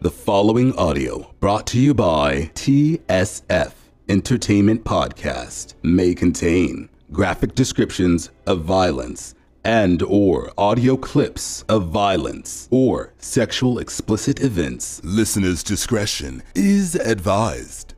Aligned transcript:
The 0.00 0.10
following 0.10 0.76
audio, 0.76 1.32
brought 1.40 1.66
to 1.68 1.80
you 1.80 1.94
by 1.94 2.50
TSF 2.54 3.72
Entertainment 4.10 4.84
Podcast, 4.84 5.72
may 5.82 6.14
contain 6.14 6.90
graphic 7.12 7.54
descriptions 7.54 8.28
of 8.46 8.60
violence 8.60 9.34
and 9.64 10.02
or 10.02 10.52
audio 10.58 10.98
clips 10.98 11.64
of 11.70 11.88
violence 11.88 12.68
or 12.70 13.14
sexual 13.16 13.78
explicit 13.78 14.42
events. 14.42 15.00
Listener's 15.02 15.62
discretion 15.62 16.42
is 16.54 16.94
advised. 16.94 17.94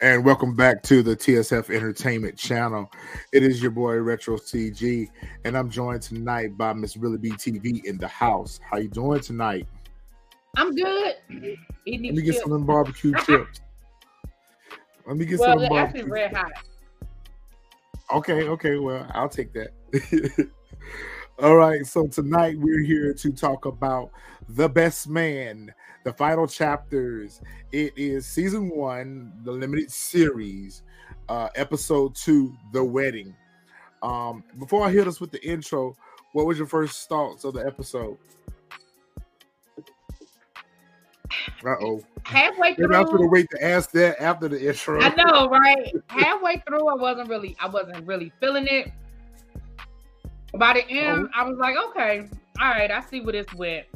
And 0.00 0.24
welcome 0.24 0.54
back 0.54 0.82
to 0.84 1.02
the 1.02 1.16
TSF 1.16 1.74
Entertainment 1.74 2.38
Channel. 2.38 2.88
It 3.32 3.42
is 3.42 3.60
your 3.60 3.72
boy 3.72 3.96
Retro 3.96 4.36
CG, 4.36 5.08
and 5.44 5.56
I'm 5.56 5.68
joined 5.68 6.02
tonight 6.02 6.56
by 6.56 6.72
Miss 6.72 6.96
Really 6.96 7.18
B 7.18 7.30
TV 7.32 7.84
in 7.84 7.98
the 7.98 8.06
house. 8.06 8.60
How 8.62 8.78
you 8.78 8.88
doing 8.88 9.20
tonight? 9.20 9.66
I'm 10.56 10.72
good. 10.74 11.16
Let 11.30 12.00
me 12.00 12.22
get 12.22 12.36
some 12.36 12.64
barbecue 12.64 13.12
chips. 13.24 13.60
Let 15.06 15.16
me 15.16 15.24
get 15.24 15.40
well, 15.40 15.58
some 15.58 15.68
barbecue. 15.68 15.78
actually 15.78 16.10
red 16.10 16.36
hot. 16.36 16.52
Okay, 18.14 18.48
okay, 18.48 18.78
well, 18.78 19.04
I'll 19.14 19.28
take 19.28 19.52
that. 19.54 20.48
All 21.42 21.56
right, 21.56 21.84
so 21.84 22.06
tonight 22.06 22.56
we're 22.58 22.82
here 22.82 23.14
to 23.14 23.32
talk 23.32 23.66
about 23.66 24.10
The 24.48 24.68
Best 24.68 25.08
Man, 25.08 25.72
the 26.04 26.12
final 26.12 26.46
chapters. 26.46 27.40
It 27.72 27.92
is 27.96 28.26
season 28.26 28.68
one, 28.70 29.32
the 29.44 29.52
limited 29.52 29.90
series, 29.90 30.82
uh, 31.28 31.48
episode 31.54 32.14
two, 32.14 32.54
The 32.72 32.82
Wedding. 32.82 33.34
Um, 34.02 34.44
before 34.58 34.86
I 34.86 34.90
hit 34.90 35.08
us 35.08 35.20
with 35.20 35.32
the 35.32 35.44
intro, 35.44 35.96
what 36.32 36.46
was 36.46 36.58
your 36.58 36.66
first 36.66 37.08
thoughts 37.08 37.44
of 37.44 37.54
the 37.54 37.66
episode? 37.66 38.16
Uh 41.64 41.74
oh. 41.82 42.02
Halfway 42.24 42.70
Maybe 42.70 42.84
I'm 42.84 42.90
gonna 42.90 43.08
through, 43.08 43.30
wait 43.30 43.48
to 43.50 43.64
ask 43.64 43.90
that 43.92 44.22
after 44.22 44.48
the 44.48 44.68
intro. 44.68 45.00
I 45.00 45.14
know, 45.14 45.48
right? 45.48 45.92
Halfway 46.06 46.62
through, 46.66 46.86
I 46.88 46.94
wasn't 46.94 47.28
really, 47.28 47.56
I 47.60 47.68
wasn't 47.68 48.06
really 48.06 48.32
feeling 48.40 48.66
it. 48.70 48.92
By 50.54 50.74
the 50.74 50.88
end, 50.88 51.28
I 51.34 51.42
was 51.42 51.58
like, 51.58 51.76
okay, 51.90 52.28
all 52.60 52.70
right, 52.70 52.90
I 52.90 53.00
see 53.02 53.20
where 53.20 53.32
this 53.32 53.52
went. 53.54 53.86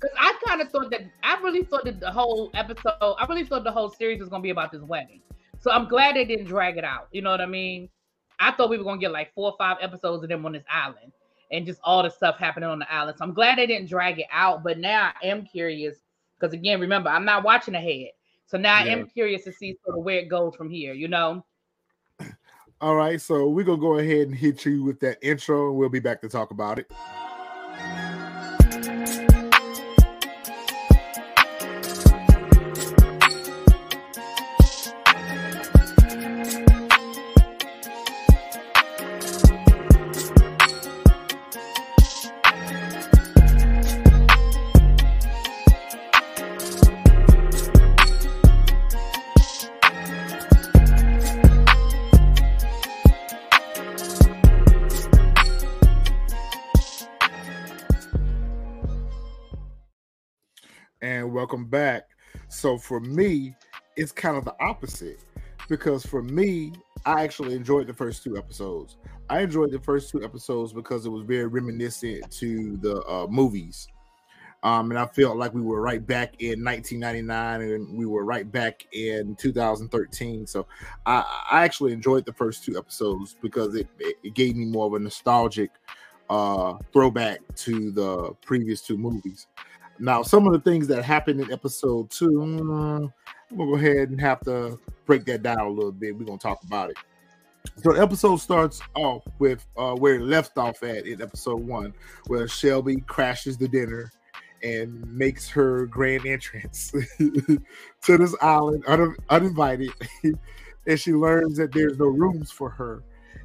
Because 0.00 0.16
I 0.18 0.32
kind 0.46 0.60
of 0.60 0.70
thought 0.70 0.90
that, 0.90 1.02
I 1.22 1.40
really 1.42 1.64
thought 1.64 1.84
that 1.84 1.98
the 2.00 2.10
whole 2.10 2.50
episode, 2.54 2.92
I 3.00 3.26
really 3.28 3.44
thought 3.44 3.64
the 3.64 3.72
whole 3.72 3.90
series 3.90 4.20
was 4.20 4.28
going 4.28 4.42
to 4.42 4.44
be 4.44 4.50
about 4.50 4.70
this 4.70 4.82
wedding. 4.82 5.20
So 5.60 5.70
I'm 5.72 5.88
glad 5.88 6.14
they 6.14 6.24
didn't 6.24 6.46
drag 6.46 6.76
it 6.76 6.84
out. 6.84 7.08
You 7.10 7.22
know 7.22 7.30
what 7.30 7.40
I 7.40 7.46
mean? 7.46 7.88
I 8.38 8.52
thought 8.52 8.70
we 8.70 8.78
were 8.78 8.84
going 8.84 9.00
to 9.00 9.04
get 9.04 9.10
like 9.10 9.34
four 9.34 9.50
or 9.50 9.56
five 9.58 9.78
episodes 9.80 10.22
of 10.22 10.28
them 10.28 10.46
on 10.46 10.52
this 10.52 10.64
island 10.72 11.12
and 11.50 11.66
just 11.66 11.80
all 11.82 12.02
the 12.04 12.10
stuff 12.10 12.38
happening 12.38 12.68
on 12.68 12.78
the 12.78 12.92
island. 12.92 13.18
So 13.18 13.24
I'm 13.24 13.34
glad 13.34 13.58
they 13.58 13.66
didn't 13.66 13.88
drag 13.88 14.20
it 14.20 14.26
out. 14.30 14.62
But 14.62 14.78
now 14.78 15.10
I 15.20 15.26
am 15.26 15.44
curious 15.44 15.96
because, 16.38 16.52
again, 16.52 16.80
remember, 16.80 17.08
I'm 17.10 17.24
not 17.24 17.42
watching 17.42 17.74
ahead. 17.74 18.10
So 18.46 18.56
now 18.56 18.76
I 18.76 18.84
am 18.84 19.06
curious 19.06 19.44
to 19.44 19.52
see 19.52 19.76
sort 19.84 19.98
of 19.98 20.04
where 20.04 20.18
it 20.18 20.28
goes 20.28 20.54
from 20.54 20.70
here, 20.70 20.94
you 20.94 21.08
know? 21.08 21.44
All 22.80 22.94
right, 22.94 23.20
so 23.20 23.48
we're 23.48 23.64
gonna 23.64 23.80
go 23.80 23.98
ahead 23.98 24.28
and 24.28 24.34
hit 24.34 24.64
you 24.64 24.84
with 24.84 25.00
that 25.00 25.18
intro, 25.20 25.68
and 25.68 25.76
we'll 25.76 25.88
be 25.88 25.98
back 25.98 26.20
to 26.22 26.28
talk 26.28 26.52
about 26.52 26.78
it. 26.78 26.90
So 62.58 62.76
for 62.76 62.98
me, 62.98 63.54
it's 63.96 64.10
kind 64.10 64.36
of 64.36 64.44
the 64.44 64.54
opposite 64.60 65.20
because 65.68 66.04
for 66.04 66.24
me, 66.24 66.72
I 67.06 67.22
actually 67.22 67.54
enjoyed 67.54 67.86
the 67.86 67.94
first 67.94 68.24
two 68.24 68.36
episodes. 68.36 68.96
I 69.30 69.42
enjoyed 69.42 69.70
the 69.70 69.78
first 69.78 70.10
two 70.10 70.24
episodes 70.24 70.72
because 70.72 71.06
it 71.06 71.10
was 71.10 71.22
very 71.22 71.46
reminiscent 71.46 72.28
to 72.32 72.76
the 72.78 73.00
uh, 73.04 73.28
movies. 73.30 73.86
Um, 74.64 74.90
and 74.90 74.98
I 74.98 75.06
felt 75.06 75.36
like 75.36 75.54
we 75.54 75.62
were 75.62 75.80
right 75.80 76.04
back 76.04 76.34
in 76.42 76.64
1999 76.64 77.60
and 77.60 77.96
we 77.96 78.06
were 78.06 78.24
right 78.24 78.50
back 78.50 78.88
in 78.90 79.36
2013. 79.36 80.44
So 80.48 80.66
I, 81.06 81.44
I 81.52 81.64
actually 81.64 81.92
enjoyed 81.92 82.26
the 82.26 82.32
first 82.32 82.64
two 82.64 82.76
episodes 82.76 83.36
because 83.40 83.76
it, 83.76 83.86
it, 84.00 84.34
gave 84.34 84.56
me 84.56 84.64
more 84.64 84.86
of 84.86 84.94
a 84.94 84.98
nostalgic 84.98 85.70
uh, 86.28 86.74
throwback 86.92 87.38
to 87.54 87.92
the 87.92 88.32
previous 88.42 88.82
two 88.82 88.98
movies. 88.98 89.46
Now, 90.00 90.22
some 90.22 90.46
of 90.46 90.52
the 90.52 90.60
things 90.60 90.86
that 90.88 91.04
happened 91.04 91.40
in 91.40 91.52
episode 91.52 92.10
two, 92.10 92.30
mm, 92.30 93.12
we'll 93.50 93.68
go 93.68 93.74
ahead 93.74 94.10
and 94.10 94.20
have 94.20 94.40
to 94.40 94.78
break 95.06 95.24
that 95.26 95.42
down 95.42 95.58
a 95.58 95.68
little 95.68 95.92
bit. 95.92 96.16
We're 96.16 96.24
gonna 96.24 96.38
talk 96.38 96.62
about 96.64 96.90
it. 96.90 96.96
So, 97.82 97.92
the 97.92 98.00
episode 98.00 98.36
starts 98.36 98.80
off 98.94 99.24
with 99.38 99.66
uh, 99.76 99.94
where 99.94 100.16
it 100.16 100.22
left 100.22 100.56
off 100.56 100.82
at 100.82 101.06
in 101.06 101.20
episode 101.20 101.60
one, 101.60 101.94
where 102.26 102.46
Shelby 102.46 102.96
crashes 103.06 103.56
the 103.56 103.68
dinner 103.68 104.12
and 104.62 105.04
makes 105.12 105.48
her 105.48 105.86
grand 105.86 106.26
entrance 106.26 106.92
to 107.18 107.60
this 108.06 108.34
island 108.40 108.84
un- 108.86 109.16
uninvited, 109.30 109.90
and 110.86 111.00
she 111.00 111.12
learns 111.12 111.56
that 111.56 111.72
there's 111.72 111.98
no 111.98 112.06
rooms 112.06 112.50
for 112.50 112.70
her 112.70 113.02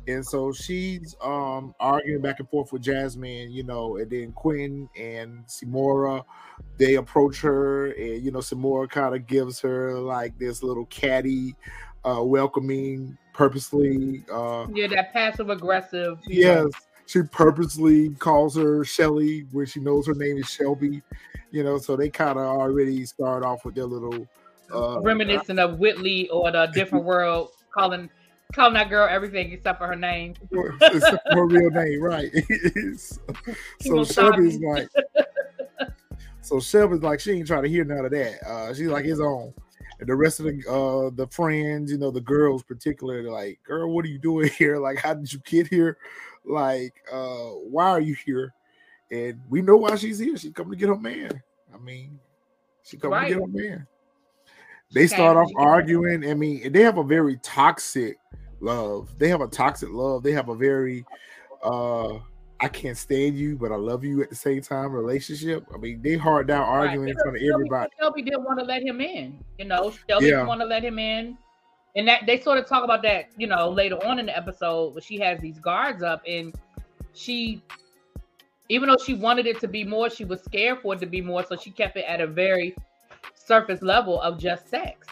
and 0.08 0.26
so 0.26 0.52
she's 0.52 1.16
um 1.22 1.74
arguing 1.80 2.22
back 2.22 2.40
and 2.40 2.50
forth 2.50 2.74
with 2.74 2.82
Jasmine, 2.82 3.52
you 3.52 3.64
know, 3.64 3.98
and 3.98 4.10
then 4.10 4.32
Quinn 4.34 4.90
and 4.98 5.46
Simora, 5.48 6.24
they 6.78 6.96
approach 6.96 7.42
her, 7.42 7.88
and 7.92 8.24
you 8.24 8.32
know, 8.32 8.40
Simora 8.40 8.90
kind 8.90 9.16
of 9.16 9.28
gives 9.28 9.60
her 9.62 9.94
like 10.00 10.38
this 10.38 10.64
little 10.64 10.86
catty, 10.88 11.56
uh, 12.04 12.22
welcoming, 12.24 13.18
purposely, 13.34 14.24
uh, 14.32 14.68
Yeah, 14.74 14.88
that 14.88 15.14
passive 15.14 15.50
aggressive. 15.50 16.20
yes, 16.28 16.68
she 17.06 17.22
purposely 17.24 18.10
calls 18.16 18.56
her 18.56 18.84
Shelly 18.84 19.46
when 19.52 19.66
she 19.66 19.80
knows 19.80 20.08
her 20.08 20.14
name 20.14 20.38
is 20.38 20.48
Shelby, 20.50 21.02
you 21.52 21.64
know, 21.64 21.78
so 21.78 21.96
they 21.96 22.10
kind 22.10 22.38
of 22.38 22.46
already 22.46 23.06
start 23.06 23.44
off 23.44 23.66
with 23.66 23.76
their 23.76 23.86
little 23.86 24.28
uh, 24.74 25.00
reminiscent 25.02 25.60
of 25.60 25.80
Whitley 25.80 26.30
or 26.30 26.52
the 26.52 26.68
different 26.68 27.06
world 27.06 27.50
calling 27.74 28.10
calling 28.54 28.74
that 28.74 28.90
girl 28.90 29.08
everything 29.10 29.52
except 29.52 29.80
for 29.80 29.88
her 29.88 29.96
name. 29.96 30.36
except 30.82 31.28
for 31.32 31.36
her 31.36 31.46
real 31.46 31.70
name, 31.72 32.02
right? 32.02 32.32
so 33.82 34.04
Shelby's 34.06 34.60
like, 34.60 34.88
so 36.42 36.60
Shelby's 36.60 37.02
like, 37.02 37.20
she 37.20 37.32
ain't 37.32 37.48
trying 37.48 37.64
to 37.64 37.70
hear 37.70 37.84
none 37.84 38.06
of 38.06 38.12
that. 38.12 38.44
Uh, 38.48 38.74
she's 38.74 38.88
like 38.88 39.06
his 39.06 39.20
own. 39.20 39.54
And 40.00 40.10
the 40.10 40.16
rest 40.16 40.40
of 40.40 40.46
the 40.46 40.70
uh 40.70 41.12
the 41.16 41.28
friends, 41.28 41.92
you 41.92 41.98
know, 41.98 42.12
the 42.12 42.22
girls 42.22 42.64
particularly, 42.64 43.30
like, 43.30 43.60
girl, 43.64 43.92
what 43.94 44.06
are 44.06 44.10
you 44.10 44.20
doing 44.20 44.50
here? 44.58 44.78
Like, 44.78 44.98
how 44.98 45.14
did 45.14 45.32
you 45.32 45.40
get 45.46 45.68
here? 45.68 45.98
Like, 46.46 46.94
uh, 47.12 47.52
why 47.70 47.90
are 47.90 48.02
you 48.02 48.16
here? 48.16 48.54
And 49.12 49.40
we 49.50 49.62
know 49.62 49.78
why 49.78 49.96
she's 49.96 50.20
here. 50.20 50.36
She's 50.38 50.52
coming 50.52 50.72
to 50.72 50.78
get 50.78 50.90
her 50.90 50.98
man. 50.98 51.42
I 51.74 51.78
mean, 51.78 52.20
she 52.84 52.98
coming 52.98 53.22
to 53.22 53.28
get 53.28 53.38
her 53.38 53.48
man. 53.48 53.88
They 54.92 55.08
start 55.08 55.38
off 55.38 55.50
arguing. 55.56 56.30
I 56.30 56.34
mean, 56.34 56.72
they 56.72 56.82
have 56.82 56.98
a 56.98 57.04
very 57.04 57.38
toxic 57.38 58.18
love. 58.64 59.18
They 59.20 59.30
have 59.30 59.42
a 59.42 59.48
toxic 59.48 59.90
love. 59.92 60.24
They 60.24 60.32
have 60.32 60.50
a 60.50 60.56
very 60.56 61.06
uh 61.64 62.20
I 62.60 62.70
can't 62.70 62.98
stand 62.98 63.38
you, 63.38 63.58
but 63.58 63.72
I 63.72 63.76
love 63.76 64.06
you 64.06 64.22
at 64.22 64.30
the 64.30 64.36
same 64.36 64.62
time 64.62 64.94
relationship. 64.94 65.66
I 65.74 65.78
mean, 65.78 66.02
they 66.02 66.16
hard 66.16 66.48
down 66.48 66.62
Right, 66.62 66.88
arguing 66.88 67.10
in 67.10 67.16
front 67.16 67.36
of 67.36 67.44
everybody. 67.44 67.92
Shelby 68.00 68.22
didn't 68.22 68.44
want 68.44 68.60
to 68.60 68.66
let 68.66 68.82
him 68.82 69.02
in. 69.02 69.38
You 69.58 69.66
know, 69.66 69.92
Shelby 70.10 70.28
Yeah. 70.28 70.32
didn't 70.32 70.48
want 70.48 70.62
to 70.62 70.68
let 70.68 70.84
him 70.84 70.98
in. 70.98 71.38
And 71.96 72.08
that 72.08 72.26
they 72.26 72.40
sort 72.40 72.58
of 72.58 72.66
talk 72.66 72.84
about 72.84 73.02
that, 73.04 73.30
you 73.38 73.48
know, 73.48 73.70
later 73.70 73.96
on 74.06 74.18
in 74.18 74.26
the 74.28 74.36
episode 74.36 74.94
where 74.94 75.02
she 75.02 75.20
has 75.20 75.40
these 75.42 75.60
guards 75.60 76.02
up 76.02 76.24
and 76.28 76.54
she 77.14 77.62
even 78.70 78.90
though 78.90 78.98
she 79.04 79.14
wanted 79.14 79.46
it 79.46 79.60
to 79.60 79.68
be 79.68 79.84
more, 79.84 80.10
she 80.10 80.26
was 80.26 80.42
scared 80.42 80.80
for 80.82 80.94
it 80.94 81.00
to 81.02 81.06
be 81.06 81.22
more. 81.22 81.44
So 81.44 81.56
she 81.56 81.70
kept 81.70 81.98
it 81.98 82.06
at 82.08 82.22
a 82.22 82.28
very 82.28 82.76
surface 83.36 83.82
level 83.82 84.22
of 84.22 84.40
just 84.40 84.70
sex. 84.70 85.06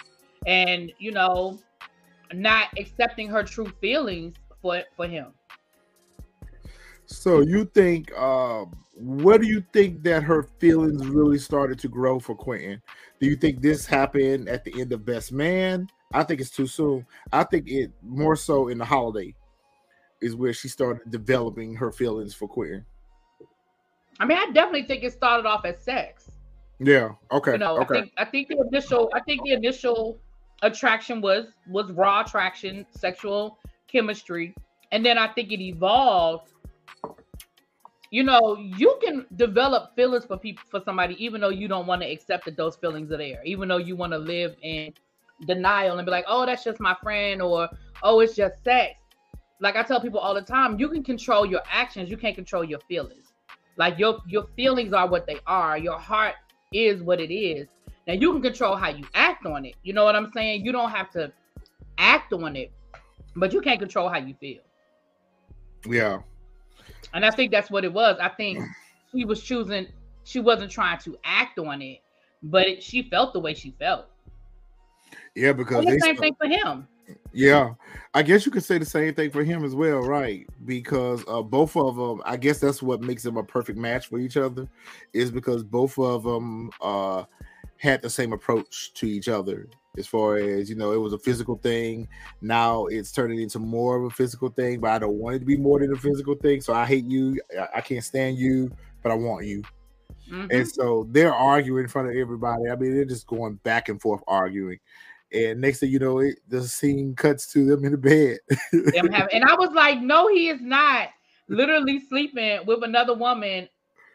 And, 0.47 0.91
you 0.99 1.11
know, 1.11 1.59
not 2.33 2.67
accepting 2.77 3.27
her 3.29 3.43
true 3.43 3.71
feelings 3.81 4.35
for 4.61 4.83
for 4.95 5.07
him. 5.07 5.27
So 7.05 7.41
you 7.41 7.65
think 7.65 8.11
um 8.17 8.75
what 8.95 9.41
do 9.41 9.47
you 9.47 9.63
think 9.73 10.03
that 10.03 10.21
her 10.23 10.43
feelings 10.59 11.07
really 11.07 11.39
started 11.39 11.79
to 11.79 11.87
grow 11.87 12.19
for 12.19 12.35
Quentin? 12.35 12.81
Do 13.19 13.27
you 13.27 13.35
think 13.35 13.61
this 13.61 13.85
happened 13.85 14.47
at 14.47 14.63
the 14.63 14.79
end 14.79 14.91
of 14.93 15.05
Best 15.05 15.31
Man? 15.31 15.89
I 16.13 16.23
think 16.23 16.41
it's 16.41 16.51
too 16.51 16.67
soon. 16.67 17.05
I 17.31 17.43
think 17.43 17.67
it 17.67 17.91
more 18.03 18.35
so 18.35 18.67
in 18.67 18.77
the 18.77 18.85
holiday 18.85 19.33
is 20.21 20.35
where 20.35 20.53
she 20.53 20.67
started 20.67 21.09
developing 21.09 21.73
her 21.75 21.91
feelings 21.91 22.33
for 22.33 22.47
Quentin. 22.47 22.85
I 24.19 24.25
mean, 24.25 24.37
I 24.37 24.51
definitely 24.51 24.83
think 24.83 25.03
it 25.03 25.13
started 25.13 25.47
off 25.47 25.65
as 25.65 25.81
sex. 25.81 26.29
Yeah. 26.79 27.13
Okay. 27.31 27.53
You 27.53 27.57
know, 27.57 27.79
okay. 27.79 27.95
I 27.97 28.01
think 28.01 28.13
I 28.17 28.25
think 28.25 28.47
the 28.49 28.63
initial 28.71 29.09
I 29.13 29.19
think 29.21 29.41
the 29.43 29.53
initial 29.53 30.19
attraction 30.61 31.21
was 31.21 31.47
was 31.67 31.91
raw 31.91 32.21
attraction, 32.21 32.85
sexual 32.91 33.57
chemistry, 33.87 34.53
and 34.91 35.05
then 35.05 35.17
I 35.17 35.27
think 35.27 35.51
it 35.51 35.61
evolved. 35.61 36.51
You 38.11 38.23
know, 38.23 38.57
you 38.57 38.99
can 39.01 39.25
develop 39.37 39.95
feelings 39.95 40.25
for 40.25 40.37
people 40.37 40.63
for 40.69 40.81
somebody, 40.83 41.23
even 41.23 41.39
though 41.39 41.49
you 41.49 41.69
don't 41.69 41.87
want 41.87 42.01
to 42.01 42.11
accept 42.11 42.43
that 42.45 42.57
those 42.57 42.75
feelings 42.75 43.11
are 43.11 43.17
there, 43.17 43.41
even 43.45 43.69
though 43.69 43.77
you 43.77 43.95
want 43.95 44.11
to 44.11 44.17
live 44.17 44.55
in 44.61 44.93
denial 45.47 45.97
and 45.97 46.05
be 46.05 46.11
like, 46.11 46.25
oh, 46.27 46.45
that's 46.45 46.63
just 46.63 46.79
my 46.79 46.95
friend, 47.01 47.41
or 47.41 47.69
oh, 48.03 48.19
it's 48.19 48.35
just 48.35 48.61
sex. 48.63 48.95
Like 49.61 49.75
I 49.75 49.83
tell 49.83 50.01
people 50.01 50.19
all 50.19 50.33
the 50.33 50.41
time, 50.41 50.79
you 50.79 50.89
can 50.89 51.03
control 51.03 51.45
your 51.45 51.61
actions, 51.71 52.09
you 52.09 52.17
can't 52.17 52.35
control 52.35 52.63
your 52.63 52.79
feelings. 52.79 53.31
Like 53.77 53.97
your 53.97 54.19
your 54.27 54.47
feelings 54.55 54.93
are 54.93 55.07
what 55.07 55.25
they 55.25 55.37
are. 55.47 55.77
Your 55.77 55.97
heart 55.97 56.35
is 56.73 57.01
what 57.01 57.19
it 57.19 57.33
is. 57.33 57.67
Now 58.07 58.13
you 58.13 58.31
can 58.33 58.41
control 58.41 58.75
how 58.75 58.89
you 58.89 59.05
act 59.13 59.45
on 59.45 59.65
it. 59.65 59.75
You 59.83 59.93
know 59.93 60.03
what 60.03 60.15
I'm 60.15 60.31
saying? 60.33 60.65
You 60.65 60.71
don't 60.71 60.89
have 60.89 61.11
to 61.11 61.31
act 61.97 62.33
on 62.33 62.55
it, 62.55 62.71
but 63.35 63.53
you 63.53 63.61
can't 63.61 63.79
control 63.79 64.09
how 64.09 64.17
you 64.17 64.33
feel. 64.39 64.61
Yeah. 65.87 66.19
And 67.13 67.25
I 67.25 67.31
think 67.31 67.51
that's 67.51 67.69
what 67.69 67.83
it 67.83 67.93
was. 67.93 68.17
I 68.19 68.29
think 68.29 68.63
she 69.11 69.25
was 69.25 69.41
choosing, 69.41 69.87
she 70.23 70.39
wasn't 70.39 70.71
trying 70.71 70.99
to 70.99 71.17
act 71.23 71.59
on 71.59 71.81
it, 71.81 71.99
but 72.43 72.67
it, 72.67 72.83
she 72.83 73.03
felt 73.03 73.33
the 73.33 73.39
way 73.39 73.53
she 73.53 73.75
felt. 73.79 74.07
Yeah, 75.35 75.53
because 75.53 75.77
And 75.79 75.87
the 75.87 75.91
they 75.91 75.99
same 75.99 76.17
thing 76.17 76.35
for 76.39 76.47
him. 76.47 76.87
Yeah, 77.33 77.73
I 78.13 78.23
guess 78.23 78.45
you 78.45 78.51
could 78.51 78.63
say 78.63 78.77
the 78.77 78.85
same 78.85 79.13
thing 79.13 79.31
for 79.31 79.43
him 79.43 79.63
as 79.63 79.75
well, 79.75 79.99
right? 79.99 80.47
Because 80.65 81.23
uh, 81.27 81.41
both 81.41 81.75
of 81.75 81.95
them, 81.95 82.21
I 82.25 82.37
guess 82.37 82.59
that's 82.59 82.81
what 82.81 83.01
makes 83.01 83.23
them 83.23 83.37
a 83.37 83.43
perfect 83.43 83.77
match 83.77 84.07
for 84.07 84.19
each 84.19 84.37
other, 84.37 84.67
is 85.13 85.31
because 85.31 85.63
both 85.63 85.97
of 85.97 86.23
them 86.23 86.71
uh, 86.81 87.23
had 87.81 88.01
the 88.01 88.09
same 88.09 88.31
approach 88.31 88.93
to 88.93 89.07
each 89.07 89.27
other. 89.27 89.67
As 89.97 90.05
far 90.05 90.37
as 90.37 90.69
you 90.69 90.75
know, 90.75 90.93
it 90.93 90.97
was 90.97 91.13
a 91.13 91.17
physical 91.17 91.57
thing. 91.57 92.07
Now 92.39 92.85
it's 92.85 93.11
turning 93.11 93.41
into 93.41 93.57
more 93.57 93.97
of 93.97 94.03
a 94.03 94.09
physical 94.11 94.49
thing, 94.49 94.79
but 94.79 94.91
I 94.91 94.99
don't 94.99 95.15
want 95.15 95.37
it 95.37 95.39
to 95.39 95.45
be 95.45 95.57
more 95.57 95.79
than 95.79 95.91
a 95.91 95.97
physical 95.97 96.35
thing. 96.35 96.61
So 96.61 96.73
I 96.73 96.85
hate 96.85 97.05
you. 97.05 97.41
I, 97.59 97.77
I 97.77 97.81
can't 97.81 98.03
stand 98.03 98.37
you, 98.37 98.71
but 99.01 99.11
I 99.11 99.15
want 99.15 99.45
you. 99.45 99.63
Mhm. 100.29 100.47
And 100.51 100.67
so 100.67 101.07
they're 101.09 101.33
arguing 101.33 101.83
in 101.83 101.89
front 101.89 102.07
of 102.07 102.15
everybody. 102.15 102.69
I 102.71 102.75
mean, 102.75 102.93
they're 102.93 103.03
just 103.03 103.25
going 103.25 103.55
back 103.63 103.89
and 103.89 103.99
forth 103.99 104.21
arguing. 104.27 104.79
And 105.33 105.59
next 105.59 105.79
thing 105.79 105.89
you 105.89 105.99
know, 105.99 106.19
it, 106.19 106.35
the 106.47 106.61
scene 106.63 107.15
cuts 107.15 107.51
to 107.53 107.65
them 107.65 107.83
in 107.83 107.93
the 107.93 107.97
bed. 107.97 108.37
And 108.71 109.43
I 109.43 109.55
was 109.55 109.71
like, 109.73 109.99
no, 110.01 110.27
he 110.27 110.49
is 110.49 110.61
not 110.61 111.09
literally 111.47 111.99
sleeping 112.07 112.59
with 112.65 112.83
another 112.83 113.15
woman, 113.15 113.67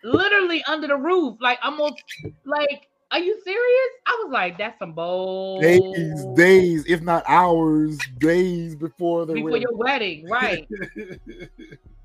literally 0.05 0.63
under 0.65 0.87
the 0.87 0.97
roof. 0.97 1.37
Like 1.41 1.59
almost 1.63 2.03
like, 2.45 2.89
are 3.11 3.19
you 3.19 3.41
serious? 3.45 3.91
I 4.07 4.23
was 4.25 4.33
like, 4.33 4.59
that's 4.59 4.79
some 4.79 4.93
bold 4.93 5.63
days, 5.63 6.25
days, 6.35 6.85
if 6.87 7.03
not 7.03 7.25
hours, 7.27 7.99
days 8.19 8.75
before 8.75 9.27
the 9.27 9.35
before 9.35 9.51
wedding. 9.51 9.63
your 9.63 9.77
wedding, 9.77 10.27
right? 10.31 10.67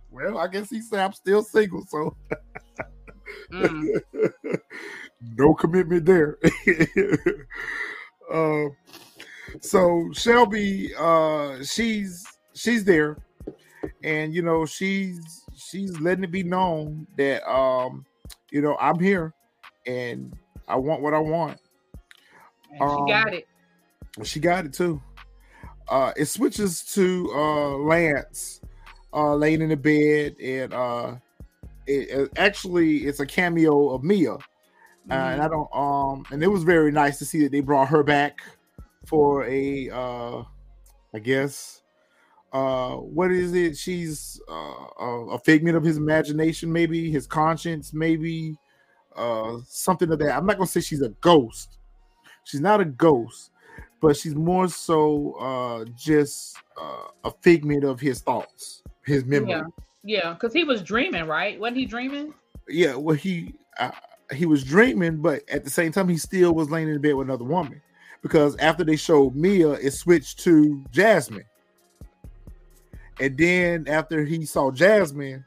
well, 0.09 0.37
I 0.37 0.47
guess 0.47 0.69
he 0.69 0.81
said 0.81 0.99
I'm 0.99 1.13
still 1.13 1.43
single, 1.43 1.83
so 1.87 2.15
Mm. 3.51 4.01
no 5.37 5.53
commitment 5.53 6.05
there. 6.05 6.37
uh, 8.33 8.65
so 9.59 10.09
Shelby, 10.13 10.91
uh, 10.97 11.63
she's 11.63 12.25
she's 12.53 12.83
there, 12.83 13.17
and 14.03 14.33
you 14.33 14.41
know 14.41 14.65
she's 14.65 15.19
she's 15.55 15.99
letting 15.99 16.23
it 16.23 16.31
be 16.31 16.43
known 16.43 17.07
that 17.17 17.47
um, 17.49 18.05
you 18.51 18.61
know 18.61 18.77
I'm 18.79 18.99
here, 18.99 19.33
and 19.85 20.33
I 20.71 20.75
want 20.77 21.01
what 21.01 21.13
I 21.13 21.19
want. 21.19 21.59
Um, 22.79 22.87
she 22.87 23.01
got 23.01 23.33
it. 23.33 23.47
She 24.23 24.39
got 24.39 24.65
it 24.65 24.73
too. 24.73 25.01
Uh, 25.89 26.13
it 26.17 26.25
switches 26.25 26.83
to 26.95 27.31
uh, 27.33 27.77
Lance 27.77 28.61
uh, 29.13 29.35
laying 29.35 29.61
in 29.61 29.69
the 29.69 29.77
bed, 29.77 30.37
and 30.41 30.73
uh, 30.73 31.17
it, 31.87 32.09
it- 32.09 32.31
actually 32.37 32.99
it's 33.07 33.19
a 33.19 33.25
cameo 33.25 33.89
of 33.89 34.03
Mia. 34.03 34.35
Uh, 34.35 35.31
and 35.33 35.41
I 35.41 35.47
don't 35.49 35.69
um 35.75 36.25
and 36.31 36.43
it 36.43 36.47
was 36.47 36.63
very 36.63 36.91
nice 36.91 37.19
to 37.19 37.25
see 37.25 37.43
that 37.43 37.51
they 37.51 37.61
brought 37.61 37.89
her 37.89 38.03
back 38.03 38.41
for 39.05 39.45
a 39.45 39.89
uh 39.89 40.43
I 41.13 41.19
guess 41.19 41.83
uh 42.53 42.95
what 42.97 43.31
is 43.31 43.53
it 43.53 43.77
she's 43.77 44.41
uh 44.49 44.53
a, 44.99 45.27
a 45.33 45.39
figment 45.39 45.77
of 45.77 45.83
his 45.83 45.97
imagination 45.97 46.71
maybe 46.71 47.11
his 47.11 47.27
conscience 47.27 47.93
maybe 47.93 48.57
uh 49.15 49.57
something 49.65 50.11
of 50.11 50.19
that 50.19 50.35
I'm 50.35 50.45
not 50.45 50.57
gonna 50.57 50.67
say 50.67 50.81
she's 50.81 51.01
a 51.01 51.09
ghost 51.09 51.77
she's 52.43 52.61
not 52.61 52.81
a 52.81 52.85
ghost 52.85 53.51
but 54.01 54.17
she's 54.17 54.35
more 54.35 54.67
so 54.67 55.33
uh 55.33 55.85
just 55.95 56.57
uh, 56.79 57.07
a 57.23 57.31
figment 57.41 57.83
of 57.83 57.99
his 57.99 58.21
thoughts 58.21 58.83
his 59.05 59.25
memory 59.25 59.49
Yeah, 59.49 59.63
yeah, 60.03 60.33
because 60.33 60.53
he 60.53 60.63
was 60.63 60.81
dreaming, 60.81 61.25
right? 61.25 61.59
Wasn't 61.59 61.77
he 61.77 61.85
dreaming? 61.85 62.33
yeah, 62.67 62.95
well, 62.95 63.15
he 63.15 63.53
uh, 63.79 63.91
he 64.33 64.45
was 64.45 64.63
dreaming, 64.63 65.17
but 65.17 65.47
at 65.49 65.63
the 65.63 65.69
same 65.69 65.91
time, 65.91 66.07
he 66.07 66.17
still 66.17 66.53
was 66.53 66.69
laying 66.69 66.89
in 66.89 67.01
bed 67.01 67.13
with 67.13 67.27
another 67.27 67.43
woman. 67.43 67.81
Because 68.21 68.55
after 68.57 68.83
they 68.83 68.95
showed 68.95 69.35
Mia, 69.35 69.71
it 69.71 69.91
switched 69.91 70.39
to 70.39 70.83
Jasmine, 70.91 71.45
and 73.19 73.37
then 73.37 73.87
after 73.87 74.23
he 74.23 74.45
saw 74.45 74.71
Jasmine, 74.71 75.43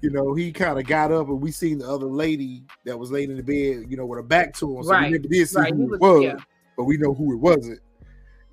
you 0.00 0.10
know, 0.10 0.34
he 0.34 0.50
kind 0.52 0.78
of 0.78 0.86
got 0.86 1.12
up, 1.12 1.28
and 1.28 1.40
we 1.40 1.50
seen 1.50 1.78
the 1.78 1.88
other 1.88 2.06
lady 2.06 2.64
that 2.84 2.98
was 2.98 3.10
laying 3.10 3.30
in 3.30 3.36
the 3.36 3.42
bed, 3.42 3.90
you 3.90 3.96
know, 3.96 4.06
with 4.06 4.18
her 4.18 4.22
back 4.22 4.54
to 4.54 4.76
him. 4.76 4.82
So 4.82 4.90
Right, 4.90 5.10
we 5.10 5.18
never 5.18 5.28
did 5.28 5.48
see 5.48 5.58
right, 5.58 5.74
who 5.74 5.84
it 5.84 5.90
was- 5.90 6.00
was, 6.00 6.22
yeah. 6.22 6.36
but 6.76 6.84
we 6.84 6.96
know 6.96 7.12
who 7.14 7.32
it 7.34 7.36
wasn't. 7.36 7.80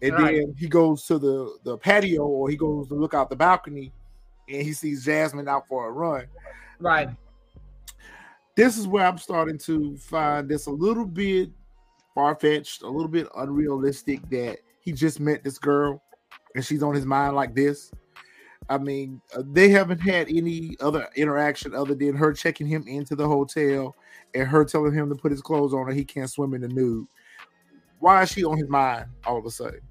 And 0.01 0.13
Right. 0.13 0.35
then 0.41 0.53
he 0.57 0.67
goes 0.67 1.05
to 1.07 1.17
the 1.17 1.57
the 1.63 1.77
patio, 1.77 2.25
or 2.25 2.49
he 2.49 2.55
goes 2.57 2.87
to 2.89 2.95
look 2.95 3.13
out 3.13 3.29
the 3.29 3.35
balcony, 3.35 3.91
and 4.49 4.61
he 4.61 4.73
sees 4.73 5.03
Jasmine 5.05 5.47
out 5.47 5.67
for 5.67 5.87
a 5.87 5.91
run 5.91 6.25
Right. 6.79 7.09
this 8.55 8.77
is 8.77 8.87
where 8.87 9.05
I'm 9.05 9.17
starting 9.17 9.57
to 9.59 9.97
find 9.97 10.47
this 10.49 10.67
a 10.67 10.71
little 10.71 11.05
bit 11.05 11.49
far 12.15 12.35
fetched, 12.35 12.81
a 12.81 12.87
little 12.89 13.07
bit 13.09 13.27
unrealistic 13.35 14.27
that 14.29 14.59
he 14.81 14.91
just 14.91 15.19
met 15.19 15.43
this 15.43 15.57
girl 15.59 16.01
and 16.55 16.63
she's 16.65 16.81
on 16.81 16.95
his 16.95 17.05
mind 17.05 17.35
like 17.35 17.53
this. 17.53 17.91
I 18.69 18.77
mean, 18.77 19.21
uh, 19.35 19.43
they 19.45 19.69
haven't 19.69 19.99
had 19.99 20.27
any 20.29 20.75
other 20.81 21.07
interaction 21.15 21.73
other 21.73 21.95
than 21.95 22.15
her 22.15 22.33
checking 22.33 22.67
him 22.67 22.85
into 22.87 23.15
the 23.15 23.27
hotel 23.27 23.95
and 24.35 24.47
her 24.47 24.65
telling 24.65 24.93
him 24.93 25.09
to 25.09 25.15
put 25.15 25.31
his 25.31 25.41
clothes 25.41 25.73
on 25.73 25.79
or 25.81 25.91
he 25.91 26.03
can't 26.03 26.29
swim 26.29 26.53
in 26.53 26.61
the 26.61 26.67
nude. 26.67 27.07
Why 27.99 28.23
is 28.23 28.31
she 28.31 28.43
on 28.43 28.57
his 28.57 28.69
mind 28.69 29.05
all 29.25 29.37
of 29.37 29.45
a 29.45 29.51
sudden? 29.51 29.81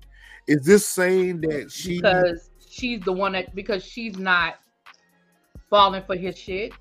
Is 0.46 0.64
this 0.64 0.86
saying 0.86 1.40
that 1.42 1.72
she 1.72 1.96
Because 2.00 2.50
she's 2.68 3.00
the 3.00 3.12
one 3.12 3.32
that 3.32 3.54
because 3.54 3.84
she's 3.84 4.16
not 4.16 4.56
falling 5.70 6.02
for 6.06 6.14
his 6.14 6.38
shit. 6.38 6.72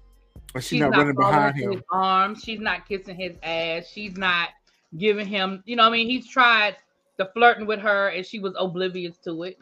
she's 0.55 0.65
She's 0.65 0.79
not, 0.81 0.91
not, 0.91 0.98
running 1.00 1.15
behind 1.15 1.55
him? 1.55 1.71
his 1.71 1.81
arms. 1.91 2.43
She's 2.43 2.60
not 2.60 2.88
kissing 2.88 3.15
his 3.15 3.33
ass. 3.41 3.88
She's 3.88 4.17
not 4.17 4.50
giving 4.98 5.25
him. 5.25 5.63
You 5.65 5.77
know, 5.77 5.83
what 5.83 5.89
I 5.89 5.93
mean, 5.93 6.10
he's 6.10 6.27
tried 6.27 6.75
the 7.17 7.29
flirting 7.33 7.65
with 7.65 7.79
her, 7.79 8.10
and 8.10 8.25
she 8.25 8.39
was 8.39 8.53
oblivious 8.60 9.17
to 9.19 9.43
it. 9.43 9.57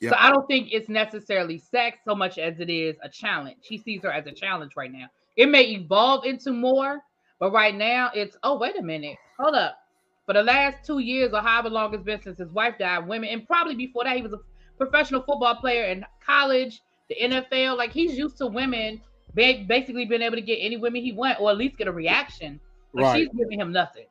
Yeah. 0.00 0.10
So 0.10 0.16
I 0.18 0.30
don't 0.30 0.46
think 0.46 0.68
it's 0.72 0.88
necessarily 0.88 1.58
sex 1.58 1.98
so 2.04 2.14
much 2.14 2.38
as 2.38 2.60
it 2.60 2.70
is 2.70 2.96
a 3.02 3.08
challenge. 3.08 3.58
He 3.62 3.78
sees 3.78 4.02
her 4.02 4.12
as 4.12 4.26
a 4.26 4.32
challenge 4.32 4.72
right 4.76 4.92
now. 4.92 5.06
It 5.36 5.48
may 5.48 5.64
evolve 5.64 6.24
into 6.24 6.52
more, 6.52 7.00
but 7.40 7.52
right 7.52 7.74
now 7.74 8.10
it's 8.14 8.36
oh 8.42 8.58
wait 8.58 8.78
a 8.78 8.82
minute, 8.82 9.16
hold 9.38 9.54
up. 9.54 9.78
For 10.26 10.34
the 10.34 10.42
last 10.42 10.84
two 10.84 10.98
years 10.98 11.32
or 11.32 11.40
however 11.40 11.70
long 11.70 11.94
it's 11.94 12.04
been 12.04 12.20
since 12.22 12.38
his 12.38 12.50
wife 12.52 12.74
died, 12.78 13.06
women 13.08 13.30
and 13.30 13.46
probably 13.46 13.74
before 13.74 14.04
that 14.04 14.16
he 14.16 14.22
was 14.22 14.32
a 14.32 14.40
professional 14.76 15.22
football 15.22 15.56
player 15.56 15.84
in 15.84 16.04
college, 16.24 16.82
the 17.08 17.16
NFL. 17.20 17.76
Like 17.76 17.92
he's 17.92 18.16
used 18.16 18.36
to 18.38 18.46
women 18.46 19.00
basically 19.34 20.04
being 20.04 20.22
able 20.22 20.36
to 20.36 20.42
get 20.42 20.56
any 20.56 20.76
women 20.76 21.02
he 21.02 21.12
want 21.12 21.40
or 21.40 21.50
at 21.50 21.56
least 21.56 21.76
get 21.76 21.88
a 21.88 21.92
reaction. 21.92 22.60
But 22.94 23.02
Right. 23.02 23.18
she's 23.20 23.28
giving 23.36 23.60
him 23.60 23.72
nothing. 23.72 24.06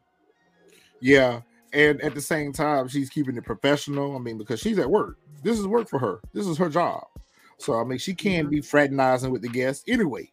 Yeah, 1.00 1.42
and 1.74 2.02
at 2.02 2.16
the 2.16 2.22
same 2.22 2.54
time, 2.54 2.88
she's 2.88 3.10
keeping 3.10 3.36
it 3.38 3.44
professional. 3.44 4.16
I 4.16 4.20
mean, 4.20 4.38
because 4.38 4.60
she's 4.60 4.80
at 4.80 4.90
work. 4.90 5.18
This 5.44 5.60
is 5.60 5.68
work 5.68 5.90
for 5.90 6.00
her. 6.00 6.20
This 6.34 6.48
is 6.48 6.58
her 6.58 6.70
job. 6.70 7.06
So 7.58 7.80
I 7.80 7.84
mean, 7.84 8.00
she 8.00 8.14
can't 8.14 8.48
mm-hmm. 8.48 8.56
be 8.56 8.62
fraternizing 8.62 9.32
with 9.32 9.42
the 9.42 9.50
guests 9.50 9.84
anyway. 9.88 10.32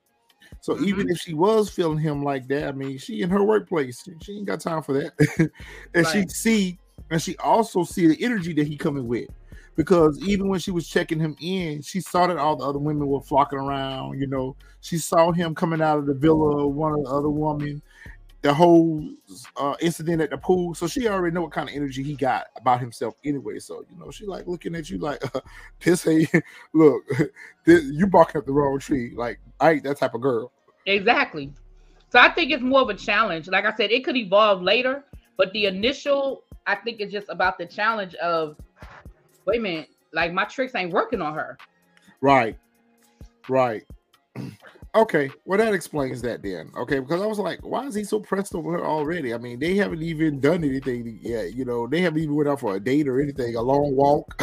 So 0.60 0.80
even 0.80 1.06
mm-hmm. 1.06 1.12
if 1.12 1.18
she 1.18 1.34
was 1.34 1.70
feeling 1.70 1.98
him 1.98 2.22
like 2.22 2.48
that, 2.48 2.68
I 2.68 2.72
mean, 2.72 2.98
she 2.98 3.22
in 3.22 3.30
her 3.30 3.42
workplace, 3.42 4.02
she 4.22 4.36
ain't 4.36 4.46
got 4.46 4.60
time 4.60 4.82
for 4.82 4.92
that. 4.94 5.50
and 5.94 6.06
she 6.06 6.26
see, 6.28 6.78
and 7.10 7.20
she 7.20 7.36
also 7.38 7.84
see 7.84 8.06
the 8.06 8.22
energy 8.22 8.52
that 8.54 8.66
he 8.66 8.76
coming 8.76 9.06
with. 9.06 9.28
Because 9.76 10.18
even 10.22 10.48
when 10.48 10.60
she 10.60 10.70
was 10.70 10.88
checking 10.88 11.18
him 11.18 11.36
in, 11.40 11.82
she 11.82 12.00
saw 12.00 12.28
that 12.28 12.36
all 12.36 12.54
the 12.54 12.64
other 12.64 12.78
women 12.78 13.08
were 13.08 13.20
flocking 13.20 13.58
around. 13.58 14.20
You 14.20 14.28
know, 14.28 14.56
she 14.80 14.98
saw 14.98 15.32
him 15.32 15.54
coming 15.54 15.82
out 15.82 15.98
of 15.98 16.06
the 16.06 16.14
villa, 16.14 16.66
one 16.66 16.92
of 16.92 17.02
the 17.02 17.10
other 17.10 17.28
woman, 17.28 17.82
the 18.44 18.52
whole 18.52 19.02
uh, 19.56 19.74
incident 19.80 20.20
at 20.20 20.28
the 20.28 20.36
pool. 20.36 20.74
So 20.74 20.86
she 20.86 21.08
already 21.08 21.34
know 21.34 21.40
what 21.40 21.50
kind 21.50 21.66
of 21.66 21.74
energy 21.74 22.02
he 22.02 22.14
got 22.14 22.48
about 22.56 22.78
himself 22.78 23.14
anyway. 23.24 23.58
So 23.58 23.86
you 23.90 23.98
know, 23.98 24.10
she 24.10 24.26
like 24.26 24.46
looking 24.46 24.74
at 24.74 24.90
you 24.90 24.98
like, 24.98 25.34
uh, 25.34 25.40
this 25.80 26.04
hey, 26.04 26.26
look, 26.74 27.02
this, 27.64 27.84
you 27.84 28.06
barking 28.06 28.38
up 28.38 28.46
the 28.46 28.52
wrong 28.52 28.78
tree. 28.78 29.14
Like 29.16 29.40
I 29.60 29.72
ain't 29.72 29.84
that 29.84 29.96
type 29.96 30.12
of 30.12 30.20
girl. 30.20 30.52
Exactly. 30.84 31.54
So 32.10 32.18
I 32.18 32.28
think 32.28 32.52
it's 32.52 32.62
more 32.62 32.82
of 32.82 32.90
a 32.90 32.94
challenge. 32.94 33.48
Like 33.48 33.64
I 33.64 33.74
said, 33.74 33.90
it 33.90 34.04
could 34.04 34.16
evolve 34.16 34.60
later, 34.60 35.04
but 35.38 35.50
the 35.54 35.64
initial, 35.64 36.44
I 36.66 36.74
think, 36.74 37.00
is 37.00 37.10
just 37.10 37.30
about 37.30 37.56
the 37.56 37.64
challenge 37.64 38.14
of, 38.16 38.56
wait 39.46 39.58
a 39.58 39.62
minute, 39.62 39.88
like 40.12 40.34
my 40.34 40.44
tricks 40.44 40.74
ain't 40.74 40.92
working 40.92 41.22
on 41.22 41.32
her. 41.32 41.56
Right. 42.20 42.58
Right. 43.48 43.84
Okay, 44.96 45.28
well 45.44 45.58
that 45.58 45.74
explains 45.74 46.22
that 46.22 46.40
then. 46.42 46.70
Okay, 46.76 47.00
because 47.00 47.20
I 47.20 47.26
was 47.26 47.40
like, 47.40 47.58
why 47.64 47.84
is 47.84 47.96
he 47.96 48.04
so 48.04 48.20
pressed 48.20 48.54
over 48.54 48.72
her 48.72 48.84
already? 48.84 49.34
I 49.34 49.38
mean, 49.38 49.58
they 49.58 49.74
haven't 49.74 50.02
even 50.02 50.38
done 50.38 50.62
anything 50.62 51.18
yet. 51.20 51.54
You 51.54 51.64
know, 51.64 51.88
they 51.88 52.00
haven't 52.00 52.22
even 52.22 52.36
went 52.36 52.48
out 52.48 52.60
for 52.60 52.76
a 52.76 52.80
date 52.80 53.08
or 53.08 53.20
anything, 53.20 53.56
a 53.56 53.60
long 53.60 53.96
walk. 53.96 54.40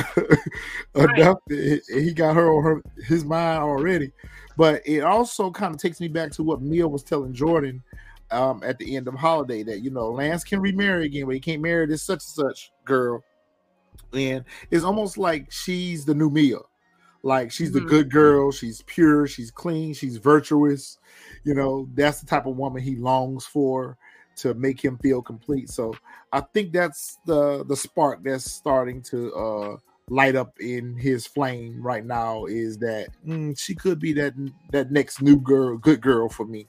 Enough, 0.96 1.38
he 1.48 2.14
got 2.14 2.36
her 2.36 2.52
on 2.52 2.64
her 2.64 2.82
his 3.06 3.24
mind 3.24 3.64
already. 3.64 4.12
But 4.58 4.82
it 4.86 5.02
also 5.02 5.52
kind 5.52 5.74
of 5.74 5.80
takes 5.80 6.02
me 6.02 6.10
back 6.10 6.32
to 6.34 6.44
what 6.44 6.62
Mia 6.62 6.86
was 6.86 7.04
telling 7.04 7.34
Jordan 7.34 7.82
um, 8.30 8.62
at 8.62 8.78
the 8.78 8.98
end 8.98 9.08
of 9.08 9.14
Holiday 9.14 9.64
that 9.64 9.80
you 9.80 9.90
know 9.90 10.12
Lance 10.12 10.44
can 10.44 10.60
remarry 10.60 11.06
again, 11.06 11.28
but 11.28 11.36
he 11.36 11.40
can't 11.40 11.62
marry 11.62 11.86
this 11.86 12.04
such 12.04 12.24
and 12.26 12.48
such 12.48 12.72
girl, 12.84 13.24
and 14.14 14.44
it's 14.70 14.84
almost 14.84 15.18
like 15.18 15.50
she's 15.50 16.04
the 16.04 16.14
new 16.14 16.30
Mia 16.30 16.58
like 17.24 17.52
she's 17.52 17.72
the 17.72 17.80
mm-hmm. 17.80 17.90
good 17.90 18.12
girl, 18.12 18.52
she's 18.52 18.82
pure, 18.84 19.28
she's 19.28 19.52
clean, 19.52 19.94
she's 19.94 20.18
virtuous. 20.18 20.98
You 21.44 21.54
know, 21.54 21.88
that's 21.94 22.20
the 22.20 22.26
type 22.26 22.46
of 22.46 22.58
woman 22.58 22.82
he 22.82 22.96
longs 22.96 23.46
for 23.46 23.98
to 24.38 24.54
make 24.54 24.84
him 24.84 24.98
feel 24.98 25.22
complete. 25.22 25.70
So 25.70 25.94
I 26.32 26.42
think 26.42 26.74
that's 26.74 27.20
the 27.26 27.64
the 27.66 27.76
spark 27.76 28.24
that's 28.24 28.50
starting 28.50 29.02
to 29.04 29.34
uh 29.34 29.78
light 30.10 30.36
up 30.36 30.60
in 30.60 30.96
his 30.98 31.26
flame 31.26 31.82
right 31.82 32.06
now 32.06 32.46
is 32.46 32.78
that 32.80 33.08
mm, 33.26 33.58
she 33.58 33.76
could 33.76 34.00
be 34.00 34.14
that 34.14 34.34
that 34.72 34.92
next 34.92 35.22
new 35.22 35.40
girl, 35.40 35.78
good 35.78 36.02
girl 36.02 36.28
for 36.28 36.46
me. 36.46 36.68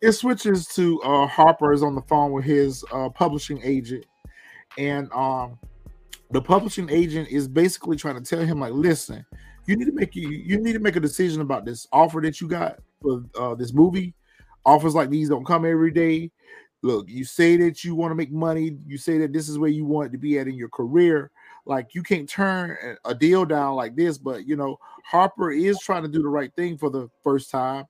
It 0.00 0.12
switches 0.12 0.66
to 0.68 1.00
uh 1.02 1.26
Harper 1.26 1.72
is 1.72 1.82
on 1.82 1.94
the 1.94 2.02
phone 2.02 2.32
with 2.32 2.44
his 2.44 2.84
uh 2.92 3.08
publishing 3.10 3.60
agent 3.62 4.04
and 4.76 5.10
um 5.12 5.58
the 6.30 6.40
publishing 6.42 6.90
agent 6.90 7.28
is 7.28 7.48
basically 7.48 7.96
trying 7.96 8.22
to 8.22 8.22
tell 8.22 8.44
him 8.44 8.60
like 8.60 8.72
listen 8.72 9.24
you 9.68 9.76
need 9.76 9.84
to 9.84 9.92
make 9.92 10.16
you 10.16 10.30
you 10.30 10.58
need 10.58 10.72
to 10.72 10.78
make 10.78 10.96
a 10.96 11.00
decision 11.00 11.42
about 11.42 11.66
this 11.66 11.86
offer 11.92 12.20
that 12.22 12.40
you 12.40 12.48
got 12.48 12.78
for 13.02 13.22
uh, 13.38 13.54
this 13.54 13.74
movie. 13.74 14.14
Offers 14.64 14.94
like 14.94 15.10
these 15.10 15.28
don't 15.28 15.46
come 15.46 15.66
every 15.66 15.90
day. 15.90 16.30
Look 16.82 17.06
you 17.08 17.22
say 17.24 17.58
that 17.58 17.84
you 17.84 17.94
want 17.94 18.10
to 18.10 18.14
make 18.14 18.32
money. 18.32 18.78
You 18.86 18.96
say 18.96 19.18
that 19.18 19.32
this 19.34 19.46
is 19.46 19.58
where 19.58 19.68
you 19.68 19.84
want 19.84 20.10
to 20.12 20.18
be 20.18 20.38
at 20.38 20.48
in 20.48 20.54
your 20.54 20.70
career. 20.70 21.30
Like 21.66 21.94
you 21.94 22.02
can't 22.02 22.26
turn 22.26 22.96
a 23.04 23.14
deal 23.14 23.44
down 23.44 23.74
like 23.74 23.94
this 23.94 24.16
but 24.16 24.46
you 24.46 24.56
know 24.56 24.78
harper 25.04 25.50
is 25.50 25.78
trying 25.80 26.02
to 26.02 26.08
do 26.08 26.22
the 26.22 26.28
right 26.28 26.52
thing 26.56 26.78
for 26.78 26.88
the 26.88 27.10
first 27.22 27.50
time 27.50 27.84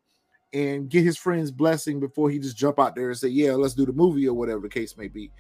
and 0.53 0.89
get 0.89 1.05
his 1.05 1.17
friend's 1.17 1.53
blessing 1.53 2.01
before 2.01 2.29
he 2.29 2.41
just 2.41 2.57
jump 2.57 2.81
out 2.81 2.97
there 2.97 3.11
and 3.11 3.19
say 3.19 3.29
yeah 3.29 3.53
let's 3.53 3.75
do 3.75 3.87
the 3.87 3.93
movie 3.93 4.27
or 4.27 4.35
whatever 4.35 4.63
the 4.63 4.69
case 4.69 4.97
may 4.97 5.07
be 5.07 5.31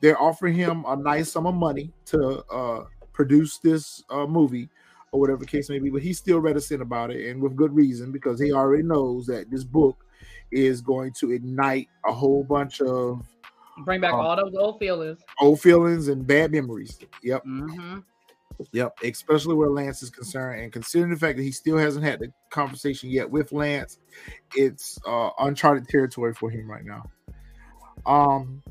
they're 0.00 0.20
offering 0.20 0.54
him 0.54 0.84
a 0.86 0.96
nice 0.96 1.32
sum 1.32 1.46
of 1.46 1.54
money 1.54 1.92
to 2.06 2.42
uh, 2.50 2.84
produce 3.12 3.58
this 3.58 4.02
uh, 4.10 4.26
movie 4.26 4.68
or 5.12 5.20
whatever 5.20 5.38
the 5.38 5.46
case 5.46 5.68
may 5.68 5.78
be, 5.78 5.90
but 5.90 6.02
he's 6.02 6.18
still 6.18 6.40
reticent 6.40 6.80
about 6.80 7.10
it, 7.10 7.28
and 7.28 7.42
with 7.42 7.56
good 7.56 7.74
reason 7.74 8.12
because 8.12 8.40
he 8.40 8.52
already 8.52 8.82
knows 8.82 9.26
that 9.26 9.50
this 9.50 9.64
book 9.64 10.04
is 10.50 10.80
going 10.80 11.12
to 11.12 11.32
ignite 11.32 11.88
a 12.06 12.12
whole 12.12 12.44
bunch 12.44 12.80
of 12.80 13.26
bring 13.84 14.00
back 14.00 14.12
um, 14.12 14.20
all 14.20 14.36
those 14.36 14.54
old 14.54 14.78
feelings, 14.78 15.18
old 15.40 15.60
feelings, 15.60 16.08
and 16.08 16.26
bad 16.26 16.52
memories. 16.52 16.98
Yep. 17.22 17.44
Mm-hmm. 17.44 17.98
Yep, 18.72 18.98
especially 19.04 19.54
where 19.54 19.70
Lance 19.70 20.02
is 20.02 20.10
concerned, 20.10 20.62
and 20.62 20.72
considering 20.72 21.10
the 21.10 21.18
fact 21.18 21.38
that 21.38 21.42
he 21.42 21.52
still 21.52 21.78
hasn't 21.78 22.04
had 22.04 22.20
the 22.20 22.30
conversation 22.50 23.08
yet 23.08 23.30
with 23.30 23.52
Lance, 23.52 23.98
it's 24.54 24.98
uh, 25.06 25.30
uncharted 25.38 25.88
territory 25.88 26.34
for 26.34 26.50
him 26.50 26.70
right 26.70 26.84
now. 26.84 27.04
Um, 28.04 28.62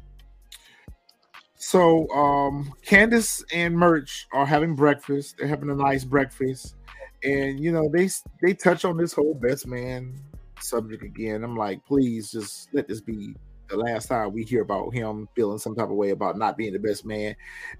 so 1.60 2.10
um 2.10 2.74
Candace 2.84 3.44
and 3.54 3.76
Murch 3.78 4.28
are 4.32 4.46
having 4.46 4.76
breakfast. 4.76 5.36
They're 5.38 5.48
having 5.48 5.70
a 5.70 5.76
nice 5.76 6.04
breakfast. 6.06 6.76
And 7.24 7.60
you 7.60 7.72
know, 7.72 7.90
they 7.94 8.10
they 8.42 8.54
touch 8.54 8.86
on 8.86 8.98
this 8.98 9.14
whole 9.14 9.34
best 9.34 9.68
man 9.68 10.16
subject 10.62 11.04
again. 11.04 11.44
I'm 11.44 11.58
like, 11.58 11.86
please 11.86 12.32
just 12.32 12.70
let 12.74 12.88
this 12.88 13.02
be 13.02 13.36
the 13.68 13.76
last 13.76 14.08
time 14.08 14.32
we 14.32 14.44
hear 14.44 14.62
about 14.62 14.94
him 14.94 15.28
feeling 15.36 15.60
some 15.60 15.76
type 15.76 15.90
of 15.90 15.96
way 15.96 16.10
about 16.10 16.38
not 16.38 16.58
being 16.58 16.74
the 16.74 16.80
best 16.80 17.06
man. 17.06 17.36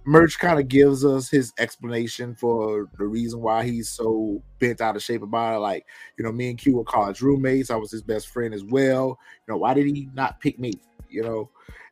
Murch 0.06 0.38
kind 0.38 0.60
of 0.60 0.68
gives 0.68 1.04
us 1.06 1.30
his 1.30 1.52
explanation 1.58 2.36
for 2.36 2.90
the 2.98 3.06
reason 3.08 3.42
why 3.42 3.64
he's 3.64 3.90
so 3.90 4.44
bent 4.60 4.82
out 4.82 4.98
of 4.98 5.02
shape 5.02 5.24
about 5.24 5.56
it. 5.56 5.60
Like, 5.60 5.86
you 6.18 6.24
know, 6.24 6.32
me 6.34 6.50
and 6.50 6.60
Q 6.60 6.76
were 6.76 6.84
college 6.84 7.22
roommates. 7.22 7.72
I 7.72 7.76
was 7.76 7.92
his 7.92 8.04
best 8.04 8.28
friend 8.28 8.54
as 8.54 8.64
well. 8.64 9.18
You 9.48 9.54
know, 9.54 9.58
why 9.58 9.74
did 9.74 9.88
he 9.88 10.10
not 10.14 10.40
pick 10.42 10.60
me? 10.60 10.74
You 11.10 11.24
know, 11.24 11.50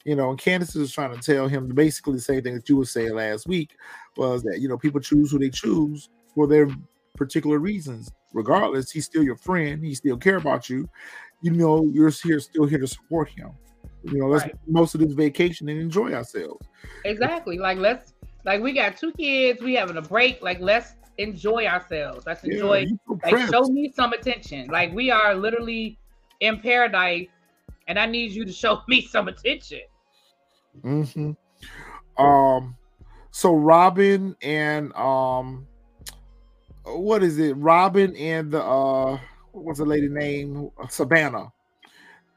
you 0.07 0.15
know, 0.15 0.29
and 0.29 0.39
Candace 0.39 0.73
was 0.73 0.93
trying 0.93 1.13
to 1.13 1.19
tell 1.19 1.49
him 1.49 1.67
basically 1.67 2.13
the 2.13 2.21
same 2.21 2.41
thing 2.41 2.55
that 2.55 2.69
you 2.69 2.77
were 2.77 2.85
saying 2.85 3.13
last 3.13 3.45
week 3.45 3.75
was 4.15 4.41
that 4.43 4.61
you 4.61 4.69
know 4.69 4.77
people 4.77 5.01
choose 5.01 5.29
who 5.29 5.37
they 5.37 5.49
choose 5.49 6.09
for 6.33 6.47
their 6.47 6.69
particular 7.17 7.59
reasons. 7.59 8.09
Regardless, 8.33 8.89
he's 8.89 9.03
still 9.03 9.21
your 9.21 9.35
friend. 9.35 9.83
He 9.83 9.93
still 9.93 10.15
care 10.15 10.37
about 10.37 10.69
you. 10.69 10.87
You 11.41 11.51
know, 11.51 11.91
you're 11.93 12.09
here 12.09 12.39
still 12.39 12.65
here 12.65 12.79
to 12.79 12.87
support 12.87 13.27
him. 13.29 13.49
You 14.05 14.19
know, 14.19 14.27
let's 14.27 14.45
right. 14.45 14.55
most 14.65 14.95
of 14.95 15.01
this 15.01 15.11
vacation 15.11 15.67
and 15.67 15.77
enjoy 15.77 16.13
ourselves. 16.13 16.65
Exactly. 17.03 17.57
Like 17.57 17.77
let's 17.77 18.13
like 18.45 18.61
we 18.61 18.71
got 18.71 18.95
two 18.95 19.11
kids. 19.11 19.61
We 19.61 19.73
having 19.73 19.97
a 19.97 20.01
break. 20.01 20.41
Like 20.41 20.61
let's 20.61 20.95
enjoy 21.17 21.65
ourselves. 21.65 22.25
Let's 22.25 22.45
enjoy. 22.45 22.85
Like 23.25 23.49
show 23.49 23.63
me 23.63 23.91
some 23.93 24.13
attention. 24.13 24.67
Like 24.67 24.93
we 24.93 25.11
are 25.11 25.35
literally 25.35 25.99
in 26.39 26.61
paradise, 26.61 27.27
and 27.89 27.99
I 27.99 28.05
need 28.05 28.31
you 28.31 28.45
to 28.45 28.53
show 28.53 28.83
me 28.87 29.01
some 29.01 29.27
attention. 29.27 29.81
Mm-hmm. 30.83 32.23
Um, 32.23 32.75
so 33.31 33.53
Robin 33.53 34.35
and 34.41 34.93
um, 34.93 35.67
what 36.85 37.23
is 37.23 37.37
it? 37.37 37.53
Robin 37.53 38.15
and 38.15 38.51
the 38.51 38.63
uh, 38.63 39.19
what's 39.51 39.79
the 39.79 39.85
lady 39.85 40.09
name? 40.09 40.71
Savannah. 40.89 41.51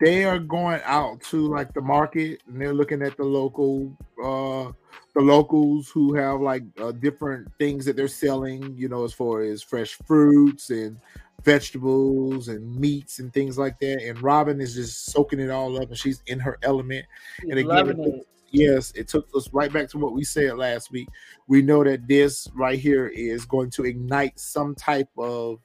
They 0.00 0.24
are 0.24 0.38
going 0.38 0.80
out 0.84 1.20
to 1.24 1.46
like 1.46 1.74
the 1.74 1.82
market 1.82 2.40
and 2.46 2.60
they're 2.60 2.72
looking 2.72 3.02
at 3.02 3.18
the 3.18 3.24
local 3.24 3.94
uh 4.22 4.72
the 5.14 5.20
locals 5.20 5.88
who 5.88 6.14
have 6.14 6.40
like 6.40 6.62
uh, 6.80 6.92
different 6.92 7.48
things 7.58 7.84
that 7.84 7.96
they're 7.96 8.08
selling, 8.08 8.74
you 8.76 8.88
know, 8.88 9.04
as 9.04 9.12
far 9.12 9.42
as 9.42 9.62
fresh 9.62 9.98
fruits 10.06 10.70
and 10.70 10.96
vegetables 11.44 12.48
and 12.48 12.74
meats 12.76 13.18
and 13.18 13.32
things 13.32 13.58
like 13.58 13.78
that. 13.80 14.02
And 14.02 14.20
Robin 14.22 14.60
is 14.60 14.74
just 14.74 15.06
soaking 15.06 15.40
it 15.40 15.50
all 15.50 15.80
up, 15.80 15.88
and 15.88 15.98
she's 15.98 16.22
in 16.26 16.38
her 16.40 16.58
element. 16.62 17.06
She's 17.40 17.50
and 17.50 17.58
again, 17.58 18.00
it 18.00 18.26
yes, 18.50 18.92
it 18.94 19.08
took 19.08 19.28
us 19.34 19.48
right 19.52 19.72
back 19.72 19.88
to 19.90 19.98
what 19.98 20.12
we 20.12 20.24
said 20.24 20.56
last 20.56 20.90
week. 20.90 21.08
We 21.46 21.62
know 21.62 21.84
that 21.84 22.06
this 22.06 22.48
right 22.54 22.78
here 22.78 23.08
is 23.08 23.44
going 23.44 23.70
to 23.70 23.84
ignite 23.84 24.38
some 24.38 24.74
type 24.74 25.08
of 25.16 25.60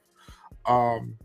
um 0.66 1.16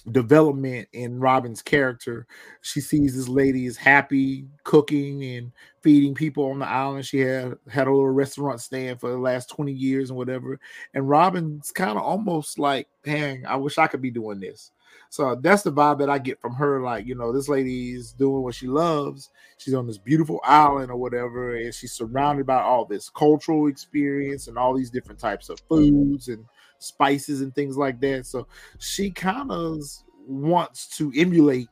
development 0.00 0.88
in 0.92 1.20
Robin's 1.20 1.62
character. 1.62 2.26
She 2.62 2.80
sees 2.80 3.14
this 3.14 3.28
lady 3.28 3.66
is 3.66 3.76
happy 3.76 4.46
cooking 4.64 5.24
and 5.24 5.52
feeding 5.82 6.14
people 6.14 6.50
on 6.50 6.58
the 6.58 6.66
island. 6.66 7.06
She 7.06 7.20
had 7.20 7.56
had 7.68 7.86
a 7.86 7.90
little 7.90 8.10
restaurant 8.10 8.60
stand 8.60 9.00
for 9.00 9.10
the 9.10 9.18
last 9.18 9.50
20 9.50 9.72
years 9.72 10.10
and 10.10 10.16
whatever. 10.16 10.58
And 10.94 11.08
Robin's 11.08 11.70
kind 11.70 11.98
of 11.98 12.04
almost 12.04 12.58
like, 12.58 12.88
dang, 13.04 13.46
I 13.46 13.56
wish 13.56 13.78
I 13.78 13.86
could 13.86 14.02
be 14.02 14.10
doing 14.10 14.40
this. 14.40 14.72
So 15.08 15.34
that's 15.34 15.62
the 15.62 15.72
vibe 15.72 15.98
that 15.98 16.10
I 16.10 16.18
get 16.18 16.40
from 16.40 16.54
her. 16.54 16.80
Like, 16.80 17.06
you 17.06 17.14
know, 17.14 17.32
this 17.32 17.48
lady 17.48 17.92
is 17.92 18.12
doing 18.12 18.42
what 18.42 18.54
she 18.54 18.68
loves. 18.68 19.30
She's 19.58 19.74
on 19.74 19.86
this 19.86 19.98
beautiful 19.98 20.40
island 20.44 20.90
or 20.90 20.96
whatever, 20.96 21.56
and 21.56 21.74
she's 21.74 21.92
surrounded 21.92 22.46
by 22.46 22.62
all 22.62 22.84
this 22.84 23.10
cultural 23.10 23.66
experience 23.66 24.46
and 24.46 24.56
all 24.56 24.74
these 24.74 24.90
different 24.90 25.20
types 25.20 25.48
of 25.48 25.60
foods 25.68 26.28
and 26.28 26.44
spices 26.80 27.40
and 27.40 27.54
things 27.54 27.76
like 27.76 28.00
that. 28.00 28.26
So 28.26 28.46
she 28.78 29.10
kind 29.10 29.50
of 29.50 29.80
wants 30.26 30.88
to 30.98 31.12
emulate 31.16 31.68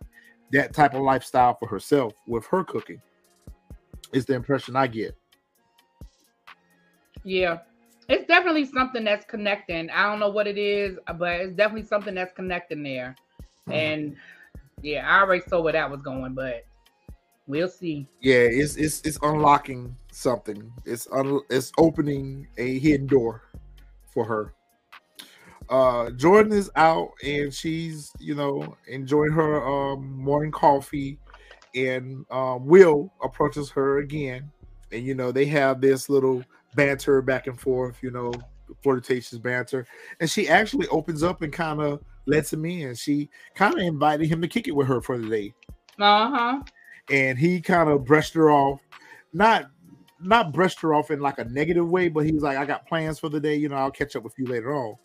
that 0.52 0.72
type 0.72 0.94
of 0.94 1.02
lifestyle 1.02 1.54
for 1.54 1.68
herself 1.68 2.14
with 2.26 2.46
her 2.46 2.64
cooking. 2.64 3.02
Is 4.12 4.24
the 4.24 4.34
impression 4.34 4.74
I 4.74 4.86
get. 4.86 5.14
Yeah. 7.24 7.58
It's 8.08 8.26
definitely 8.26 8.64
something 8.64 9.04
that's 9.04 9.26
connecting. 9.26 9.90
I 9.90 10.04
don't 10.04 10.18
know 10.18 10.30
what 10.30 10.46
it 10.46 10.56
is, 10.56 10.98
but 11.18 11.40
it's 11.40 11.52
definitely 11.52 11.86
something 11.86 12.14
that's 12.14 12.32
connecting 12.32 12.82
there. 12.82 13.14
Mm-hmm. 13.68 13.72
And 13.72 14.16
yeah, 14.80 15.06
I 15.06 15.20
already 15.20 15.42
saw 15.46 15.60
where 15.60 15.74
that 15.74 15.90
was 15.90 16.00
going, 16.00 16.32
but 16.32 16.64
we'll 17.46 17.68
see. 17.68 18.08
Yeah, 18.22 18.46
it's 18.50 18.76
it's 18.76 19.02
it's 19.02 19.18
unlocking 19.22 19.94
something. 20.10 20.72
It's 20.86 21.06
un, 21.12 21.40
it's 21.50 21.70
opening 21.76 22.48
a 22.56 22.78
hidden 22.78 23.06
door 23.06 23.42
for 24.14 24.24
her 24.24 24.54
uh 25.70 26.10
Jordan 26.10 26.52
is 26.52 26.70
out 26.76 27.10
and 27.24 27.52
she's 27.52 28.12
you 28.18 28.34
know 28.34 28.76
enjoying 28.86 29.32
her 29.32 29.66
um 29.66 30.12
morning 30.16 30.50
coffee 30.50 31.18
and 31.74 32.24
um 32.30 32.66
Will 32.66 33.12
approaches 33.22 33.70
her 33.70 33.98
again 33.98 34.50
and 34.92 35.04
you 35.04 35.14
know 35.14 35.32
they 35.32 35.46
have 35.46 35.80
this 35.80 36.08
little 36.08 36.42
banter 36.74 37.20
back 37.22 37.46
and 37.46 37.58
forth 37.60 37.98
you 38.02 38.10
know 38.10 38.32
flirtatious 38.82 39.38
banter 39.38 39.86
and 40.20 40.30
she 40.30 40.48
actually 40.48 40.86
opens 40.88 41.22
up 41.22 41.42
and 41.42 41.52
kind 41.52 41.80
of 41.80 42.00
lets 42.28 42.52
him 42.52 42.64
in. 42.64 42.94
She 42.94 43.30
kind 43.54 43.74
of 43.74 43.80
invited 43.80 44.28
him 44.28 44.40
to 44.42 44.48
kick 44.48 44.68
it 44.68 44.76
with 44.76 44.86
her 44.86 45.00
for 45.00 45.18
the 45.18 45.28
day. 45.28 45.54
Uh 45.98 46.30
huh. 46.30 46.62
And 47.10 47.38
he 47.38 47.60
kind 47.60 47.88
of 47.88 48.04
brushed 48.04 48.34
her 48.34 48.50
off, 48.50 48.80
not 49.32 49.70
not 50.20 50.52
brushed 50.52 50.80
her 50.80 50.94
off 50.94 51.10
in 51.10 51.20
like 51.20 51.38
a 51.38 51.44
negative 51.44 51.88
way, 51.88 52.08
but 52.08 52.24
he 52.24 52.32
was 52.32 52.42
like, 52.42 52.58
"I 52.58 52.66
got 52.66 52.86
plans 52.86 53.18
for 53.18 53.28
the 53.28 53.40
day. 53.40 53.56
You 53.56 53.70
know, 53.70 53.76
I'll 53.76 53.90
catch 53.90 54.14
up 54.14 54.22
with 54.22 54.34
you 54.38 54.46
later 54.46 54.74
on." 54.74 54.96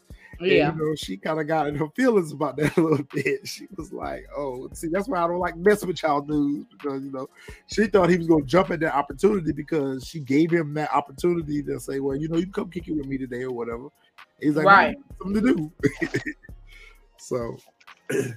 Yeah. 0.52 0.70
And, 0.70 0.80
you 0.80 0.86
know, 0.86 0.96
she 0.96 1.18
kind 1.18 1.40
of 1.40 1.48
got 1.48 1.68
in 1.68 1.76
her 1.76 1.88
feelings 1.96 2.32
about 2.32 2.58
that 2.58 2.76
a 2.78 2.82
little 2.84 3.06
bit. 3.14 3.48
She 3.48 3.68
was 3.76 3.92
like, 3.94 4.26
"Oh, 4.36 4.70
see, 4.74 4.88
that's 4.88 5.08
why 5.08 5.20
I 5.20 5.28
don't 5.28 5.40
like 5.40 5.58
messing 5.58 5.88
with 5.88 6.02
y'all 6.02 6.22
dudes 6.22 6.66
because 6.72 7.04
you 7.04 7.12
know, 7.12 7.28
she 7.68 7.88
thought 7.88 8.10
he 8.10 8.18
was 8.18 8.28
going 8.28 8.44
to 8.44 8.50
jump 8.50 8.72
at 8.72 8.80
that 8.82 8.96
opportunity 8.96 9.52
because 9.52 10.06
she 10.06 10.20
gave 10.20 10.52
him 10.52 10.74
that 10.76 10.92
opportunity 10.92 11.64
to 11.64 11.80
say, 11.80 12.00
well, 12.00 12.16
you 12.16 12.28
know, 12.28 12.38
you 12.38 12.48
come 12.48 12.70
kick 12.70 12.88
it 12.88 12.94
with 12.94 13.06
me 13.06 13.18
today 13.18 13.44
or 13.44 13.52
whatever." 13.52 13.88
He's 14.40 14.56
like, 14.56 14.66
Right. 14.66 14.98
"No, 14.98 15.26
something 15.26 15.44
to 15.44 15.56
do." 15.56 15.72
so, 17.18 17.58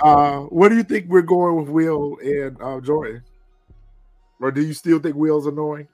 uh, 0.00 0.40
what 0.40 0.68
do 0.70 0.76
you 0.76 0.84
think 0.84 1.06
we're 1.08 1.22
going 1.22 1.56
with 1.56 1.68
Will 1.68 2.18
and 2.22 2.56
uh, 2.60 2.80
Jordan? 2.80 3.22
Or 4.40 4.50
do 4.50 4.62
you 4.62 4.74
still 4.74 4.98
think 4.98 5.16
Will's 5.16 5.46
annoying? 5.46 5.88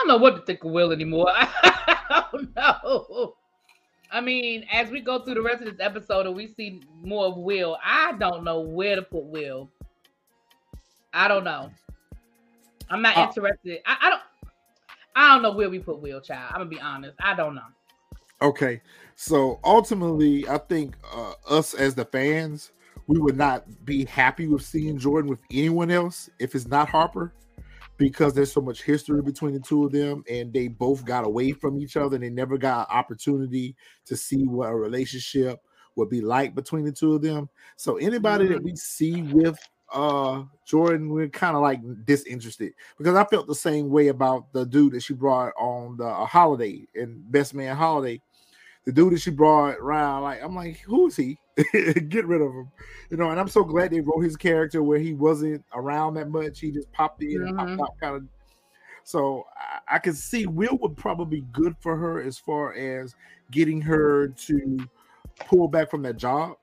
I 0.00 0.06
don't 0.06 0.08
know 0.08 0.16
what 0.16 0.36
to 0.36 0.42
think 0.42 0.64
of 0.64 0.70
Will 0.70 0.92
anymore. 0.92 1.26
I 1.34 2.24
don't 2.32 2.56
know. 2.56 3.34
I 4.10 4.20
mean, 4.22 4.64
as 4.72 4.90
we 4.90 5.00
go 5.00 5.18
through 5.20 5.34
the 5.34 5.42
rest 5.42 5.62
of 5.62 5.66
this 5.76 5.84
episode 5.84 6.26
and 6.26 6.34
we 6.34 6.46
see 6.48 6.80
more 7.02 7.26
of 7.26 7.36
Will, 7.36 7.76
I 7.84 8.12
don't 8.18 8.42
know 8.42 8.60
where 8.60 8.96
to 8.96 9.02
put 9.02 9.24
Will. 9.24 9.70
I 11.12 11.28
don't 11.28 11.44
know. 11.44 11.70
I'm 12.88 13.02
not 13.02 13.16
Uh, 13.16 13.26
interested. 13.26 13.80
I, 13.84 13.96
I 14.00 14.10
don't. 14.10 14.22
I 15.14 15.34
don't 15.34 15.42
know 15.42 15.52
where 15.52 15.68
we 15.68 15.78
put 15.80 16.00
Will, 16.00 16.20
child. 16.20 16.50
I'm 16.50 16.60
gonna 16.60 16.70
be 16.70 16.80
honest. 16.80 17.16
I 17.20 17.34
don't 17.34 17.54
know. 17.54 17.66
Okay, 18.40 18.80
so 19.16 19.60
ultimately, 19.64 20.48
I 20.48 20.56
think 20.56 20.96
uh, 21.12 21.34
us 21.48 21.74
as 21.74 21.94
the 21.94 22.06
fans, 22.06 22.72
we 23.06 23.18
would 23.18 23.36
not 23.36 23.84
be 23.84 24.06
happy 24.06 24.46
with 24.46 24.62
seeing 24.62 24.98
Jordan 24.98 25.28
with 25.28 25.40
anyone 25.52 25.90
else 25.90 26.30
if 26.38 26.54
it's 26.54 26.66
not 26.66 26.88
Harper, 26.88 27.34
because 28.00 28.32
there's 28.32 28.50
so 28.50 28.62
much 28.62 28.82
history 28.82 29.20
between 29.20 29.52
the 29.52 29.60
two 29.60 29.84
of 29.84 29.92
them, 29.92 30.24
and 30.28 30.50
they 30.54 30.68
both 30.68 31.04
got 31.04 31.26
away 31.26 31.52
from 31.52 31.78
each 31.78 31.98
other, 31.98 32.16
and 32.16 32.24
they 32.24 32.30
never 32.30 32.56
got 32.56 32.88
an 32.88 32.96
opportunity 32.96 33.76
to 34.06 34.16
see 34.16 34.46
what 34.46 34.70
a 34.70 34.74
relationship 34.74 35.60
would 35.96 36.08
be 36.08 36.22
like 36.22 36.54
between 36.54 36.86
the 36.86 36.92
two 36.92 37.14
of 37.14 37.20
them. 37.20 37.46
So 37.76 37.98
anybody 37.98 38.48
that 38.48 38.62
we 38.62 38.74
see 38.74 39.20
with 39.22 39.58
uh 39.92 40.44
Jordan, 40.64 41.10
we're 41.10 41.28
kind 41.28 41.56
of 41.56 41.62
like 41.62 41.80
disinterested 42.06 42.72
because 42.96 43.16
I 43.16 43.24
felt 43.24 43.46
the 43.46 43.54
same 43.54 43.90
way 43.90 44.08
about 44.08 44.50
the 44.54 44.64
dude 44.64 44.94
that 44.94 45.02
she 45.02 45.12
brought 45.12 45.52
on 45.58 45.98
the 45.98 46.06
uh, 46.06 46.24
holiday 46.24 46.86
and 46.94 47.30
Best 47.30 47.52
Man 47.52 47.76
Holiday 47.76 48.22
the 48.84 48.92
dude 48.92 49.12
that 49.12 49.20
she 49.20 49.30
brought 49.30 49.76
around, 49.76 50.22
like 50.22 50.42
I'm 50.42 50.54
like, 50.54 50.78
who 50.80 51.08
is 51.08 51.16
he? 51.16 51.38
Get 52.08 52.26
rid 52.26 52.40
of 52.40 52.52
him, 52.52 52.70
you 53.10 53.16
know. 53.16 53.30
And 53.30 53.40
I'm 53.40 53.48
so 53.48 53.64
glad 53.64 53.90
they 53.90 54.00
wrote 54.00 54.20
his 54.20 54.36
character 54.36 54.82
where 54.82 54.98
he 54.98 55.12
wasn't 55.14 55.64
around 55.74 56.14
that 56.14 56.30
much. 56.30 56.60
He 56.60 56.70
just 56.70 56.90
popped 56.92 57.22
in 57.22 57.42
and 57.42 57.56
Mhm. 57.56 57.76
popped 57.76 57.80
out, 57.80 58.00
kind 58.00 58.16
of. 58.16 58.28
So 59.04 59.46
I, 59.56 59.96
I 59.96 59.98
can 59.98 60.14
see 60.14 60.46
Will 60.46 60.78
would 60.80 60.96
probably 60.96 61.40
be 61.40 61.46
good 61.52 61.76
for 61.80 61.96
her 61.96 62.20
as 62.22 62.38
far 62.38 62.74
as 62.74 63.14
getting 63.50 63.80
her 63.82 64.28
to 64.28 64.88
pull 65.36 65.68
back 65.68 65.90
from 65.90 66.02
that 66.02 66.16
job, 66.16 66.56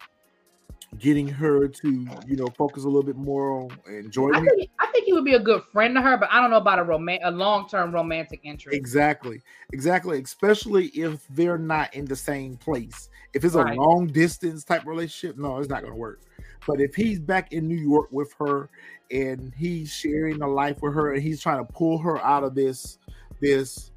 getting 0.99 1.27
her 1.27 1.67
to 1.67 2.07
you 2.27 2.35
know 2.35 2.49
focus 2.57 2.83
a 2.83 2.87
little 2.87 3.03
bit 3.03 3.17
more 3.17 3.51
on 3.51 3.79
I 3.87 4.39
think 4.39 4.69
I 4.79 4.87
think 4.87 5.05
he 5.05 5.13
would 5.13 5.25
be 5.25 5.33
a 5.33 5.39
good 5.39 5.61
friend 5.71 5.95
to 5.95 6.01
her, 6.01 6.17
but 6.17 6.29
I 6.31 6.41
don't 6.41 6.49
know 6.49 6.57
about 6.57 6.79
a 6.79 6.83
roman 6.83 7.19
a 7.23 7.31
long 7.31 7.67
term 7.67 7.93
romantic 7.93 8.41
interest. 8.43 8.75
Exactly, 8.75 9.41
exactly. 9.71 10.21
Especially 10.21 10.87
if 10.87 11.27
they're 11.29 11.57
not 11.57 11.93
in 11.93 12.05
the 12.05 12.15
same 12.15 12.57
place. 12.57 13.09
If 13.33 13.43
it's 13.43 13.55
a 13.55 13.63
Right. 13.63 13.77
long 13.77 14.07
distance 14.07 14.63
type 14.63 14.85
relationship, 14.85 15.37
no, 15.37 15.57
it's 15.57 15.69
not 15.69 15.81
going 15.81 15.93
to 15.93 15.99
work. 15.99 16.21
But 16.65 16.81
if 16.81 16.95
he's 16.95 17.19
back 17.19 17.53
in 17.53 17.67
New 17.67 17.77
York 17.77 18.11
with 18.11 18.33
her 18.39 18.69
and 19.11 19.53
he's 19.55 19.91
sharing 19.91 20.41
a 20.41 20.47
life 20.47 20.81
with 20.81 20.93
her 20.93 21.13
and 21.13 21.21
he's 21.21 21.41
trying 21.41 21.65
to 21.65 21.71
pull 21.71 21.97
her 21.99 22.19
out 22.23 22.43
of 22.43 22.55
this 22.55 22.97
this 23.39 23.91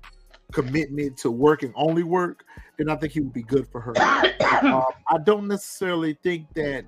commitment 0.53 1.16
to 1.16 1.31
work 1.31 1.62
and 1.62 1.73
only 1.77 2.03
work, 2.03 2.45
then 2.77 2.90
I 2.90 2.97
think 2.97 3.12
he 3.12 3.21
would 3.21 3.33
be 3.33 3.43
good 3.43 3.66
for 3.69 3.81
her. 3.81 3.93
um, 4.66 4.85
I 5.09 5.19
don't 5.25 5.49
necessarily 5.49 6.14
think 6.23 6.53
that 6.55 6.85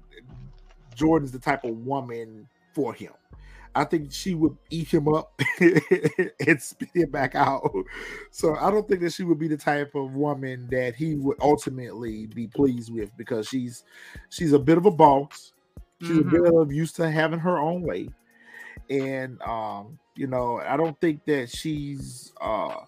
Jordan's 0.94 1.32
the 1.32 1.38
type 1.38 1.64
of 1.64 1.76
woman 1.86 2.46
for 2.74 2.92
him. 2.92 3.12
I 3.74 3.84
think 3.84 4.12
she 4.12 4.34
would 4.34 4.56
eat 4.70 4.88
him 4.92 5.08
up 5.08 5.40
and 5.60 6.60
spit 6.62 6.90
him 6.94 7.10
back 7.10 7.34
out. 7.34 7.70
So 8.30 8.54
I 8.56 8.70
don't 8.70 8.86
think 8.88 9.00
that 9.02 9.12
she 9.12 9.24
would 9.24 9.38
be 9.38 9.48
the 9.48 9.56
type 9.56 9.94
of 9.94 10.12
woman 10.14 10.68
that 10.70 10.94
he 10.96 11.14
would 11.14 11.38
ultimately 11.40 12.26
be 12.26 12.48
pleased 12.48 12.92
with 12.92 13.16
because 13.16 13.48
she's 13.48 13.84
she's 14.30 14.52
a 14.52 14.58
bit 14.58 14.78
of 14.78 14.86
a 14.86 14.90
boss. 14.90 15.52
She's 16.00 16.18
Mhm. 16.18 16.20
a 16.20 16.24
bit 16.24 16.42
of 16.54 16.72
used 16.72 16.96
to 16.96 17.10
having 17.10 17.38
her 17.40 17.58
own 17.58 17.82
way. 17.82 18.08
And 18.90 19.40
um, 19.42 19.98
you 20.16 20.26
know, 20.26 20.58
I 20.58 20.76
don't 20.76 21.00
think 21.00 21.24
that 21.26 21.50
she's 21.50 22.32
uh 22.40 22.84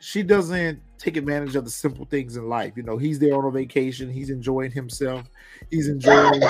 she 0.00 0.22
doesn't 0.22 0.80
take 0.98 1.16
advantage 1.16 1.56
of 1.56 1.64
the 1.64 1.70
simple 1.70 2.04
things 2.04 2.36
in 2.36 2.48
life. 2.48 2.74
You 2.76 2.82
know, 2.82 2.98
he's 2.98 3.18
there 3.18 3.34
on 3.34 3.44
a 3.44 3.50
vacation, 3.50 4.10
he's 4.10 4.30
enjoying 4.30 4.70
himself, 4.70 5.28
he's 5.70 5.88
enjoying 5.88 6.40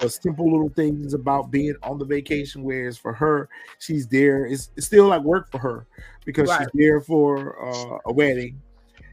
the 0.00 0.08
simple 0.08 0.50
little 0.50 0.70
things 0.70 1.14
about 1.14 1.50
being 1.50 1.74
on 1.82 1.98
the 1.98 2.04
vacation. 2.04 2.62
Whereas 2.62 2.98
for 2.98 3.12
her, 3.12 3.48
she's 3.78 4.06
there. 4.06 4.46
It's, 4.46 4.70
it's 4.76 4.86
still 4.86 5.08
like 5.08 5.22
work 5.22 5.50
for 5.50 5.58
her 5.58 5.86
because 6.24 6.50
she's 6.58 6.68
there 6.74 7.00
for 7.00 7.62
uh, 7.64 7.98
a 8.06 8.12
wedding 8.12 8.60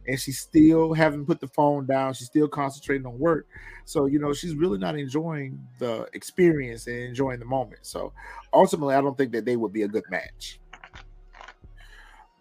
and 0.08 0.19
she's 0.19 0.39
still 0.39 0.93
haven't 0.93 1.25
put 1.25 1.39
the 1.39 1.47
phone 1.47 1.86
down. 1.86 2.13
She's 2.13 2.27
still 2.27 2.47
concentrating 2.47 3.05
on 3.05 3.17
work. 3.17 3.47
So, 3.86 4.05
you 4.05 4.19
know, 4.19 4.34
she's 4.34 4.55
really 4.55 4.77
not 4.77 4.97
enjoying 4.97 5.60
the 5.79 6.08
experience 6.13 6.88
and 6.88 6.97
enjoying 6.97 7.39
the 7.39 7.45
moment. 7.45 7.86
So 7.86 8.13
ultimately, 8.53 8.95
I 8.95 9.01
don't 9.01 9.17
think 9.17 9.31
that 9.34 9.45
they 9.45 9.55
would 9.55 9.73
be 9.73 9.84
a 9.84 9.88
good 9.88 10.03
match. 10.10 10.60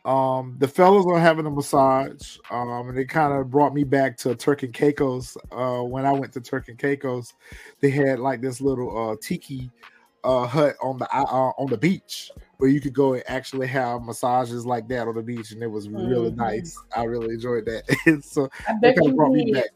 Um, 0.04 0.56
the 0.58 0.68
fellas 0.68 1.06
are 1.06 1.18
having 1.18 1.46
a 1.46 1.50
massage, 1.50 2.36
um, 2.50 2.88
and 2.88 2.98
it 2.98 3.08
kind 3.08 3.32
of 3.32 3.50
brought 3.50 3.72
me 3.72 3.84
back 3.84 4.18
to 4.18 4.34
Turk 4.34 4.62
and 4.62 4.72
Caicos. 4.72 5.36
Uh, 5.50 5.80
when 5.82 6.04
I 6.04 6.12
went 6.12 6.32
to 6.34 6.40
Turk 6.42 6.68
and 6.68 6.78
Caicos, 6.78 7.32
they 7.80 7.88
had 7.90 8.18
like 8.18 8.42
this 8.42 8.60
little 8.60 9.12
uh 9.12 9.16
tiki 9.22 9.70
uh 10.22 10.46
hut 10.46 10.76
on 10.82 10.98
the 10.98 11.08
uh, 11.10 11.52
on 11.58 11.70
the 11.70 11.78
beach 11.78 12.30
where 12.58 12.68
you 12.68 12.80
could 12.80 12.92
go 12.92 13.14
and 13.14 13.22
actually 13.26 13.66
have 13.66 14.02
massages 14.02 14.66
like 14.66 14.88
that 14.88 15.08
on 15.08 15.14
the 15.14 15.22
beach, 15.22 15.52
and 15.52 15.62
it 15.62 15.68
was 15.68 15.88
really 15.88 16.30
Mhm. 16.32 16.36
nice. 16.36 16.78
I 16.94 17.04
really 17.04 17.34
enjoyed 17.34 17.64
that. 17.64 18.22
so 18.24 18.48
I 18.68 18.74
bet 18.74 18.96
you 19.02 19.14
brought 19.14 19.32
me 19.32 19.52
back. 19.52 19.70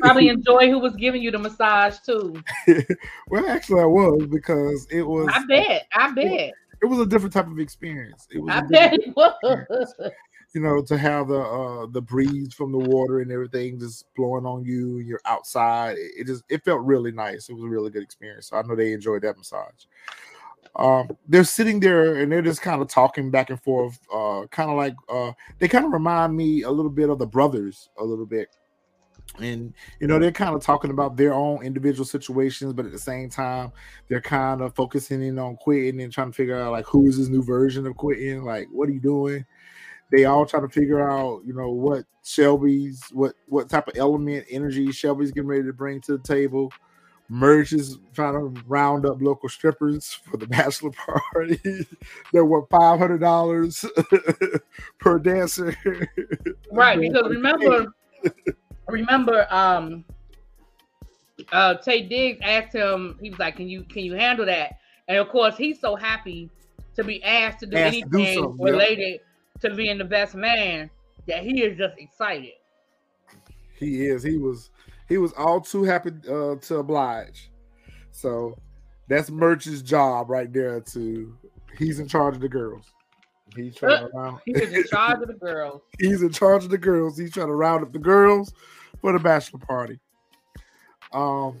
Probably 0.00 0.28
enjoy 0.28 0.68
who 0.68 0.78
was 0.78 0.94
giving 0.96 1.22
you 1.22 1.30
the 1.30 1.38
massage 1.38 1.96
too. 2.00 2.34
well, 3.28 3.46
actually, 3.48 3.80
I 3.80 3.86
was 3.86 4.26
because 4.30 4.86
it 4.90 5.02
was 5.02 5.30
I 5.32 5.42
bet. 5.46 5.86
I 5.94 6.12
bet. 6.12 6.24
it 6.26 6.54
was 6.86 6.98
a 6.98 7.06
different 7.06 7.32
type 7.32 7.46
of 7.46 7.58
experience. 7.58 8.26
It 8.30 8.38
was 8.40 8.50
I 8.54 8.60
bet 8.62 8.94
it 8.94 9.14
was. 9.16 9.94
you 10.54 10.60
know, 10.60 10.82
to 10.82 10.96
have 10.96 11.28
the 11.28 11.40
uh 11.40 11.86
the 11.86 12.00
breeze 12.00 12.54
from 12.54 12.72
the 12.72 12.78
water 12.78 13.20
and 13.20 13.30
everything 13.30 13.78
just 13.78 14.06
blowing 14.14 14.46
on 14.46 14.64
you, 14.64 14.98
you're 14.98 15.20
outside. 15.24 15.98
It, 15.98 16.12
it 16.18 16.26
just 16.26 16.44
it 16.48 16.64
felt 16.64 16.80
really 16.82 17.12
nice. 17.12 17.48
It 17.48 17.54
was 17.54 17.64
a 17.64 17.68
really 17.68 17.90
good 17.90 18.02
experience. 18.02 18.48
So 18.48 18.56
I 18.56 18.62
know 18.62 18.76
they 18.76 18.92
enjoyed 18.92 19.22
that 19.22 19.36
massage. 19.36 19.84
Um, 20.76 21.16
they're 21.28 21.44
sitting 21.44 21.78
there 21.78 22.16
and 22.16 22.30
they're 22.30 22.42
just 22.42 22.62
kind 22.62 22.82
of 22.82 22.88
talking 22.88 23.30
back 23.30 23.50
and 23.50 23.62
forth, 23.62 23.98
uh, 24.12 24.46
kind 24.50 24.70
of 24.70 24.76
like 24.76 24.94
uh, 25.08 25.32
they 25.58 25.68
kind 25.68 25.84
of 25.84 25.92
remind 25.92 26.36
me 26.36 26.62
a 26.62 26.70
little 26.70 26.90
bit 26.90 27.10
of 27.10 27.18
the 27.18 27.26
brothers, 27.26 27.88
a 27.98 28.04
little 28.04 28.26
bit. 28.26 28.48
And 29.40 29.74
you 30.00 30.06
know, 30.06 30.18
they're 30.18 30.30
kind 30.30 30.54
of 30.54 30.62
talking 30.62 30.90
about 30.90 31.16
their 31.16 31.34
own 31.34 31.64
individual 31.64 32.04
situations, 32.04 32.72
but 32.72 32.86
at 32.86 32.92
the 32.92 32.98
same 32.98 33.28
time, 33.28 33.72
they're 34.08 34.20
kind 34.20 34.60
of 34.60 34.74
focusing 34.74 35.22
in 35.22 35.38
on 35.38 35.56
Quentin 35.56 36.00
and 36.00 36.12
trying 36.12 36.30
to 36.30 36.36
figure 36.36 36.60
out 36.60 36.72
like 36.72 36.86
who 36.86 37.06
is 37.06 37.18
this 37.18 37.28
new 37.28 37.42
version 37.42 37.86
of 37.86 37.96
Quentin, 37.96 38.44
like 38.44 38.68
what 38.70 38.88
are 38.88 38.92
you 38.92 39.00
doing? 39.00 39.44
They 40.12 40.26
all 40.26 40.46
try 40.46 40.60
to 40.60 40.68
figure 40.68 41.10
out, 41.10 41.42
you 41.44 41.54
know, 41.54 41.70
what 41.70 42.04
Shelby's 42.22 43.02
what 43.12 43.34
what 43.46 43.68
type 43.68 43.88
of 43.88 43.96
element 43.96 44.46
energy 44.48 44.92
Shelby's 44.92 45.32
getting 45.32 45.48
ready 45.48 45.64
to 45.64 45.72
bring 45.72 46.00
to 46.02 46.16
the 46.16 46.22
table. 46.22 46.72
Murch 47.28 47.72
is 47.72 47.98
trying 48.12 48.34
to 48.34 48.62
round 48.66 49.06
up 49.06 49.20
local 49.20 49.48
strippers 49.48 50.12
for 50.12 50.36
the 50.36 50.46
bachelor 50.48 50.90
party. 50.90 51.58
Five 52.70 52.98
hundred 52.98 53.18
dollars 53.18 53.84
per 55.00 55.18
dancer. 55.18 55.76
right, 56.70 57.00
because 57.00 57.28
remember, 57.28 57.92
remember, 58.88 59.46
um, 59.50 60.04
uh, 61.52 61.74
Taye 61.74 62.08
Diggs 62.08 62.40
asked 62.42 62.74
him. 62.74 63.18
He 63.20 63.30
was 63.30 63.38
like, 63.38 63.56
"Can 63.56 63.68
you 63.68 63.84
can 63.84 64.04
you 64.04 64.14
handle 64.14 64.46
that?" 64.46 64.78
And 65.08 65.18
of 65.18 65.28
course, 65.28 65.56
he's 65.56 65.80
so 65.80 65.96
happy 65.96 66.50
to 66.96 67.04
be 67.04 67.22
asked 67.22 67.60
to 67.60 67.66
do 67.66 67.76
Asked 67.76 67.94
to 67.94 68.00
do 68.00 68.18
anything 68.18 68.42
something, 68.42 68.66
yeah. 68.66 68.72
related 68.72 69.20
to 69.60 69.74
being 69.74 69.98
the 69.98 70.04
best 70.04 70.34
man 70.34 70.90
that 71.26 71.42
he 71.42 71.62
is 71.62 71.76
just 71.76 71.98
excited. 71.98 72.52
He 73.78 74.06
is. 74.06 74.22
He 74.22 74.38
was. 74.38 74.70
He 75.08 75.18
was 75.18 75.32
all 75.34 75.60
too 75.60 75.82
happy 75.82 76.12
uh, 76.28 76.56
to 76.56 76.76
oblige. 76.78 77.50
So 78.10 78.56
that's 79.08 79.30
Murch's 79.30 79.82
job 79.82 80.30
right 80.30 80.50
there. 80.52 80.80
To 80.80 81.36
he's 81.78 81.98
in 81.98 82.08
charge 82.08 82.36
of 82.36 82.40
the 82.40 82.48
girls. 82.48 82.93
He's 83.56 83.76
trying 83.76 84.08
to 84.08 84.10
round. 84.16 84.40
He's 84.44 84.72
in 84.72 84.84
charge 84.84 85.22
of 85.22 85.28
the 85.28 85.34
girls. 85.34 85.82
He's 85.98 86.22
in 86.22 86.30
charge 86.30 86.64
of 86.64 86.70
the 86.70 86.78
girls. 86.78 87.18
He's 87.18 87.32
trying 87.32 87.48
to 87.48 87.54
round 87.54 87.84
up 87.84 87.92
the 87.92 87.98
girls 87.98 88.52
for 89.00 89.12
the 89.12 89.18
bachelor 89.18 89.60
party. 89.60 89.98
Um, 91.12 91.60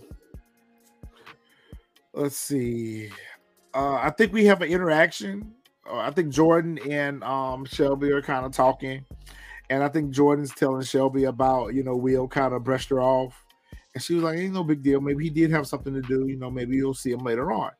let's 2.12 2.36
see. 2.36 3.10
Uh, 3.74 3.94
I 3.94 4.10
think 4.10 4.32
we 4.32 4.44
have 4.46 4.62
an 4.62 4.68
interaction. 4.68 5.52
Uh, 5.88 5.98
I 5.98 6.10
think 6.10 6.32
Jordan 6.32 6.78
and 6.90 7.22
um, 7.24 7.64
Shelby 7.64 8.10
are 8.12 8.22
kind 8.22 8.46
of 8.46 8.52
talking, 8.52 9.04
and 9.70 9.82
I 9.82 9.88
think 9.88 10.10
Jordan's 10.10 10.54
telling 10.54 10.82
Shelby 10.82 11.24
about 11.24 11.74
you 11.74 11.82
know 11.82 11.96
Will 11.96 12.28
kind 12.28 12.54
of 12.54 12.64
brushed 12.64 12.90
her 12.90 13.00
off, 13.00 13.44
and 13.94 14.02
she 14.02 14.14
was 14.14 14.22
like, 14.22 14.38
"Ain't 14.38 14.54
no 14.54 14.64
big 14.64 14.82
deal. 14.82 15.00
Maybe 15.00 15.24
he 15.24 15.30
did 15.30 15.50
have 15.50 15.66
something 15.66 15.92
to 15.92 16.02
do. 16.02 16.26
You 16.26 16.36
know, 16.36 16.50
maybe 16.50 16.76
you'll 16.76 16.94
see 16.94 17.10
him 17.10 17.24
later 17.24 17.52
on." 17.52 17.70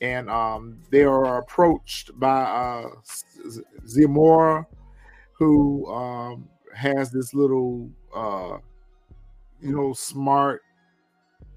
And 0.00 0.28
um, 0.28 0.78
they 0.90 1.04
are 1.04 1.38
approached 1.38 2.18
by 2.18 2.42
uh, 2.42 2.88
Ziamora, 3.86 4.66
who 5.32 5.86
um, 5.92 6.48
has 6.74 7.10
this 7.10 7.34
little, 7.34 7.90
uh, 8.14 8.58
you 9.60 9.74
know, 9.74 9.92
smart 9.92 10.62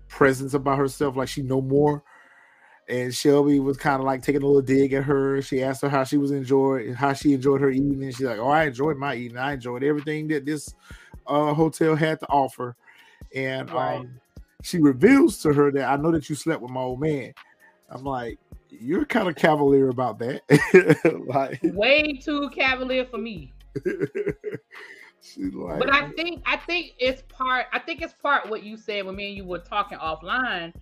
presence 0.08 0.54
about 0.54 0.78
herself, 0.78 1.16
like 1.16 1.28
she 1.28 1.42
know 1.42 1.62
more 1.62 2.04
and 2.90 3.14
Shelby 3.14 3.60
was 3.60 3.78
kind 3.78 4.00
of 4.00 4.06
like 4.06 4.24
taking 4.24 4.42
a 4.42 4.46
little 4.46 4.64
dig 4.64 4.94
at 4.94 5.04
her. 5.04 5.42
She 5.44 5.62
asked 5.62 5.84
her 5.84 5.90
how 5.90 6.04
she 6.04 6.18
was 6.18 6.32
enjoyed, 6.32 6.96
how 6.96 7.14
she 7.14 7.34
enjoyed 7.34 7.62
her 7.62 7.70
evening. 7.70 8.10
She's 8.12 8.26
like, 8.26 8.40
"Oh, 8.40 8.50
I 8.50 8.66
enjoyed 8.66 8.98
my 8.98 9.16
evening. 9.16 9.38
I 9.38 9.54
enjoyed 9.54 9.84
everything 9.84 10.28
that 10.30 10.46
this 10.46 10.74
uh, 11.28 11.54
hotel 11.54 11.96
had 11.96 12.20
to 12.22 12.28
offer." 12.28 12.76
And 13.34 13.72
right. 13.72 14.00
um, 14.00 14.20
she 14.64 14.80
reveals 14.80 15.38
to 15.44 15.54
her 15.54 15.72
that 15.72 15.88
I 15.88 15.96
know 15.98 16.12
that 16.12 16.30
you 16.30 16.36
slept 16.36 16.62
with 16.62 16.72
my 16.72 16.82
old 16.82 17.00
man. 17.00 17.34
I'm 17.90 18.04
like, 18.04 18.40
you're 18.70 19.06
kind 19.06 19.28
of 19.28 19.36
cavalier 19.36 19.90
about 19.90 20.20
that. 20.20 20.42
like 21.28 21.60
way 21.64 22.14
too 22.14 22.50
cavalier 22.50 23.06
for 23.06 23.18
me. 23.18 23.54
like, 25.38 25.80
but 25.80 25.94
I 25.94 26.10
think 26.12 26.42
I 26.46 26.58
think 26.58 26.94
it's 27.00 27.24
part. 27.30 27.68
I 27.74 27.80
think 27.80 28.02
it's 28.02 28.14
part 28.14 28.50
what 28.50 28.64
you 28.64 28.78
said 28.78 29.06
when 29.06 29.16
me 29.16 29.30
and 29.30 29.38
you 29.38 29.46
were 29.46 29.60
talking 29.60 29.98
offline 29.98 30.74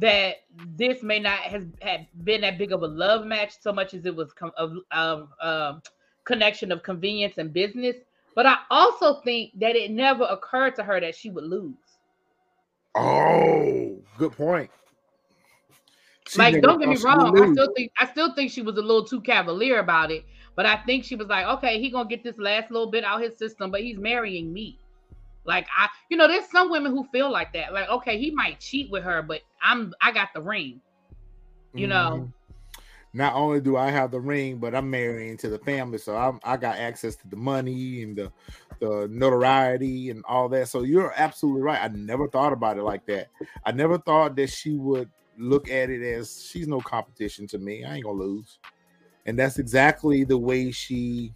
that 0.00 0.36
this 0.76 1.02
may 1.02 1.20
not 1.20 1.38
has 1.40 1.64
had 1.80 2.06
been 2.24 2.40
that 2.40 2.58
big 2.58 2.72
of 2.72 2.82
a 2.82 2.86
love 2.86 3.26
match 3.26 3.52
so 3.60 3.72
much 3.72 3.94
as 3.94 4.04
it 4.06 4.14
was 4.14 4.32
com- 4.32 4.50
of, 4.56 4.72
of 4.90 5.28
um, 5.40 5.82
connection 6.24 6.72
of 6.72 6.82
convenience 6.82 7.38
and 7.38 7.52
business. 7.52 7.96
But 8.34 8.46
I 8.46 8.56
also 8.70 9.20
think 9.20 9.52
that 9.60 9.76
it 9.76 9.92
never 9.92 10.24
occurred 10.24 10.74
to 10.76 10.82
her 10.82 11.00
that 11.00 11.14
she 11.14 11.30
would 11.30 11.44
lose. 11.44 11.76
Oh, 12.96 13.96
good 14.18 14.32
point. 14.32 14.70
She 16.26 16.38
like, 16.38 16.62
don't 16.62 16.78
get 16.78 16.88
me 16.88 16.96
wrong. 16.96 17.38
I 17.38 17.52
still 17.52 17.72
think 17.74 17.92
I 17.98 18.06
still 18.06 18.34
think 18.34 18.50
she 18.50 18.62
was 18.62 18.76
a 18.76 18.80
little 18.80 19.04
too 19.04 19.20
cavalier 19.20 19.78
about 19.78 20.10
it. 20.10 20.24
But 20.56 20.66
I 20.66 20.76
think 20.84 21.04
she 21.04 21.16
was 21.16 21.28
like, 21.28 21.46
okay, 21.46 21.80
he 21.80 21.90
gonna 21.90 22.08
get 22.08 22.22
this 22.22 22.38
last 22.38 22.70
little 22.70 22.90
bit 22.90 23.04
out 23.04 23.20
his 23.20 23.36
system, 23.36 23.70
but 23.70 23.82
he's 23.82 23.98
marrying 23.98 24.52
me. 24.52 24.78
Like 25.44 25.66
I, 25.76 25.88
you 26.08 26.16
know, 26.16 26.26
there's 26.26 26.50
some 26.50 26.70
women 26.70 26.92
who 26.92 27.06
feel 27.12 27.30
like 27.30 27.52
that. 27.52 27.72
Like, 27.72 27.88
okay, 27.88 28.18
he 28.18 28.30
might 28.30 28.60
cheat 28.60 28.90
with 28.90 29.04
her, 29.04 29.22
but 29.22 29.42
I'm 29.62 29.92
I 30.00 30.12
got 30.12 30.28
the 30.34 30.40
ring. 30.40 30.80
You 31.74 31.88
mm-hmm. 31.88 31.90
know. 31.90 32.32
Not 33.16 33.34
only 33.34 33.60
do 33.60 33.76
I 33.76 33.90
have 33.90 34.10
the 34.10 34.18
ring, 34.18 34.58
but 34.58 34.74
I'm 34.74 34.90
marrying 34.90 35.36
to 35.36 35.48
the 35.48 35.60
family, 35.60 35.98
so 35.98 36.16
I'm, 36.16 36.40
I 36.42 36.56
got 36.56 36.78
access 36.78 37.14
to 37.14 37.28
the 37.28 37.36
money 37.36 38.02
and 38.02 38.16
the 38.16 38.32
the 38.80 39.06
notoriety 39.08 40.10
and 40.10 40.24
all 40.26 40.48
that. 40.48 40.68
So 40.68 40.82
you're 40.82 41.12
absolutely 41.16 41.62
right. 41.62 41.80
I 41.80 41.88
never 41.88 42.26
thought 42.28 42.52
about 42.52 42.76
it 42.76 42.82
like 42.82 43.06
that. 43.06 43.28
I 43.64 43.70
never 43.70 43.98
thought 43.98 44.34
that 44.34 44.50
she 44.50 44.76
would 44.78 45.10
look 45.38 45.68
at 45.68 45.90
it 45.90 46.02
as 46.02 46.46
she's 46.50 46.68
no 46.68 46.80
competition 46.80 47.46
to 47.48 47.58
me. 47.58 47.84
I 47.84 47.96
ain't 47.96 48.04
gonna 48.04 48.18
lose. 48.18 48.58
And 49.26 49.38
that's 49.38 49.58
exactly 49.58 50.24
the 50.24 50.36
way 50.36 50.70
she 50.70 51.32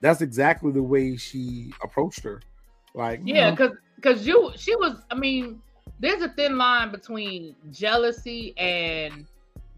that's 0.00 0.20
exactly 0.20 0.72
the 0.72 0.82
way 0.82 1.16
she 1.16 1.72
approached 1.82 2.20
her. 2.20 2.40
Like 2.94 3.20
yeah, 3.24 3.50
because 3.50 3.72
because 3.96 4.26
you 4.26 4.52
she 4.56 4.74
was. 4.76 5.02
I 5.10 5.14
mean, 5.14 5.60
there's 5.98 6.22
a 6.22 6.28
thin 6.30 6.56
line 6.56 6.90
between 6.90 7.54
jealousy 7.70 8.54
and 8.56 9.26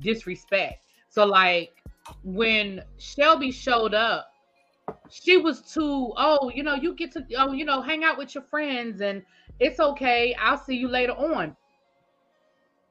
disrespect. 0.00 0.84
So 1.08 1.24
like 1.24 1.72
when 2.22 2.82
Shelby 2.98 3.50
showed 3.50 3.94
up, 3.94 4.32
she 5.08 5.38
was 5.38 5.60
too. 5.62 6.12
Oh, 6.16 6.50
you 6.54 6.62
know, 6.62 6.74
you 6.74 6.94
get 6.94 7.12
to 7.12 7.24
oh, 7.38 7.52
you 7.52 7.64
know, 7.64 7.80
hang 7.80 8.04
out 8.04 8.18
with 8.18 8.34
your 8.34 8.44
friends 8.44 9.00
and 9.00 9.22
it's 9.58 9.80
okay. 9.80 10.34
I'll 10.40 10.58
see 10.58 10.76
you 10.76 10.88
later 10.88 11.12
on. 11.12 11.56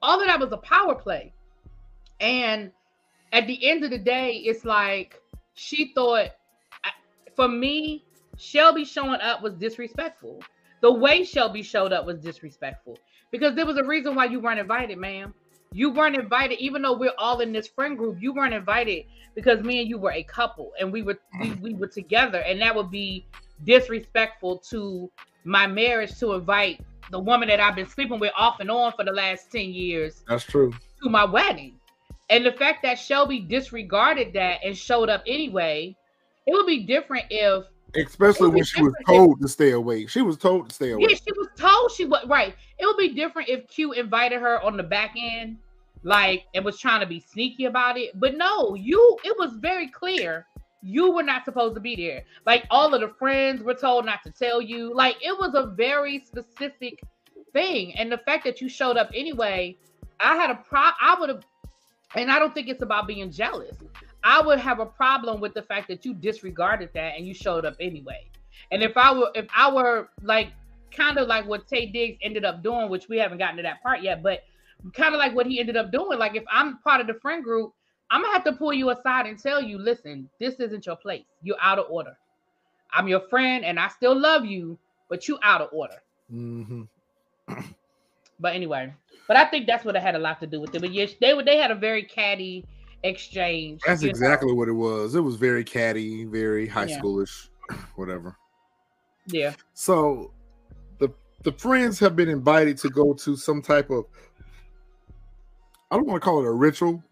All 0.01 0.19
of 0.19 0.27
that 0.27 0.39
was 0.39 0.51
a 0.51 0.57
power 0.57 0.95
play, 0.95 1.33
and 2.19 2.71
at 3.33 3.47
the 3.47 3.69
end 3.69 3.83
of 3.83 3.91
the 3.91 3.97
day, 3.97 4.37
it's 4.37 4.65
like 4.65 5.21
she 5.53 5.91
thought. 5.93 6.31
For 7.35 7.47
me, 7.47 8.03
Shelby 8.37 8.83
showing 8.83 9.21
up 9.21 9.41
was 9.41 9.53
disrespectful. 9.53 10.41
The 10.81 10.91
way 10.91 11.23
Shelby 11.23 11.61
showed 11.61 11.93
up 11.93 12.05
was 12.05 12.19
disrespectful 12.19 12.97
because 13.31 13.55
there 13.55 13.65
was 13.65 13.77
a 13.77 13.83
reason 13.83 14.15
why 14.15 14.25
you 14.25 14.39
weren't 14.39 14.59
invited, 14.59 14.97
ma'am. 14.97 15.33
You 15.71 15.91
weren't 15.91 16.17
invited, 16.17 16.59
even 16.59 16.81
though 16.81 16.97
we're 16.97 17.13
all 17.17 17.41
in 17.41 17.51
this 17.51 17.67
friend 17.67 17.97
group. 17.97 18.17
You 18.19 18.33
weren't 18.33 18.53
invited 18.53 19.05
because 19.35 19.61
me 19.61 19.81
and 19.81 19.89
you 19.89 19.97
were 19.97 20.11
a 20.11 20.23
couple 20.23 20.71
and 20.79 20.91
we 20.91 21.03
were 21.03 21.19
we, 21.39 21.51
we 21.55 21.73
were 21.75 21.87
together, 21.87 22.39
and 22.39 22.59
that 22.61 22.75
would 22.75 22.89
be 22.89 23.25
disrespectful 23.65 24.57
to 24.69 25.11
my 25.43 25.67
marriage 25.67 26.17
to 26.19 26.33
invite 26.33 26.81
the 27.11 27.19
woman 27.19 27.49
that 27.49 27.59
I've 27.59 27.75
been 27.75 27.87
sleeping 27.87 28.19
with 28.19 28.31
off 28.37 28.59
and 28.59 28.69
on 28.69 28.93
for 28.93 29.03
the 29.03 29.11
last 29.11 29.51
10 29.51 29.71
years. 29.71 30.23
That's 30.27 30.43
true. 30.43 30.73
To 31.03 31.09
my 31.09 31.25
wedding. 31.25 31.75
And 32.29 32.45
the 32.45 32.51
fact 32.51 32.83
that 32.83 32.99
Shelby 32.99 33.39
disregarded 33.39 34.33
that 34.33 34.59
and 34.63 34.77
showed 34.77 35.09
up 35.09 35.23
anyway, 35.25 35.95
it 36.45 36.53
would 36.53 36.67
be 36.67 36.83
different 36.83 37.25
if 37.29 37.65
Especially 37.95 38.49
when 38.49 38.63
she 38.63 38.83
was 38.83 38.93
told 39.07 39.37
if, 39.37 39.41
to 39.41 39.47
stay 39.47 39.71
away. 39.71 40.05
She 40.05 40.21
was 40.21 40.37
told 40.37 40.69
to 40.69 40.75
stay 40.75 40.91
away. 40.91 41.07
Yeah, 41.09 41.15
she 41.15 41.31
was 41.35 41.47
told 41.57 41.91
she 41.91 42.05
was 42.05 42.23
right. 42.27 42.55
It 42.77 42.85
would 42.85 42.97
be 42.97 43.15
different 43.15 43.49
if 43.49 43.67
Q 43.67 43.93
invited 43.93 44.39
her 44.41 44.61
on 44.61 44.77
the 44.77 44.83
back 44.83 45.15
end, 45.17 45.57
like 46.03 46.45
and 46.53 46.63
was 46.63 46.79
trying 46.79 46.99
to 46.99 47.07
be 47.07 47.19
sneaky 47.19 47.65
about 47.65 47.97
it. 47.97 48.11
But 48.19 48.37
no, 48.37 48.75
you 48.75 49.17
it 49.23 49.35
was 49.39 49.53
very 49.53 49.87
clear 49.87 50.45
you 50.81 51.11
were 51.11 51.23
not 51.23 51.45
supposed 51.45 51.75
to 51.75 51.81
be 51.81 51.95
there. 51.95 52.23
Like 52.45 52.65
all 52.69 52.93
of 52.93 53.01
the 53.01 53.09
friends 53.19 53.63
were 53.63 53.73
told 53.73 54.05
not 54.05 54.23
to 54.23 54.31
tell 54.31 54.61
you. 54.61 54.93
Like 54.93 55.17
it 55.21 55.37
was 55.37 55.53
a 55.55 55.67
very 55.67 56.19
specific 56.19 57.01
thing. 57.53 57.95
And 57.95 58.11
the 58.11 58.17
fact 58.17 58.45
that 58.45 58.61
you 58.61 58.69
showed 58.69 58.97
up 58.97 59.09
anyway, 59.13 59.77
I 60.19 60.35
had 60.35 60.49
a 60.49 60.55
pro 60.55 60.79
I 60.79 61.17
would 61.19 61.29
have 61.29 61.43
and 62.15 62.31
I 62.31 62.39
don't 62.39 62.53
think 62.53 62.67
it's 62.67 62.81
about 62.81 63.07
being 63.07 63.31
jealous. 63.31 63.75
I 64.23 64.41
would 64.41 64.59
have 64.59 64.79
a 64.79 64.85
problem 64.85 65.39
with 65.39 65.53
the 65.53 65.61
fact 65.61 65.87
that 65.89 66.05
you 66.05 66.13
disregarded 66.13 66.89
that 66.93 67.15
and 67.17 67.27
you 67.27 67.33
showed 67.33 67.65
up 67.65 67.75
anyway. 67.79 68.29
And 68.71 68.83
if 68.83 68.97
I 68.97 69.13
were 69.13 69.31
if 69.35 69.47
I 69.55 69.71
were 69.71 70.09
like 70.23 70.53
kind 70.91 71.17
of 71.17 71.27
like 71.27 71.45
what 71.45 71.67
Taye 71.67 71.91
Diggs 71.91 72.17
ended 72.21 72.45
up 72.45 72.63
doing, 72.63 72.89
which 72.89 73.07
we 73.09 73.17
haven't 73.17 73.37
gotten 73.37 73.57
to 73.57 73.63
that 73.63 73.81
part 73.83 74.01
yet, 74.01 74.23
but 74.23 74.43
kind 74.93 75.13
of 75.13 75.19
like 75.19 75.35
what 75.35 75.45
he 75.45 75.59
ended 75.59 75.77
up 75.77 75.91
doing. 75.91 76.17
Like 76.17 76.35
if 76.35 76.43
I'm 76.51 76.77
part 76.79 77.01
of 77.01 77.07
the 77.07 77.13
friend 77.15 77.43
group, 77.43 77.73
I'm 78.11 78.21
gonna 78.21 78.33
have 78.33 78.43
to 78.45 78.53
pull 78.53 78.73
you 78.73 78.89
aside 78.89 79.27
and 79.27 79.37
tell 79.37 79.61
you, 79.61 79.77
listen, 79.77 80.29
this 80.39 80.55
isn't 80.55 80.85
your 80.85 80.95
place. 80.95 81.25
You're 81.43 81.57
out 81.61 81.79
of 81.79 81.85
order. 81.89 82.17
I'm 82.91 83.07
your 83.07 83.21
friend 83.21 83.63
and 83.63 83.79
I 83.79 83.87
still 83.89 84.19
love 84.19 84.45
you, 84.45 84.77
but 85.09 85.27
you 85.27 85.37
out 85.43 85.61
of 85.61 85.69
order. 85.71 86.01
Mm-hmm. 86.33 86.83
but 88.39 88.55
anyway, 88.55 88.93
but 89.27 89.37
I 89.37 89.45
think 89.45 89.67
that's 89.67 89.85
what 89.85 89.95
it 89.95 90.01
had 90.01 90.15
a 90.15 90.19
lot 90.19 90.39
to 90.39 90.47
do 90.47 90.59
with 90.59 90.73
it. 90.73 90.81
But 90.81 90.91
yes, 90.91 91.13
they 91.21 91.39
they 91.43 91.57
had 91.57 91.71
a 91.71 91.75
very 91.75 92.03
catty 92.03 92.65
exchange. 93.03 93.81
That's 93.85 94.03
exactly 94.03 94.49
know? 94.49 94.55
what 94.55 94.67
it 94.67 94.73
was. 94.73 95.15
It 95.15 95.21
was 95.21 95.35
very 95.35 95.63
catty, 95.63 96.25
very 96.25 96.67
high 96.67 96.85
yeah. 96.85 96.99
schoolish, 96.99 97.49
whatever. 97.95 98.35
Yeah. 99.27 99.53
So 99.73 100.33
the 100.99 101.09
the 101.43 101.51
friends 101.51 101.99
have 101.99 102.15
been 102.15 102.29
invited 102.29 102.77
to 102.79 102.89
go 102.89 103.13
to 103.13 103.35
some 103.35 103.61
type 103.61 103.89
of 103.91 104.05
I 105.91 105.95
don't 105.95 106.07
want 106.07 106.21
to 106.21 106.25
call 106.25 106.39
it 106.39 106.47
a 106.47 106.51
ritual. 106.51 107.03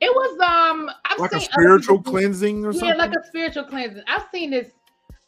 It 0.00 0.14
was 0.14 0.40
um 0.40 0.90
I've 1.04 1.18
like 1.18 1.32
a 1.32 1.40
spiritual 1.40 2.02
cleansing 2.02 2.64
or 2.64 2.72
yeah, 2.72 2.78
something. 2.78 2.88
Yeah, 2.88 3.04
like 3.04 3.12
a 3.12 3.26
spiritual 3.26 3.64
cleansing. 3.64 4.02
I've 4.06 4.26
seen 4.32 4.50
this. 4.50 4.70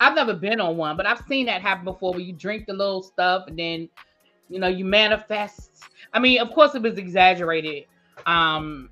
I've 0.01 0.15
never 0.15 0.35
been 0.35 0.61
on 0.61 0.77
one, 0.77 0.97
but 0.97 1.07
I've 1.07 1.23
seen 1.29 1.47
that 1.47 1.63
happen 1.63 1.85
before 1.85 2.13
where 2.13 2.21
you 2.21 2.33
drink 2.33 2.67
the 2.67 2.73
little 2.73 3.03
stuff 3.03 3.45
and 3.47 3.59
then 3.59 3.89
you 4.49 4.59
know 4.59 4.69
you 4.69 4.85
manifest. 4.85 5.85
I 6.13 6.19
mean, 6.19 6.41
of 6.41 6.51
course 6.53 6.75
it 6.75 6.83
was 6.83 6.99
exaggerated. 6.99 7.85
Um 8.27 8.91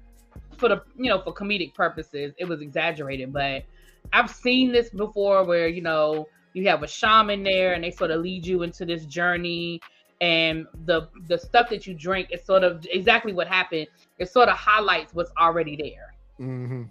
for 0.61 0.69
the 0.69 0.83
you 0.97 1.09
know 1.09 1.21
for 1.23 1.33
comedic 1.33 1.75
purposes 1.75 2.35
it 2.39 2.45
was 2.45 2.61
exaggerated 2.61 3.33
but 3.33 3.65
i've 4.13 4.31
seen 4.31 4.71
this 4.71 4.91
before 4.91 5.43
where 5.43 5.67
you 5.67 5.81
know 5.81 6.29
you 6.53 6.69
have 6.69 6.83
a 6.83 6.87
shaman 6.87 7.43
there 7.43 7.73
and 7.73 7.83
they 7.83 7.91
sort 7.91 8.11
of 8.11 8.21
lead 8.21 8.47
you 8.47 8.63
into 8.63 8.85
this 8.85 9.07
journey 9.07 9.81
and 10.21 10.67
the 10.85 11.09
the 11.27 11.39
stuff 11.39 11.69
that 11.71 11.87
you 11.87 11.95
drink 11.95 12.29
is 12.31 12.45
sort 12.45 12.63
of 12.63 12.87
exactly 12.91 13.33
what 13.33 13.47
happened 13.47 13.87
it 14.19 14.29
sort 14.29 14.49
of 14.49 14.57
highlights 14.57 15.15
what's 15.15 15.33
already 15.39 15.77
there 15.77 16.15
mm-hmm. 16.39 16.83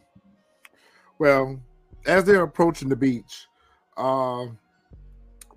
well 1.19 1.59
as 2.05 2.23
they're 2.23 2.43
approaching 2.43 2.89
the 2.89 2.95
beach 2.95 3.47
uh 3.97 4.45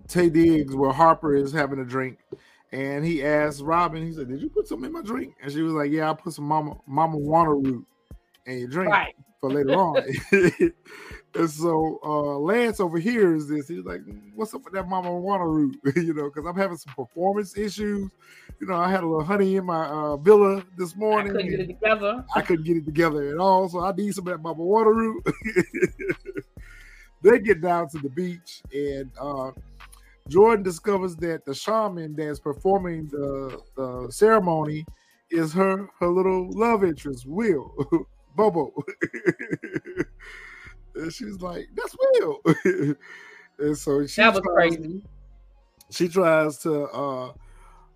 taye 0.07 0.33
diggs 0.33 0.75
where 0.75 0.93
harper 0.93 1.35
is 1.35 1.53
having 1.53 1.79
a 1.79 1.85
drink 1.85 2.19
and 2.73 3.05
he 3.05 3.23
asked 3.23 3.61
Robin, 3.61 4.05
he 4.05 4.13
said, 4.13 4.29
Did 4.29 4.41
you 4.41 4.49
put 4.49 4.67
something 4.67 4.87
in 4.87 4.93
my 4.93 5.03
drink? 5.03 5.35
And 5.43 5.53
she 5.53 5.61
was 5.61 5.75
like, 5.75 5.91
Yeah, 5.91 6.11
I 6.11 6.15
put 6.15 6.33
some 6.33 6.47
mama 6.47 6.77
mamajuana 6.89 7.63
root 7.63 7.87
and 8.47 8.61
you 8.61 8.67
drink. 8.67 8.91
Right. 8.91 9.15
for 9.41 9.53
later 9.53 9.75
on. 9.75 10.03
and 11.35 11.51
so 11.51 11.99
uh, 12.05 12.39
Lance 12.39 12.81
overhears 12.81 13.49
this. 13.49 13.69
He's 13.69 13.85
like, 13.85 14.01
"What's 14.35 14.55
up 14.55 14.65
with 14.65 14.75
that 14.75 14.87
Mamajuana 14.87 15.45
root?" 15.45 15.77
you 15.97 16.15
know, 16.15 16.25
because 16.25 16.47
I'm 16.47 16.57
having 16.57 16.77
some 16.77 16.95
performance 16.95 17.57
issues. 17.57 18.11
You 18.61 18.67
know, 18.67 18.75
I 18.75 18.91
had 18.91 19.03
a 19.03 19.07
little 19.07 19.25
honey 19.25 19.57
in 19.57 19.65
my 19.65 19.87
uh, 19.87 20.17
villa 20.17 20.63
this 20.77 20.95
morning. 20.95 21.33
I 21.33 21.37
couldn't 21.37 21.51
get 21.51 21.61
it 21.61 21.67
together. 21.67 22.25
I 22.35 22.43
couldn't 22.43 22.65
get 22.65 22.77
it 22.77 22.85
together 22.85 23.29
at 23.29 23.39
all, 23.39 23.69
so 23.69 23.81
I 23.81 23.93
need 23.93 24.15
some 24.15 24.27
of 24.29 24.33
that 24.33 24.43
Mamajuana 24.43 24.95
root. 24.95 25.27
they 27.23 27.39
get 27.39 27.61
down 27.61 27.89
to 27.91 27.99
the 27.99 28.11
beach, 28.11 28.63
and 28.73 29.11
uh, 29.21 29.53
Jordan 30.29 30.63
discovers 30.63 31.17
that 31.17 31.45
the 31.45 31.55
shaman 31.55 32.15
that's 32.15 32.39
performing 32.39 33.09
the, 33.09 33.61
the 33.77 34.09
ceremony 34.11 34.85
is 35.31 35.53
her 35.55 35.89
her 35.99 36.09
little 36.09 36.51
love 36.53 36.85
interest, 36.85 37.27
Will 37.27 37.75
Bobo. 38.37 38.73
And 40.95 41.13
she's 41.13 41.41
like, 41.41 41.69
"That's 41.75 41.97
Will." 41.99 42.41
and 43.59 43.77
so 43.77 44.07
she 44.07 44.21
that 44.21 44.35
was 44.35 44.43
tries, 44.43 44.77
crazy. 44.77 45.03
She 45.91 46.09
tries 46.09 46.59
to 46.59 46.85
uh, 46.85 47.33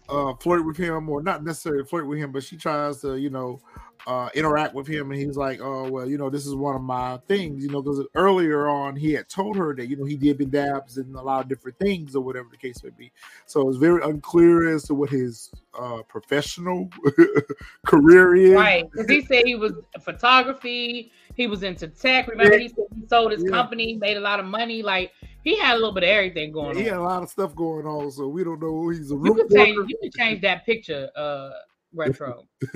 uh, 0.09 0.35
flirt 0.35 0.65
with 0.65 0.77
him, 0.77 1.09
or 1.09 1.23
not 1.23 1.45
necessarily 1.45 1.85
flirt 1.85 2.07
with 2.07 2.19
him, 2.19 2.33
but 2.33 2.43
she 2.43 2.57
tries 2.57 3.01
to, 3.01 3.17
you 3.17 3.31
know, 3.31 3.61
uh, 4.07 4.29
interact 4.35 4.75
with 4.75 4.87
him, 4.87 5.11
and 5.11 5.21
he's 5.21 5.37
like, 5.37 5.61
"Oh 5.61 5.91
well, 5.91 6.09
you 6.09 6.17
know, 6.17 6.31
this 6.31 6.47
is 6.47 6.55
one 6.55 6.77
of 6.77 6.83
my 6.83 7.19
things, 7.27 7.65
you 7.65 7.71
know, 7.71 7.83
because 7.83 8.05
earlier 8.15 8.69
on 8.69 8.95
he 8.95 9.13
had 9.13 9.29
told 9.29 9.57
her 9.57 9.75
that 9.75 9.87
you 9.87 9.97
know 9.97 10.05
he 10.05 10.17
did 10.17 10.39
been 10.39 10.51
dabs 10.51 10.97
in 10.99 11.15
a 11.15 11.23
lot 11.23 11.43
of 11.43 11.49
different 11.49 11.79
things 11.79 12.15
or 12.15 12.23
whatever 12.23 12.47
the 12.51 12.57
case 12.57 12.83
may 12.85 12.91
be. 12.91 13.11
So 13.47 13.61
it 13.61 13.67
was 13.67 13.79
very 13.79 14.03
unclear 14.03 14.75
as 14.75 14.85
to 14.85 14.95
what 14.95 15.11
his 15.11 15.51
uh, 15.79 16.03
professional 16.09 16.89
career 17.87 18.37
is. 18.37 18.55
Right, 18.55 18.85
because 18.91 19.11
he 19.11 19.23
said 19.23 19.43
he 19.45 19.57
was 19.57 19.73
photography, 20.01 21.11
he 21.37 21.47
was 21.47 21.63
into 21.63 21.89
tech. 21.89 22.27
Remember, 22.29 22.59
he 22.59 22.69
he 22.95 23.07
sold 23.09 23.33
his 23.33 23.45
Yeah. 23.45 23.51
company, 23.51 23.95
made 23.95 24.17
a 24.17 24.21
lot 24.21 24.41
of 24.41 24.47
money. 24.47 24.83
Like 24.83 25.13
he 25.45 25.57
had 25.57 25.75
a 25.75 25.77
little 25.77 25.93
bit 25.93 26.03
of 26.03 26.09
everything 26.09 26.51
going 26.51 26.71
on. 26.71 26.77
He 26.77 26.85
had 26.89 26.97
a 26.97 27.03
lot 27.03 27.23
of 27.23 27.29
stuff 27.29 27.55
going 27.55 27.87
on, 27.87 28.11
so 28.11 28.27
we 28.29 28.43
don't 28.43 28.61
know. 28.61 28.69
Who 28.69 28.91
he's 28.91 29.11
a 29.11 29.15
You 29.15 29.35
could 29.35 29.51
change, 29.51 29.77
you 29.89 29.99
can 30.03 30.11
change 30.17 30.41
that 30.43 30.65
picture, 30.65 31.11
uh, 31.15 31.51
retro. 31.93 32.49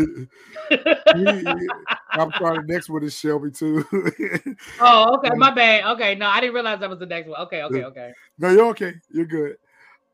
I'm 2.12 2.32
sorry. 2.38 2.60
The 2.60 2.64
next 2.66 2.90
one 2.90 3.02
is 3.02 3.16
Shelby 3.16 3.50
too. 3.50 3.84
oh, 4.80 5.16
okay, 5.16 5.30
my 5.36 5.52
bad. 5.52 5.84
Okay, 5.94 6.14
no, 6.14 6.26
I 6.28 6.40
didn't 6.40 6.54
realize 6.54 6.80
that 6.80 6.90
was 6.90 6.98
the 6.98 7.06
next 7.06 7.28
one. 7.28 7.40
Okay, 7.42 7.62
okay, 7.62 7.84
okay. 7.84 8.12
no, 8.38 8.50
you're 8.50 8.66
okay. 8.66 8.94
You're 9.10 9.26
good. 9.26 9.56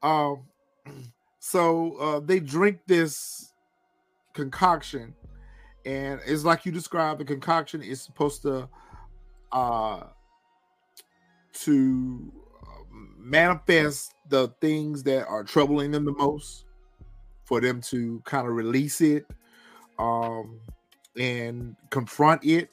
Um, 0.02 0.44
so 1.40 1.96
uh, 1.96 2.20
they 2.20 2.40
drink 2.40 2.80
this 2.86 3.52
concoction, 4.34 5.14
and 5.86 6.20
it's 6.26 6.44
like 6.44 6.66
you 6.66 6.72
described. 6.72 7.20
The 7.20 7.24
concoction 7.24 7.80
is 7.80 8.02
supposed 8.02 8.42
to, 8.42 8.68
uh, 9.52 10.02
to 11.52 12.32
uh, 12.62 12.82
manifest 13.16 14.12
the 14.28 14.48
things 14.60 15.04
that 15.04 15.26
are 15.28 15.44
troubling 15.44 15.92
them 15.92 16.04
the 16.04 16.12
most, 16.12 16.64
for 17.44 17.60
them 17.60 17.80
to 17.82 18.20
kind 18.24 18.48
of 18.48 18.54
release 18.54 19.00
it, 19.00 19.26
um, 20.00 20.58
and 21.16 21.76
confront 21.90 22.44
it, 22.44 22.68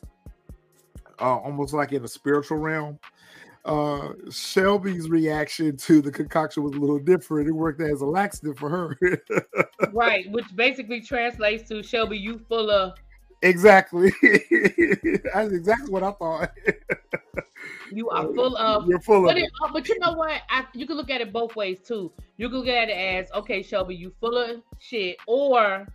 uh, 1.21 1.37
almost 1.37 1.73
like 1.73 1.91
in 1.91 2.03
a 2.03 2.07
spiritual 2.07 2.57
realm 2.57 2.99
uh 3.65 4.09
Shelby's 4.29 5.09
reaction 5.09 5.77
to 5.77 6.01
the 6.01 6.11
concoction 6.11 6.63
was 6.63 6.73
a 6.73 6.79
little 6.79 6.99
different. 6.99 7.47
It 7.47 7.53
worked 7.53 7.81
as 7.81 8.01
a 8.01 8.05
laxative 8.05 8.57
for 8.57 8.69
her. 8.69 8.97
Right, 9.91 10.29
which 10.31 10.45
basically 10.55 11.01
translates 11.01 11.69
to 11.69 11.83
Shelby, 11.83 12.17
you 12.17 12.39
full 12.49 12.71
of 12.71 12.93
exactly. 13.43 14.11
That's 14.21 15.51
exactly 15.51 15.91
what 15.91 16.03
I 16.03 16.11
thought. 16.11 16.51
you 17.91 18.09
are 18.09 18.23
full 18.33 18.57
of 18.57 18.87
You're 18.87 18.99
full 19.01 19.25
of 19.25 19.25
But, 19.25 19.37
it. 19.37 19.43
it, 19.43 19.51
uh, 19.63 19.69
but 19.71 19.87
you 19.87 19.99
know 19.99 20.13
what? 20.13 20.41
I, 20.49 20.65
you 20.73 20.87
can 20.87 20.97
look 20.97 21.11
at 21.11 21.21
it 21.21 21.31
both 21.31 21.55
ways 21.55 21.79
too. 21.85 22.11
You 22.37 22.49
can 22.49 22.59
look 22.59 22.67
at 22.67 22.89
it 22.89 22.93
as, 22.93 23.31
okay, 23.33 23.61
Shelby, 23.61 23.95
you 23.95 24.13
full 24.19 24.37
of 24.37 24.61
shit, 24.79 25.17
or 25.27 25.87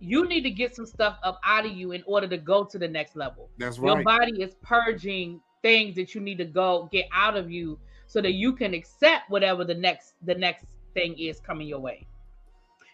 you 0.00 0.26
need 0.26 0.42
to 0.42 0.50
get 0.50 0.74
some 0.74 0.86
stuff 0.86 1.18
up 1.22 1.40
out 1.44 1.66
of 1.66 1.72
you 1.72 1.92
in 1.92 2.02
order 2.06 2.28
to 2.28 2.38
go 2.38 2.64
to 2.64 2.78
the 2.78 2.88
next 2.88 3.16
level. 3.16 3.50
That's 3.58 3.78
right. 3.78 3.96
Your 3.96 4.02
body 4.02 4.42
is 4.42 4.54
purging 4.62 5.40
things 5.62 5.94
that 5.96 6.14
you 6.14 6.20
need 6.20 6.38
to 6.38 6.44
go 6.44 6.88
get 6.92 7.06
out 7.12 7.36
of 7.36 7.50
you 7.50 7.78
so 8.06 8.20
that 8.20 8.32
you 8.32 8.52
can 8.52 8.74
accept 8.74 9.30
whatever 9.30 9.64
the 9.64 9.74
next 9.74 10.14
the 10.22 10.34
next 10.34 10.64
thing 10.94 11.18
is 11.18 11.40
coming 11.40 11.66
your 11.66 11.80
way. 11.80 12.06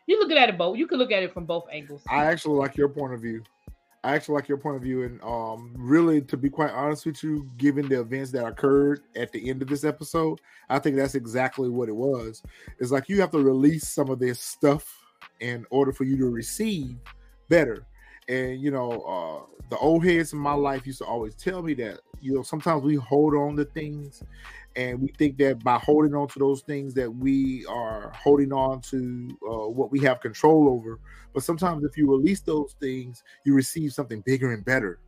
You 0.07 0.19
look 0.19 0.31
at 0.33 0.49
it 0.49 0.59
both. 0.59 0.77
You 0.77 0.87
can 0.87 0.99
look 0.99 1.13
at 1.13 1.23
it 1.23 1.33
from 1.33 1.45
both 1.45 1.67
angles. 1.71 2.03
I 2.09 2.25
actually 2.25 2.59
like 2.59 2.77
your 2.77 2.89
point 2.89 3.15
of 3.15 3.21
view. 3.21 3.43
I 4.05 4.17
actually 4.17 4.35
like 4.35 4.49
your 4.49 4.59
point 4.59 4.77
of 4.77 4.83
view, 4.83 5.05
and 5.05 5.23
um, 5.23 5.73
really, 5.77 6.21
to 6.23 6.37
be 6.37 6.51
quite 6.51 6.73
honest 6.73 7.07
with 7.07 7.23
you, 7.23 7.49
given 7.57 7.89
the 7.89 8.01
events 8.01 8.33
that 8.33 8.45
occurred 8.45 9.03
at 9.15 9.31
the 9.31 9.49
end 9.49 9.63
of 9.63 9.69
this 9.69 9.85
episode, 9.85 10.41
I 10.69 10.81
think 10.81 10.97
that's 10.97 11.15
exactly 11.15 11.69
what 11.69 11.89
it 11.89 11.95
was. 11.95 12.43
It's 12.81 12.91
like 12.91 13.09
you 13.09 13.21
have 13.21 13.31
to 13.31 13.39
release 13.39 13.89
some 13.89 14.11
of 14.11 14.19
this 14.19 14.41
stuff 14.41 14.93
in 15.39 15.65
order 15.71 15.93
for 15.93 16.03
you 16.03 16.17
to 16.19 16.27
receive 16.31 16.97
better. 17.49 17.87
And 18.29 18.61
you 18.61 18.73
know, 18.73 18.91
uh, 19.03 19.61
the 19.71 19.79
old 19.79 20.05
heads 20.05 20.33
in 20.33 20.39
my 20.41 20.55
life 20.55 20.85
used 20.85 20.99
to 20.99 21.05
always 21.05 21.37
tell 21.37 21.63
me 21.63 21.75
that 21.75 22.01
you 22.23 22.35
know 22.35 22.43
sometimes 22.43 22.83
we 22.83 22.95
hold 22.95 23.35
on 23.35 23.57
to 23.57 23.65
things, 23.65 24.23
and 24.77 25.01
we 25.01 25.09
think 25.19 25.37
that 25.39 25.63
by 25.63 25.79
holding 25.79 26.15
on 26.15 26.29
to 26.29 26.39
those 26.39 26.63
things 26.63 26.95
that 26.95 27.11
we 27.13 27.67
are 27.67 28.13
holding 28.15 28.53
on 28.53 28.81
to 28.83 29.39
uh, 29.47 29.69
what 29.69 29.91
we 29.91 30.01
have 30.01 30.21
control 30.21 30.69
over. 30.69 30.99
But 31.35 31.43
sometimes 31.43 31.85
if 31.85 31.97
you 31.97 32.11
release 32.11 32.41
those 32.41 32.77
things, 32.81 33.23
you 33.45 33.55
receive 33.55 33.93
something 33.93 34.21
bigger 34.21 34.53
and 34.53 34.65
better. 34.65 34.99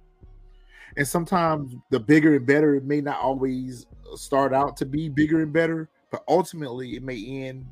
And 0.96 1.07
sometimes 1.07 1.74
the 1.90 2.00
bigger 2.00 2.37
and 2.37 2.46
better 2.46 2.74
it 2.77 2.85
may 2.85 3.00
not 3.00 3.18
always 3.18 3.87
start 4.14 4.53
out 4.53 4.77
to 4.79 4.87
be 4.87 5.09
bigger 5.09 5.42
and 5.42 5.53
better, 5.53 5.88
but 6.11 6.24
ultimately 6.29 6.96
it 6.96 7.03
may 7.03 7.46
end 7.46 7.66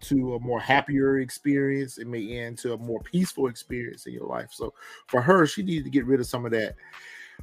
to 0.00 0.34
a 0.34 0.40
more 0.40 0.60
happier 0.60 1.20
experience. 1.20 1.98
It 1.98 2.06
may 2.06 2.38
end 2.38 2.58
to 2.58 2.74
a 2.74 2.78
more 2.78 3.00
peaceful 3.00 3.46
experience 3.46 4.06
in 4.06 4.12
your 4.12 4.26
life. 4.26 4.48
So 4.52 4.74
for 5.06 5.22
her, 5.22 5.46
she 5.46 5.62
needed 5.62 5.84
to 5.84 5.90
get 5.90 6.06
rid 6.06 6.20
of 6.20 6.26
some 6.26 6.44
of 6.44 6.52
that. 6.52 6.74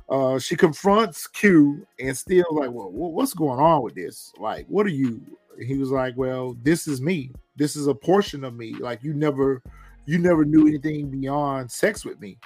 Uh, 0.10 0.38
she 0.38 0.56
confronts 0.56 1.28
Q 1.28 1.88
and 2.00 2.16
still 2.16 2.46
like, 2.52 2.72
well, 2.72 2.92
what's 2.92 3.34
going 3.34 3.60
on 3.60 3.82
with 3.84 3.96
this? 3.96 4.34
Like, 4.38 4.66
what 4.68 4.86
are 4.86 4.90
you? 4.90 5.22
He 5.66 5.78
was 5.78 5.92
like, 5.92 6.16
well, 6.18 6.56
this 6.62 6.88
is 6.88 7.02
me. 7.02 7.32
This 7.56 7.76
is 7.76 7.88
a 7.88 7.96
portion 7.96 8.44
of 8.44 8.54
me. 8.56 8.74
Like, 8.74 9.04
you 9.04 9.14
never, 9.14 9.62
you 10.06 10.18
never 10.18 10.46
knew 10.46 10.68
anything 10.68 11.10
beyond 11.10 11.72
sex 11.72 12.04
with 12.04 12.20
me. 12.20 12.38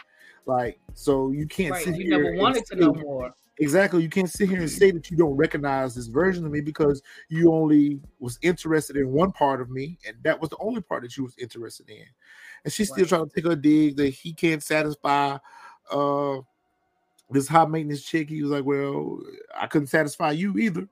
Like, 0.45 0.79
so 0.93 1.31
you 1.31 1.47
can't 1.47 1.73
Right. 1.73 1.83
sit 1.83 1.95
You 1.95 2.03
here 2.03 2.19
never 2.21 2.36
wanted 2.36 2.65
to 2.67 2.75
know 2.75 2.93
more. 2.93 3.33
Exactly. 3.60 4.03
You 4.03 4.10
can't 4.10 4.29
sit 4.29 4.49
here 4.49 4.60
and 4.60 4.69
say 4.69 4.91
that 4.91 5.10
you 5.10 5.17
don't 5.17 5.36
recognize 5.36 5.95
this 5.95 6.07
version 6.07 6.45
of 6.45 6.51
me 6.51 6.62
because 6.62 7.01
you 7.27 7.51
only 7.51 7.99
was 8.19 8.38
interested 8.43 8.97
in 8.97 9.12
one 9.12 9.31
part 9.31 9.62
of 9.62 9.71
me, 9.71 9.97
and 10.07 10.15
that 10.23 10.39
was 10.39 10.51
the 10.51 10.57
only 10.60 10.81
part 10.81 11.01
that 11.01 11.17
you 11.17 11.23
was 11.23 11.36
interested 11.39 11.89
in. 11.89 12.05
And 12.63 12.71
she's 12.71 12.89
still 12.89 13.03
Right. 13.03 13.10
trying 13.10 13.29
to 13.29 13.36
take 13.36 13.51
a 13.51 13.55
dig 13.55 13.97
that 13.97 14.10
he 14.10 14.31
can't 14.33 14.62
satisfy 14.62 15.38
uh 15.91 16.38
this 17.30 17.48
high 17.48 17.66
maintenance 17.66 18.04
chick. 18.04 18.30
He 18.30 18.42
was 18.42 18.52
like, 18.52 18.66
Well, 18.66 19.20
I 19.58 19.68
couldn't 19.68 19.88
satisfy 19.88 20.32
you 20.32 20.58
either, 20.58 20.88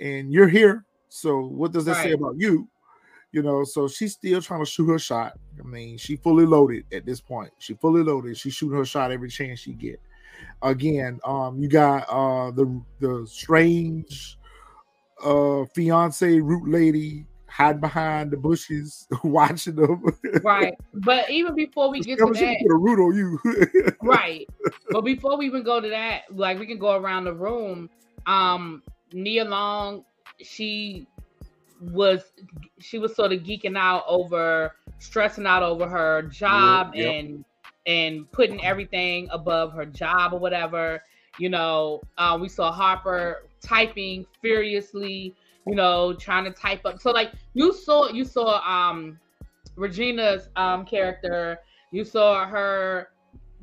and 0.00 0.32
you're 0.32 0.48
here. 0.48 0.84
So 1.08 1.40
what 1.40 1.72
does 1.72 1.84
that 1.84 2.02
say 2.02 2.12
about 2.12 2.36
you? 2.38 2.68
You 3.32 3.42
know, 3.42 3.64
so 3.64 3.88
she's 3.88 4.12
still 4.12 4.42
trying 4.42 4.60
to 4.60 4.70
shoot 4.70 4.86
her 4.88 4.98
shot. 4.98 5.38
I 5.58 5.66
mean, 5.66 5.96
she 5.98 6.16
fully 6.16 6.44
loaded 6.44 6.84
at 6.92 7.06
this 7.06 7.20
point. 7.20 7.50
She 7.58 7.74
fully 7.74 8.02
loaded. 8.02 8.36
She's 8.36 8.54
shooting 8.54 8.76
her 8.76 8.84
shot 8.84 9.10
every 9.10 9.30
chance 9.30 9.60
she 9.60 9.72
get 9.72 10.00
again 10.62 11.18
um 11.24 11.58
you 11.58 11.68
got 11.68 12.04
uh 12.08 12.50
the 12.52 12.82
the 13.00 13.26
strange 13.28 14.38
uh 15.24 15.64
fiance 15.74 16.38
root 16.38 16.68
lady 16.68 17.26
hiding 17.52 17.80
behind 17.80 18.30
the 18.30 18.36
bushes 18.36 19.06
watching 19.24 19.76
them 19.76 20.02
Right. 20.42 20.74
But 20.94 21.28
even 21.30 21.54
before 21.54 21.90
we 21.90 22.00
get 22.00 22.18
to 22.18 22.24
that, 22.24 22.56
put 22.62 22.72
a 22.72 22.76
root 22.76 22.98
on 22.98 23.14
you 23.14 23.92
right. 24.02 24.48
But 24.90 25.02
before 25.02 25.36
we 25.36 25.46
even 25.46 25.62
go 25.62 25.78
to 25.80 25.88
that, 25.90 26.22
like 26.30 26.58
we 26.58 26.66
can 26.66 26.78
go 26.78 26.96
around 26.96 27.24
the 27.24 27.34
room. 27.34 27.90
Um, 28.24 28.82
Nia 29.12 29.44
Long, 29.44 30.04
she 30.40 31.06
was 31.80 32.32
she 32.78 32.98
was 32.98 33.14
sort 33.14 33.32
of 33.32 33.40
geeking 33.40 33.76
out 33.76 34.04
over 34.06 34.76
stressing 34.98 35.46
out 35.46 35.62
over 35.62 35.86
her 35.88 36.22
job 36.22 36.94
yep. 36.94 37.12
and 37.12 37.44
and 37.86 38.30
putting 38.32 38.64
everything 38.64 39.28
above 39.30 39.72
her 39.74 39.84
job 39.84 40.32
or 40.32 40.38
whatever. 40.38 41.02
You 41.38 41.50
know, 41.50 42.00
uh, 42.16 42.38
we 42.40 42.48
saw 42.48 42.72
Harper 42.72 43.46
typing 43.60 44.24
furiously, 44.40 45.34
you 45.66 45.74
know, 45.74 46.14
trying 46.14 46.44
to 46.44 46.50
type 46.50 46.84
up. 46.84 47.00
So 47.00 47.10
like 47.10 47.32
you 47.54 47.72
saw 47.72 48.08
you 48.08 48.24
saw 48.24 48.60
um 48.66 49.18
Regina's 49.76 50.48
um 50.56 50.84
character, 50.84 51.58
you 51.90 52.04
saw 52.04 52.46
her 52.46 53.08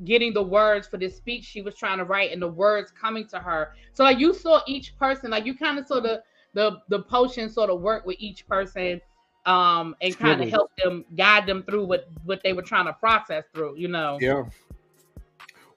getting 0.05 0.33
the 0.33 0.41
words 0.41 0.87
for 0.87 0.97
this 0.97 1.17
speech 1.17 1.43
she 1.43 1.61
was 1.61 1.75
trying 1.75 1.97
to 1.97 2.05
write 2.05 2.31
and 2.31 2.41
the 2.41 2.47
words 2.47 2.91
coming 2.91 3.27
to 3.27 3.39
her. 3.39 3.73
So 3.93 4.03
like 4.03 4.19
you 4.19 4.33
saw 4.33 4.61
each 4.65 4.97
person, 4.97 5.31
like 5.31 5.45
you 5.45 5.55
kind 5.55 5.77
of 5.77 5.87
saw 5.87 5.97
of 5.97 6.21
the 6.53 6.81
the 6.87 7.03
potion 7.03 7.49
sort 7.49 7.69
of 7.69 7.81
work 7.81 8.05
with 8.05 8.17
each 8.19 8.47
person 8.47 9.01
um 9.45 9.95
and 10.01 10.17
kind 10.17 10.41
of 10.41 10.49
help 10.49 10.71
them 10.83 11.05
guide 11.15 11.45
them 11.45 11.63
through 11.63 11.85
what 11.85 12.09
what 12.25 12.41
they 12.43 12.53
were 12.53 12.61
trying 12.61 12.85
to 12.85 12.93
process 12.93 13.43
through, 13.53 13.75
you 13.77 13.87
know. 13.87 14.17
yeah 14.21 14.43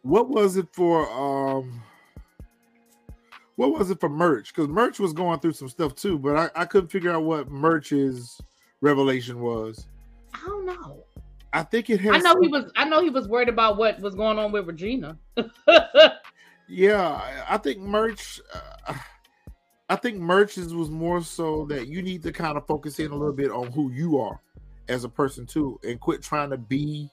what 0.03 0.29
was 0.29 0.57
it 0.57 0.67
for 0.73 1.09
um 1.11 1.83
what 3.57 3.73
was 3.73 3.91
it 3.91 4.01
for 4.01 4.09
Murch? 4.09 4.55
Because 4.55 4.69
Murch 4.69 4.99
was 4.99 5.13
going 5.13 5.41
through 5.41 5.53
some 5.53 5.69
stuff 5.69 5.95
too, 5.95 6.19
but 6.19 6.37
I, 6.37 6.63
I 6.63 6.65
couldn't 6.65 6.89
figure 6.89 7.13
out 7.13 7.25
what 7.25 7.51
Murch's 7.51 8.41
revelation 8.81 9.41
was. 9.41 9.87
I 10.35 10.41
don't 10.47 10.67
know. 10.67 11.05
I 11.53 11.63
think 11.63 11.91
it. 11.91 12.01
I 12.07 12.19
know 12.19 12.35
he 12.41 12.49
was. 12.49 12.73
I 12.77 12.85
know 12.85 13.03
he 13.03 13.11
was 13.11 13.29
worried 13.29 13.49
about 13.49 13.77
what 13.77 14.01
was 14.01 14.15
going 14.15 14.39
on 14.39 14.53
with 14.53 14.67
Regina. 14.67 15.19
yeah, 16.69 17.09
I, 17.09 17.45
I 17.51 17.59
think 17.59 17.79
merch. 17.79 18.41
Uh, 18.87 18.95
I 19.91 19.97
think 19.97 20.17
Murch's 20.17 20.73
was 20.73 20.89
more 20.89 21.23
so 21.23 21.67
that 21.67 21.89
you 21.89 22.01
need 22.01 22.23
to 22.23 22.33
kind 22.33 22.57
of 22.57 22.67
focus 22.67 22.99
in 22.99 23.11
a 23.11 23.15
little 23.15 23.35
bit 23.35 23.51
on 23.51 23.71
who 23.71 23.93
you 23.93 24.19
are 24.19 24.41
as 24.89 25.05
a 25.05 25.09
person 25.09 25.45
too, 25.45 25.79
and 25.87 26.01
quit 26.01 26.23
trying 26.23 26.49
to 26.49 26.57
be 26.57 27.11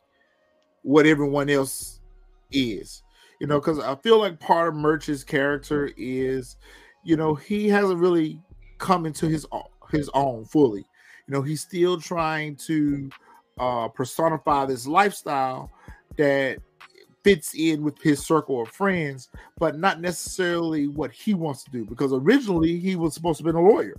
what 0.84 1.06
everyone 1.06 1.50
else 1.50 2.00
is. 2.52 3.04
You 3.40 3.48
know, 3.48 3.60
because 3.60 3.80
I 3.80 3.96
feel 3.96 4.20
like 4.20 4.40
part 4.40 4.68
of 4.68 4.76
Murch's 4.76 5.24
character 5.24 5.92
is, 5.98 6.58
you 7.04 7.16
know, 7.16 7.36
he 7.36 7.70
hasn't 7.70 8.00
really 8.00 8.42
come 8.78 9.06
into 9.06 9.28
his 9.28 9.46
his 9.92 10.10
own 10.14 10.46
fully. 10.46 10.86
You 11.28 11.34
know, 11.34 11.42
he's 11.42 11.62
still 11.62 12.00
trying 12.00 12.56
to 12.68 13.10
uh, 13.60 13.88
personify 13.90 14.66
this 14.66 14.88
lifestyle 14.88 15.72
that 16.18 16.58
fits 17.24 17.54
in 17.56 17.84
with 17.84 18.02
his 18.02 18.26
circle 18.26 18.62
of 18.62 18.70
friends, 18.70 19.30
but 19.58 19.78
not 19.78 20.02
necessarily 20.02 20.88
what 20.88 21.12
he 21.12 21.34
wants 21.34 21.64
to 21.64 21.72
do. 21.72 21.86
Because 21.86 22.14
originally 22.14 22.80
he 22.80 22.96
was 22.96 23.14
supposed 23.14 23.38
to 23.40 23.44
be 23.44 23.52
a 23.52 23.54
lawyer. 23.54 23.96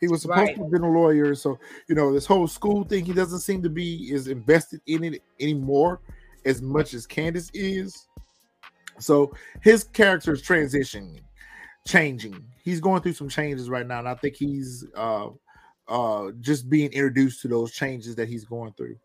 He 0.00 0.08
was 0.08 0.22
supposed 0.22 0.38
right. 0.40 0.56
to 0.56 0.62
have 0.62 0.70
been 0.70 0.82
a 0.82 0.90
lawyer. 0.90 1.34
So, 1.34 1.58
you 1.86 1.94
know, 1.94 2.12
this 2.12 2.26
whole 2.26 2.48
school 2.48 2.84
thing, 2.84 3.04
he 3.04 3.12
doesn't 3.12 3.40
seem 3.40 3.62
to 3.62 3.68
be 3.68 4.10
as 4.14 4.28
invested 4.28 4.80
in 4.86 5.04
it 5.04 5.22
anymore 5.38 6.00
as 6.46 6.62
much 6.62 6.94
as 6.94 7.06
Candace 7.06 7.50
is. 7.52 8.08
So 9.00 9.34
his 9.62 9.84
character 9.84 10.32
is 10.32 10.42
transitioning, 10.42 11.20
changing. 11.86 12.44
He's 12.62 12.80
going 12.80 13.02
through 13.02 13.14
some 13.14 13.28
changes 13.28 13.70
right 13.70 13.86
now. 13.86 14.00
And 14.00 14.08
I 14.08 14.14
think 14.14 14.36
he's 14.36 14.84
uh 14.94 15.28
uh 15.88 16.30
just 16.40 16.70
being 16.70 16.92
introduced 16.92 17.42
to 17.42 17.48
those 17.48 17.72
changes 17.72 18.14
that 18.16 18.28
he's 18.28 18.44
going 18.44 18.72
through. 18.74 18.96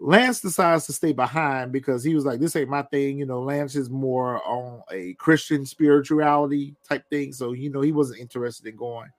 Lance 0.00 0.40
decides 0.40 0.86
to 0.86 0.92
stay 0.92 1.12
behind 1.12 1.72
because 1.72 2.04
he 2.04 2.14
was 2.14 2.24
like, 2.24 2.40
This 2.40 2.54
ain't 2.56 2.68
my 2.68 2.82
thing. 2.82 3.18
You 3.18 3.26
know, 3.26 3.42
Lance 3.42 3.74
is 3.74 3.90
more 3.90 4.44
on 4.46 4.82
a 4.92 5.14
Christian 5.14 5.66
spirituality 5.66 6.74
type 6.88 7.04
thing. 7.10 7.32
So, 7.32 7.52
you 7.52 7.70
know, 7.70 7.80
he 7.80 7.92
wasn't 7.92 8.20
interested 8.20 8.66
in 8.66 8.76
going. 8.76 9.10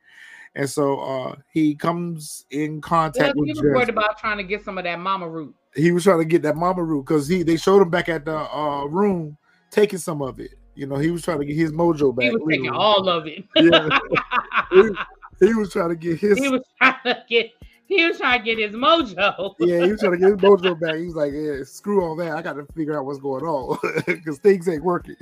And 0.56 0.70
so 0.70 1.00
uh 1.00 1.36
he 1.52 1.76
comes 1.76 2.46
in 2.50 2.82
contact 2.82 3.36
with 3.36 3.48
he 3.48 3.54
was 3.54 3.62
worried 3.62 3.90
about 3.90 4.18
trying 4.18 4.38
to 4.38 4.44
get 4.44 4.64
some 4.64 4.78
of 4.78 4.84
that 4.86 5.00
mama 5.00 5.28
root. 5.28 5.54
He 5.76 5.92
was 5.92 6.04
trying 6.04 6.20
to 6.20 6.26
get 6.26 6.42
that 6.44 6.56
mama 6.56 6.84
root 6.84 7.06
because 7.06 7.28
he 7.28 7.44
they 7.44 7.58
showed 7.58 7.82
him 7.82 7.90
back 7.90 8.10
at 8.10 8.26
the 8.26 8.38
uh 8.38 8.86
room 8.86 9.38
taking 9.72 10.00
some 10.00 10.22
of 10.22 10.40
it. 10.40 10.52
You 10.76 10.88
know, 10.88 10.98
he 10.98 11.12
was 11.12 11.24
trying 11.24 11.40
to 11.40 11.46
get 11.46 11.58
his 11.58 11.72
mojo 11.72 12.16
back. 12.16 12.26
He 12.26 12.32
was 12.32 12.42
taking 12.50 12.70
all 12.70 13.10
of 13.10 13.28
it. 13.28 13.44
yeah. 13.56 14.00
he, 14.72 15.48
he 15.48 15.54
was 15.54 15.72
trying 15.72 15.90
to 15.90 15.96
get 15.96 16.20
his 16.20 16.38
he 16.38 16.50
was 16.50 16.62
trying 16.78 16.96
to 17.06 17.24
get 17.28 17.52
he 17.90 18.06
was 18.06 18.20
trying 18.20 18.40
to 18.40 18.46
get 18.46 18.60
his 18.60 18.76
mojo. 18.76 19.56
yeah, 19.60 19.84
he 19.84 19.92
was 19.92 20.00
trying 20.00 20.12
to 20.12 20.18
get 20.20 20.30
his 20.30 20.38
mojo 20.38 20.80
back. 20.80 20.96
He 20.96 21.06
was 21.06 21.16
like, 21.16 21.34
"Yeah, 21.34 21.64
screw 21.64 22.04
all 22.04 22.16
that. 22.18 22.32
I 22.32 22.42
got 22.44 22.54
to 22.54 22.66
figure 22.74 22.98
out 22.98 23.06
what's 23.06 23.20
going 23.20 23.44
on 23.44 23.80
because 24.06 24.38
things 24.38 24.70
ain't 24.70 24.84
working." 24.84 25.16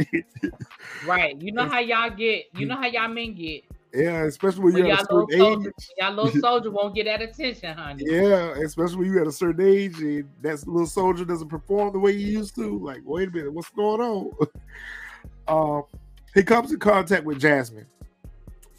right. 1.07 1.41
You 1.41 1.53
know 1.53 1.65
how 1.65 1.79
y'all 1.79 2.09
get. 2.09 2.45
You 2.53 2.65
hmm. 2.65 2.67
know 2.67 2.75
how 2.75 2.87
y'all 2.87 3.07
men 3.07 3.35
get. 3.35 3.63
Yeah, 3.93 4.23
especially 4.23 4.63
when, 4.63 4.73
when 4.73 4.85
you're 4.85 4.93
at 4.95 5.03
a 5.03 5.05
certain 5.05 5.39
soldier, 5.39 5.69
age. 5.69 5.87
Y'all 5.97 6.13
little 6.13 6.41
soldier 6.41 6.71
won't 6.71 6.95
get 6.95 7.05
that 7.05 7.21
attention, 7.21 7.75
honey. 7.75 8.03
Yeah, 8.05 8.53
especially 8.63 8.97
when 8.97 9.07
you're 9.07 9.21
at 9.21 9.27
a 9.27 9.31
certain 9.31 9.65
age 9.65 9.99
and 9.99 10.29
that 10.41 10.67
little 10.67 10.87
soldier 10.87 11.25
doesn't 11.25 11.47
perform 11.47 11.93
the 11.93 11.99
way 11.99 12.13
he 12.13 12.23
used 12.23 12.55
to. 12.55 12.77
Like, 12.79 13.01
wait 13.05 13.29
a 13.29 13.31
minute, 13.31 13.53
what's 13.53 13.69
going 13.69 14.01
on? 14.01 14.31
um, 15.47 15.83
he 16.33 16.43
comes 16.43 16.71
in 16.71 16.79
contact 16.79 17.23
with 17.23 17.39
Jasmine 17.39 17.87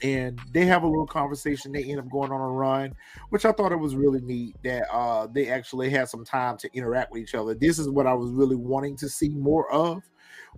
and 0.02 0.40
they 0.52 0.64
have 0.64 0.82
a 0.82 0.87
little 0.87 1.06
conversation. 1.06 1.72
They 1.72 1.84
end 1.84 2.00
up 2.00 2.11
going 2.11 2.32
on 2.32 2.40
a 2.40 2.48
run, 2.48 2.94
which 3.30 3.44
I 3.44 3.52
thought 3.52 3.72
it 3.72 3.78
was 3.78 3.96
really 3.96 4.20
neat 4.20 4.56
that 4.64 4.92
uh, 4.92 5.26
they 5.26 5.48
actually 5.48 5.90
had 5.90 6.08
some 6.08 6.24
time 6.24 6.56
to 6.58 6.70
interact 6.74 7.12
with 7.12 7.22
each 7.22 7.34
other. 7.34 7.54
This 7.54 7.78
is 7.78 7.88
what 7.88 8.06
I 8.06 8.14
was 8.14 8.30
really 8.30 8.56
wanting 8.56 8.96
to 8.96 9.08
see 9.08 9.30
more 9.30 9.70
of. 9.72 10.02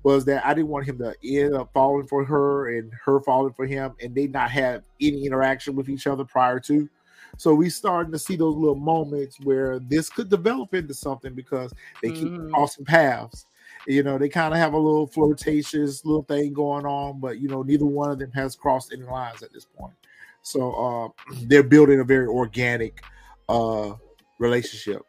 Was 0.03 0.24
that 0.26 0.46
I 0.46 0.55
didn't 0.55 0.68
want 0.68 0.87
him 0.87 0.98
to 0.98 1.14
end 1.24 1.55
up 1.55 1.70
falling 1.74 2.07
for 2.07 2.24
her 2.24 2.79
and 2.79 2.92
her 3.05 3.20
falling 3.20 3.53
for 3.53 3.66
him, 3.66 3.92
and 4.00 4.14
they 4.14 4.29
not 4.29 4.50
have 4.50 4.83
any 5.00 5.26
interaction 5.26 5.74
with 5.74 5.88
each 5.88 6.07
other 6.07 6.24
prior 6.24 6.61
to. 6.61 6.88
So 7.37 7.55
we 7.55 7.70
starting 7.70 8.12
to 8.12 8.18
see 8.18 8.37
those 8.37 8.57
little 8.57 8.76
moments 8.76 9.38
where 9.40 9.79
this 9.79 10.09
could 10.09 10.29
develop 10.29 10.74
into 10.74 10.94
something 10.94 11.35
because 11.35 11.72
they 12.03 12.11
keep 12.11 12.29
mm-hmm. 12.29 12.53
crossing 12.53 12.85
paths 12.85 13.46
you 13.87 14.03
know, 14.03 14.19
they 14.19 14.29
kind 14.29 14.53
of 14.53 14.61
have 14.61 14.75
a 14.75 14.79
little 14.79 15.07
flirtatious 15.07 16.05
little 16.05 16.23
thing 16.23 16.53
going 16.53 16.87
on, 16.87 17.21
but 17.21 17.38
you 17.38 17.49
know, 17.49 17.62
neither 17.62 17.87
one 17.87 18.11
of 18.11 18.19
them 18.19 18.31
has 18.33 18.57
crossed 18.57 18.93
any 18.93 19.05
lines 19.05 19.43
at 19.43 19.53
this 19.53 19.64
point. 19.64 19.95
So 20.43 20.73
uh, 20.73 21.35
they're 21.43 21.62
building 21.62 22.01
a 22.01 22.05
very 22.05 22.27
organic 22.27 23.03
uh, 23.49 23.95
relationship. 24.38 25.03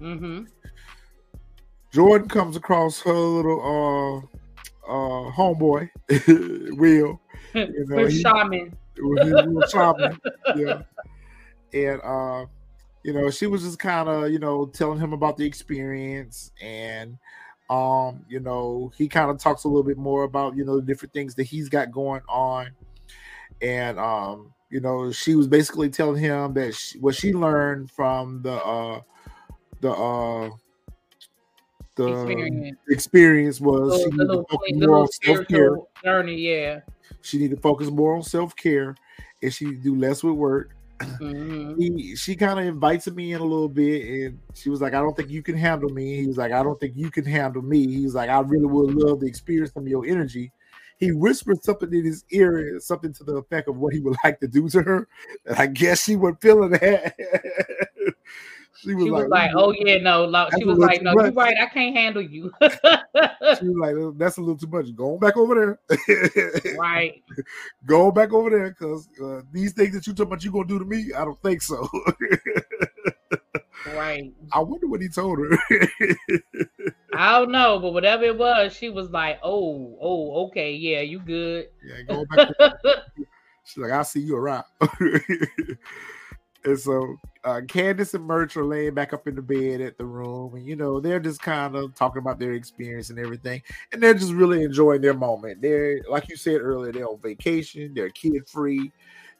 Mm-hmm. 0.00 0.44
Jordan 1.92 2.28
comes 2.28 2.56
across 2.56 3.00
her 3.00 3.12
little 3.12 4.28
uh, 4.86 4.90
uh, 4.90 5.32
homeboy, 5.32 5.88
Will. 6.76 7.20
You 7.54 7.86
know, 7.88 8.06
he, 8.06 8.20
shaman. 8.20 8.76
shaman. 9.70 10.18
Yeah. 10.56 10.82
And 11.72 12.00
uh, 12.02 12.46
you 13.06 13.12
know, 13.12 13.30
she 13.30 13.46
was 13.46 13.62
just 13.62 13.78
kind 13.78 14.08
of, 14.08 14.30
you 14.32 14.40
know, 14.40 14.66
telling 14.66 14.98
him 14.98 15.12
about 15.12 15.36
the 15.36 15.46
experience 15.46 16.50
and 16.60 17.16
um, 17.68 18.24
you 18.28 18.40
know, 18.40 18.92
he 18.96 19.08
kind 19.08 19.30
of 19.30 19.38
talks 19.38 19.64
a 19.64 19.68
little 19.68 19.82
bit 19.82 19.98
more 19.98 20.22
about, 20.22 20.56
you 20.56 20.64
know, 20.64 20.76
the 20.76 20.82
different 20.82 21.12
things 21.12 21.34
that 21.34 21.44
he's 21.44 21.68
got 21.68 21.90
going 21.90 22.22
on. 22.28 22.70
And 23.60 23.98
um, 23.98 24.52
you 24.70 24.80
know, 24.80 25.10
she 25.10 25.34
was 25.34 25.46
basically 25.46 25.88
telling 25.88 26.20
him 26.20 26.54
that 26.54 26.74
she, 26.74 26.98
what 26.98 27.14
she 27.14 27.32
learned 27.32 27.90
from 27.90 28.42
the 28.42 28.52
uh 28.52 29.00
the 29.80 29.90
uh 29.90 30.50
the 31.96 32.12
experience, 32.12 32.78
experience 32.90 33.60
was 33.60 33.98
she 34.00 34.10
needed 34.10 34.28
to 34.28 34.44
focus 34.50 34.72
more 34.74 34.98
on 34.98 35.08
self-care. 35.08 35.76
Journey, 36.04 36.34
yeah. 36.36 36.80
She 37.22 37.38
needed 37.38 37.56
to 37.56 37.62
focus 37.62 37.88
more 37.88 38.16
on 38.16 38.22
self-care 38.22 38.94
and 39.42 39.52
she 39.52 39.74
do 39.76 39.96
less 39.96 40.22
with 40.22 40.34
work 40.34 40.75
Mm-hmm. 40.98 41.80
He, 41.80 42.16
she 42.16 42.36
kind 42.36 42.58
of 42.58 42.66
invites 42.66 43.06
me 43.08 43.32
in 43.32 43.40
a 43.40 43.44
little 43.44 43.68
bit, 43.68 44.26
and 44.26 44.38
she 44.54 44.70
was 44.70 44.80
like, 44.80 44.94
"I 44.94 45.00
don't 45.00 45.16
think 45.16 45.30
you 45.30 45.42
can 45.42 45.56
handle 45.56 45.90
me." 45.90 46.16
He 46.16 46.26
was 46.26 46.36
like, 46.36 46.52
"I 46.52 46.62
don't 46.62 46.78
think 46.80 46.94
you 46.96 47.10
can 47.10 47.24
handle 47.24 47.62
me." 47.62 47.86
He 47.86 48.04
was 48.04 48.14
like, 48.14 48.30
"I 48.30 48.40
really 48.40 48.66
would 48.66 48.94
love 48.94 49.20
to 49.20 49.26
experience 49.26 49.72
of 49.76 49.86
your 49.86 50.06
energy." 50.06 50.52
He 50.98 51.12
whispered 51.12 51.62
something 51.62 51.92
in 51.92 52.04
his 52.04 52.24
ear, 52.30 52.80
something 52.80 53.12
to 53.14 53.24
the 53.24 53.36
effect 53.36 53.68
of 53.68 53.76
what 53.76 53.92
he 53.92 54.00
would 54.00 54.16
like 54.24 54.40
to 54.40 54.48
do 54.48 54.68
to 54.70 54.82
her. 54.82 55.08
And 55.44 55.56
I 55.56 55.66
guess 55.66 56.04
she 56.04 56.16
was 56.16 56.34
feeling 56.40 56.70
that. 56.70 57.14
She 58.78 58.94
was, 58.94 59.04
she 59.04 59.10
was 59.10 59.28
like, 59.28 59.30
like, 59.30 59.50
"Oh 59.54 59.72
yeah, 59.72 59.98
no." 59.98 60.48
she 60.56 60.64
was 60.64 60.78
like, 60.78 61.02
"No, 61.02 61.12
you're 61.12 61.32
right. 61.32 61.56
I 61.60 61.66
can't 61.66 61.96
handle 61.96 62.22
you." 62.22 62.52
she 62.60 62.68
was 63.68 63.76
like, 63.80 63.94
"That's 64.18 64.36
a 64.36 64.40
little 64.40 64.56
too 64.56 64.66
much. 64.66 64.94
Going 64.94 65.18
back 65.18 65.36
over 65.36 65.78
there." 65.88 66.76
right. 66.78 67.22
Go 67.86 68.10
back 68.10 68.32
over 68.32 68.50
there 68.50 68.70
because 68.70 69.08
uh, 69.22 69.42
these 69.52 69.72
things 69.72 69.94
that 69.94 70.06
you 70.06 70.12
talking 70.12 70.32
about 70.32 70.44
you 70.44 70.52
gonna 70.52 70.66
do 70.66 70.78
to 70.78 70.84
me, 70.84 71.12
I 71.16 71.24
don't 71.24 71.40
think 71.42 71.62
so. 71.62 71.88
right. 73.94 74.32
I 74.52 74.60
wonder 74.60 74.88
what 74.88 75.00
he 75.00 75.08
told 75.08 75.38
her. 75.38 75.58
I 77.14 77.38
don't 77.38 77.52
know, 77.52 77.78
but 77.78 77.92
whatever 77.92 78.24
it 78.24 78.36
was, 78.36 78.74
she 78.74 78.90
was 78.90 79.10
like, 79.10 79.38
"Oh, 79.42 79.96
oh, 80.00 80.46
okay, 80.48 80.72
yeah, 80.72 81.00
you 81.00 81.20
good." 81.20 81.68
Yeah, 81.82 82.02
go 82.02 82.24
back. 82.26 82.48
She's 83.64 83.78
like, 83.78 83.92
"I 83.92 84.02
see 84.02 84.20
you 84.20 84.36
around." 84.36 84.64
And 86.66 86.78
so 86.78 87.16
uh, 87.44 87.60
Candace 87.68 88.14
and 88.14 88.24
Murch 88.24 88.56
are 88.56 88.64
laying 88.64 88.92
back 88.92 89.12
up 89.12 89.28
in 89.28 89.36
the 89.36 89.42
bed 89.42 89.80
at 89.80 89.96
the 89.98 90.04
room, 90.04 90.56
and 90.56 90.66
you 90.66 90.74
know 90.74 90.98
they're 90.98 91.20
just 91.20 91.40
kind 91.40 91.76
of 91.76 91.94
talking 91.94 92.18
about 92.18 92.40
their 92.40 92.54
experience 92.54 93.08
and 93.08 93.20
everything, 93.20 93.62
and 93.92 94.02
they're 94.02 94.14
just 94.14 94.32
really 94.32 94.64
enjoying 94.64 95.00
their 95.00 95.14
moment. 95.14 95.62
They're 95.62 96.00
like 96.10 96.28
you 96.28 96.36
said 96.36 96.60
earlier, 96.60 96.90
they're 96.90 97.08
on 97.08 97.20
vacation, 97.20 97.94
they're 97.94 98.10
kid 98.10 98.48
free. 98.48 98.90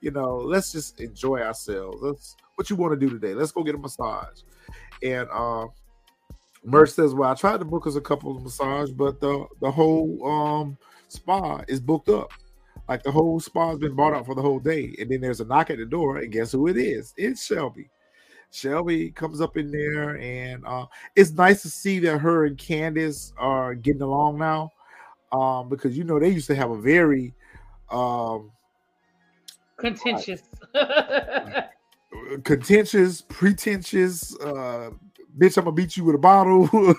You 0.00 0.12
know, 0.12 0.36
let's 0.36 0.70
just 0.70 1.00
enjoy 1.00 1.40
ourselves. 1.40 2.00
Let's 2.00 2.36
what 2.54 2.70
you 2.70 2.76
want 2.76 2.98
to 2.98 3.06
do 3.06 3.12
today. 3.12 3.34
Let's 3.34 3.50
go 3.50 3.64
get 3.64 3.74
a 3.74 3.78
massage. 3.78 4.42
And 5.02 5.28
uh, 5.32 5.66
Murch 6.62 6.90
says, 6.90 7.12
"Well, 7.12 7.28
I 7.28 7.34
tried 7.34 7.58
to 7.58 7.64
book 7.64 7.88
us 7.88 7.96
a 7.96 8.00
couple 8.00 8.36
of 8.36 8.42
massage, 8.44 8.90
but 8.90 9.20
the 9.20 9.46
the 9.60 9.70
whole 9.72 10.24
um, 10.24 10.78
spa 11.08 11.62
is 11.66 11.80
booked 11.80 12.08
up." 12.08 12.30
Like 12.88 13.02
the 13.02 13.10
whole 13.10 13.40
spa's 13.40 13.78
been 13.78 13.94
bought 13.94 14.14
out 14.14 14.26
for 14.26 14.34
the 14.34 14.42
whole 14.42 14.60
day, 14.60 14.94
and 14.98 15.10
then 15.10 15.20
there's 15.20 15.40
a 15.40 15.44
knock 15.44 15.70
at 15.70 15.78
the 15.78 15.86
door, 15.86 16.18
and 16.18 16.32
guess 16.32 16.52
who 16.52 16.68
it 16.68 16.76
is? 16.76 17.12
It's 17.16 17.44
Shelby. 17.44 17.90
Shelby 18.52 19.10
comes 19.10 19.40
up 19.40 19.56
in 19.56 19.70
there, 19.70 20.16
and 20.18 20.64
uh, 20.64 20.86
it's 21.16 21.32
nice 21.32 21.62
to 21.62 21.68
see 21.68 21.98
that 22.00 22.18
her 22.18 22.46
and 22.46 22.56
Candace 22.56 23.32
are 23.36 23.74
getting 23.74 24.02
along 24.02 24.38
now, 24.38 24.72
um, 25.32 25.68
because 25.68 25.98
you 25.98 26.04
know 26.04 26.20
they 26.20 26.28
used 26.28 26.46
to 26.46 26.54
have 26.54 26.70
a 26.70 26.80
very 26.80 27.34
um, 27.90 28.52
contentious, 29.76 30.42
uh, 30.74 31.62
contentious, 32.44 33.20
pretentious. 33.22 34.38
Uh, 34.38 34.90
bitch, 35.36 35.58
I'm 35.58 35.64
gonna 35.64 35.72
beat 35.72 35.96
you 35.96 36.04
with 36.04 36.14
a 36.14 36.18
bottle. 36.18 36.68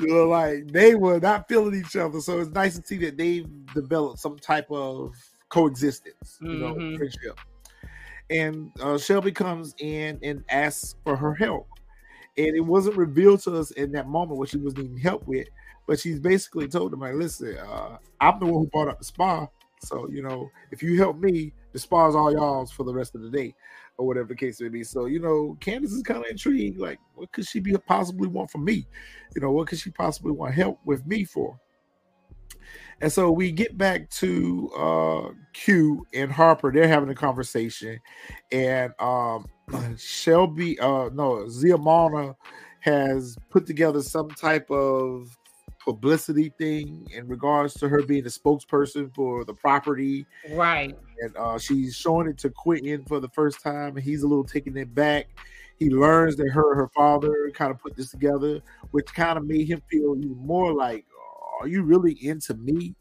you 0.00 0.08
know, 0.08 0.28
like 0.28 0.66
they 0.72 0.94
were 0.94 1.20
not 1.20 1.48
feeling 1.48 1.74
each 1.74 1.96
other. 1.96 2.20
So 2.20 2.40
it's 2.40 2.50
nice 2.50 2.78
to 2.78 2.86
see 2.86 2.98
that 2.98 3.16
they've 3.16 3.46
develop 3.74 4.18
some 4.18 4.38
type 4.38 4.66
of 4.70 5.14
coexistence, 5.48 6.38
you 6.40 6.58
know, 6.58 6.74
Mhm. 6.74 6.96
friendship. 6.96 7.38
And 8.30 8.70
uh, 8.80 8.98
Shelby 8.98 9.32
comes 9.32 9.74
in 9.78 10.18
and 10.22 10.44
asks 10.50 10.94
for 11.04 11.16
her 11.16 11.34
help. 11.34 11.68
And 12.38 12.56
it 12.56 12.60
wasn't 12.60 12.96
revealed 12.96 13.40
to 13.42 13.56
us 13.58 13.72
in 13.72 13.92
that 13.92 14.08
moment 14.08 14.38
what 14.38 14.48
she 14.50 14.58
was 14.58 14.76
needing 14.76 14.96
help 14.98 15.26
with, 15.26 15.48
but 15.86 15.98
she's 16.00 16.20
basically 16.20 16.68
told 16.68 16.92
him, 16.92 17.00
like, 17.00 17.14
listen, 17.14 17.56
uh, 17.58 17.98
I'm 18.20 18.38
the 18.40 18.46
one 18.46 18.64
who 18.64 18.66
brought 18.68 18.88
up 18.88 18.98
the 18.98 19.04
spa. 19.04 19.48
So, 19.80 20.08
you 20.10 20.22
know, 20.22 20.50
if 20.70 20.82
you 20.82 20.96
help 20.98 21.18
me, 21.18 21.52
the 21.72 21.78
spa's 21.78 22.14
all 22.14 22.32
y'all's 22.32 22.72
for 22.72 22.84
the 22.84 22.94
rest 22.94 23.14
of 23.14 23.22
the 23.22 23.30
day, 23.30 23.54
or 24.00 24.06
whatever 24.06 24.28
the 24.28 24.34
case 24.34 24.60
may 24.62 24.68
be. 24.68 24.82
So, 24.82 25.04
you 25.04 25.20
know, 25.20 25.58
Candace 25.60 25.92
is 25.92 26.02
kind 26.02 26.24
of 26.24 26.30
intrigued, 26.30 26.78
like, 26.78 26.98
what 27.14 27.30
could 27.32 27.46
she 27.46 27.60
be 27.60 27.76
possibly 27.86 28.28
want 28.28 28.50
from 28.50 28.64
me? 28.64 28.86
You 29.34 29.42
know, 29.42 29.52
what 29.52 29.68
could 29.68 29.78
she 29.78 29.90
possibly 29.90 30.32
want 30.32 30.54
help 30.54 30.80
with 30.86 31.06
me 31.06 31.24
for? 31.24 31.60
And 33.02 33.12
so 33.12 33.30
we 33.30 33.52
get 33.52 33.76
back 33.76 34.08
to 34.10 34.70
uh 34.76 35.30
Q 35.52 36.06
and 36.14 36.32
Harper. 36.32 36.72
They're 36.72 36.88
having 36.88 37.10
a 37.10 37.14
conversation, 37.14 38.00
and 38.50 38.92
um 38.98 39.46
Shelby, 39.98 40.78
uh 40.80 41.10
no, 41.12 41.44
Ziamana 41.46 42.34
has 42.80 43.36
put 43.50 43.66
together 43.66 44.02
some 44.02 44.28
type 44.30 44.70
of 44.70 45.36
publicity 45.92 46.52
thing 46.56 47.06
in 47.12 47.26
regards 47.26 47.74
to 47.74 47.88
her 47.88 48.02
being 48.02 48.24
a 48.24 48.28
spokesperson 48.28 49.12
for 49.14 49.44
the 49.44 49.54
property, 49.54 50.24
Right. 50.50 50.96
and 51.20 51.36
uh 51.36 51.58
she's 51.58 51.96
showing 51.96 52.28
it 52.28 52.38
to 52.38 52.50
Quentin 52.50 53.04
for 53.06 53.18
the 53.18 53.28
first 53.30 53.60
time, 53.60 53.96
and 53.96 54.04
he's 54.04 54.22
a 54.22 54.28
little 54.28 54.44
taken 54.44 54.76
it 54.76 54.94
back. 54.94 55.26
He 55.78 55.90
learns 55.90 56.36
that 56.36 56.48
her 56.50 56.72
and 56.72 56.80
her 56.80 56.90
father 56.94 57.50
kind 57.54 57.70
of 57.70 57.78
put 57.80 57.96
this 57.96 58.10
together, 58.10 58.60
which 58.92 59.06
kind 59.14 59.36
of 59.38 59.44
made 59.46 59.66
him 59.66 59.82
feel 59.90 60.14
even 60.16 60.36
more 60.36 60.72
like, 60.72 61.06
are 61.60 61.66
you 61.66 61.82
really 61.82 62.12
into 62.24 62.54
me? 62.54 62.94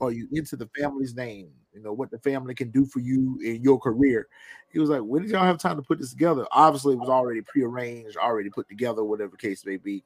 Or 0.00 0.08
are 0.08 0.12
you 0.12 0.26
into 0.32 0.56
the 0.56 0.68
family's 0.76 1.14
name? 1.14 1.50
You 1.72 1.82
know, 1.82 1.92
what 1.92 2.10
the 2.10 2.18
family 2.18 2.54
can 2.54 2.70
do 2.70 2.84
for 2.84 2.98
you 3.00 3.38
in 3.44 3.62
your 3.62 3.78
career. 3.78 4.26
He 4.72 4.78
was 4.80 4.90
like, 4.90 5.02
when 5.02 5.22
did 5.22 5.30
y'all 5.30 5.44
have 5.44 5.58
time 5.58 5.76
to 5.76 5.82
put 5.82 5.98
this 5.98 6.10
together? 6.10 6.46
Obviously, 6.50 6.94
it 6.94 6.98
was 6.98 7.08
already 7.08 7.42
prearranged, 7.42 8.16
already 8.16 8.50
put 8.50 8.68
together, 8.68 9.04
whatever 9.04 9.36
case 9.36 9.64
may 9.64 9.76
be. 9.76 10.02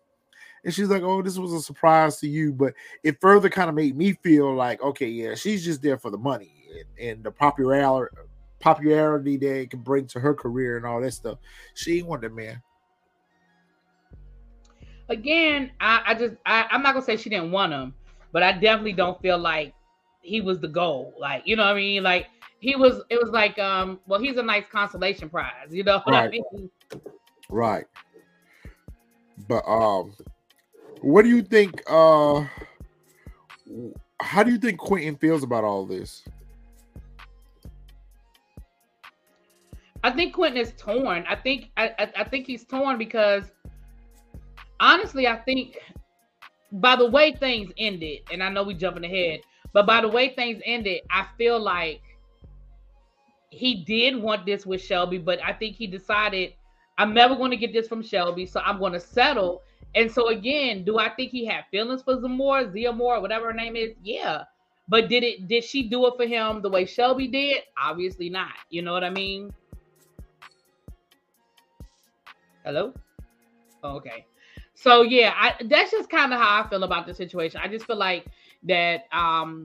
And 0.64 0.74
she's 0.74 0.88
like, 0.88 1.02
oh, 1.02 1.22
this 1.22 1.38
was 1.38 1.52
a 1.52 1.60
surprise 1.60 2.18
to 2.18 2.28
you. 2.28 2.52
But 2.52 2.74
it 3.02 3.20
further 3.20 3.48
kind 3.48 3.68
of 3.68 3.74
made 3.74 3.96
me 3.96 4.12
feel 4.12 4.54
like, 4.54 4.82
okay, 4.82 5.08
yeah, 5.08 5.34
she's 5.34 5.64
just 5.64 5.82
there 5.82 5.98
for 5.98 6.10
the 6.10 6.18
money 6.18 6.52
and, 6.70 7.08
and 7.08 7.24
the 7.24 7.30
popularity 7.30 8.16
popularity 8.60 9.36
that 9.36 9.60
it 9.60 9.70
can 9.70 9.80
bring 9.80 10.06
to 10.06 10.20
her 10.20 10.34
career 10.34 10.76
and 10.76 10.84
all 10.84 11.00
that 11.00 11.12
stuff. 11.12 11.38
She 11.74 11.98
ain't 11.98 12.06
want 12.06 12.22
that 12.22 12.34
man. 12.34 12.60
Again, 15.08 15.70
I, 15.80 16.02
I 16.06 16.14
just 16.14 16.34
I, 16.44 16.66
I'm 16.70 16.82
not 16.82 16.94
gonna 16.94 17.04
say 17.04 17.16
she 17.16 17.30
didn't 17.30 17.50
want 17.50 17.72
him, 17.72 17.94
but 18.32 18.42
I 18.42 18.52
definitely 18.52 18.92
don't 18.92 19.20
feel 19.22 19.38
like 19.38 19.74
he 20.20 20.40
was 20.40 20.60
the 20.60 20.68
goal. 20.68 21.14
Like, 21.18 21.42
you 21.46 21.56
know 21.56 21.64
what 21.64 21.72
I 21.72 21.76
mean? 21.76 22.02
Like 22.02 22.26
he 22.60 22.76
was 22.76 23.02
it 23.08 23.18
was 23.22 23.30
like 23.30 23.58
um 23.58 24.00
well 24.06 24.20
he's 24.20 24.36
a 24.36 24.42
nice 24.42 24.64
consolation 24.70 25.30
prize, 25.30 25.68
you 25.70 25.84
know 25.84 26.00
what 26.04 26.14
I 26.14 26.28
mean? 26.28 26.70
Right. 27.48 27.86
But 29.48 29.64
um 29.66 30.12
what 31.02 31.22
do 31.22 31.28
you 31.28 31.42
think 31.42 31.82
uh 31.88 32.44
how 34.20 34.42
do 34.42 34.50
you 34.50 34.58
think 34.58 34.78
Quentin 34.78 35.16
feels 35.16 35.42
about 35.42 35.64
all 35.64 35.86
this? 35.86 36.24
I 40.02 40.10
think 40.10 40.34
Quentin 40.34 40.60
is 40.60 40.72
torn. 40.76 41.24
I 41.28 41.36
think 41.36 41.70
I, 41.76 41.88
I, 41.98 42.12
I 42.18 42.24
think 42.24 42.46
he's 42.46 42.64
torn 42.64 42.98
because 42.98 43.44
honestly, 44.80 45.26
I 45.26 45.36
think 45.36 45.78
by 46.72 46.96
the 46.96 47.06
way 47.08 47.32
things 47.32 47.72
ended, 47.78 48.20
and 48.32 48.42
I 48.42 48.48
know 48.48 48.62
we 48.62 48.74
jumping 48.74 49.04
ahead, 49.04 49.40
but 49.72 49.86
by 49.86 50.00
the 50.00 50.08
way 50.08 50.34
things 50.34 50.60
ended, 50.64 51.02
I 51.10 51.26
feel 51.36 51.60
like 51.60 52.02
he 53.50 53.84
did 53.84 54.16
want 54.16 54.46
this 54.46 54.66
with 54.66 54.82
Shelby, 54.82 55.18
but 55.18 55.40
I 55.42 55.52
think 55.52 55.76
he 55.76 55.86
decided 55.86 56.52
I'm 56.98 57.14
never 57.14 57.36
going 57.36 57.50
to 57.50 57.56
get 57.56 57.72
this 57.72 57.88
from 57.88 58.02
Shelby, 58.02 58.46
so 58.46 58.60
I'm 58.60 58.78
going 58.78 58.92
to 58.92 59.00
settle. 59.00 59.62
And 59.94 60.10
so 60.10 60.28
again, 60.28 60.84
do 60.84 60.98
I 60.98 61.08
think 61.10 61.30
he 61.30 61.44
had 61.44 61.64
feelings 61.70 62.02
for 62.02 62.20
Zamora, 62.20 62.66
Ziamore, 62.66 63.20
whatever 63.20 63.46
her 63.46 63.52
name 63.54 63.76
is? 63.76 63.90
Yeah. 64.02 64.44
But 64.88 65.08
did 65.08 65.22
it 65.24 65.48
did 65.48 65.64
she 65.64 65.88
do 65.88 66.06
it 66.06 66.14
for 66.16 66.26
him 66.26 66.62
the 66.62 66.70
way 66.70 66.84
Shelby 66.86 67.28
did? 67.28 67.62
Obviously 67.80 68.28
not. 68.30 68.52
You 68.70 68.82
know 68.82 68.92
what 68.92 69.04
I 69.04 69.10
mean? 69.10 69.52
Hello? 72.64 72.92
Oh, 73.82 73.96
okay. 73.96 74.26
So 74.74 75.02
yeah, 75.02 75.32
I 75.36 75.54
that's 75.64 75.90
just 75.90 76.08
kind 76.10 76.32
of 76.32 76.40
how 76.40 76.62
I 76.62 76.68
feel 76.68 76.84
about 76.84 77.06
the 77.06 77.14
situation. 77.14 77.60
I 77.62 77.68
just 77.68 77.86
feel 77.86 77.96
like 77.96 78.26
that 78.64 79.04
um 79.12 79.64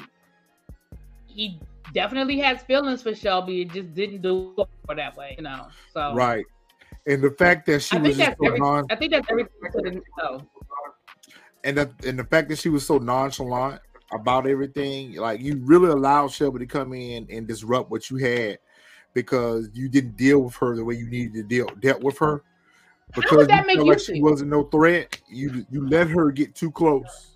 he 1.28 1.60
definitely 1.94 2.40
has 2.40 2.62
feelings 2.64 3.02
for 3.02 3.14
Shelby. 3.16 3.62
It 3.62 3.72
just 3.72 3.94
didn't 3.94 4.22
do 4.22 4.40
it 4.40 4.56
that 4.56 4.76
way, 4.76 5.08
you 5.10 5.16
know. 5.16 5.68
So 5.94 6.10
Right. 6.10 6.46
And 7.06 7.22
the 7.22 7.32
fact 7.32 7.66
that 7.66 7.82
she 7.82 7.98
I 7.98 8.02
was 8.02 8.18
just 8.18 8.38
so 8.38 8.46
every, 8.46 8.60
non 8.60 8.86
I 8.90 8.96
think 8.96 9.12
that's 9.12 9.28
everything 9.30 9.54
I 9.64 9.70
couldn't 9.70 10.04
know. 10.18 10.42
and 11.64 11.78
the, 11.78 11.92
and 12.08 12.18
the 12.18 12.24
fact 12.24 12.50
that 12.50 12.60
she 12.60 12.70
was 12.70 12.86
so 12.86 12.98
nonchalant 12.98 13.82
about 14.14 14.48
everything, 14.48 15.16
like 15.16 15.42
you 15.42 15.60
really 15.64 15.90
allowed 15.90 16.32
Shelby 16.32 16.60
to 16.60 16.66
come 16.66 16.94
in 16.94 17.28
and 17.30 17.48
disrupt 17.48 17.92
what 17.92 18.10
you 18.10 18.18
had 18.18 18.60
because 19.14 19.70
you 19.74 19.90
didn't 19.90 20.18
deal 20.18 20.40
with 20.40 20.56
her 20.56 20.76
the 20.76 20.84
way 20.84 20.96
you 20.96 21.10
needed 21.10 21.34
to 21.34 21.44
deal 21.44 21.68
dealt 21.80 22.02
with 22.02 22.18
her. 22.20 22.44
Because 23.14 23.38
would 23.38 23.50
that 23.50 23.68
make 23.68 23.78
you 23.78 23.86
like 23.86 24.00
she 24.00 24.22
wasn't 24.22 24.50
no 24.50 24.64
threat, 24.64 25.20
you 25.28 25.66
you 25.70 25.88
let 25.88 26.08
her 26.08 26.32
get 26.32 26.56
too 26.56 26.72
close. 26.72 27.32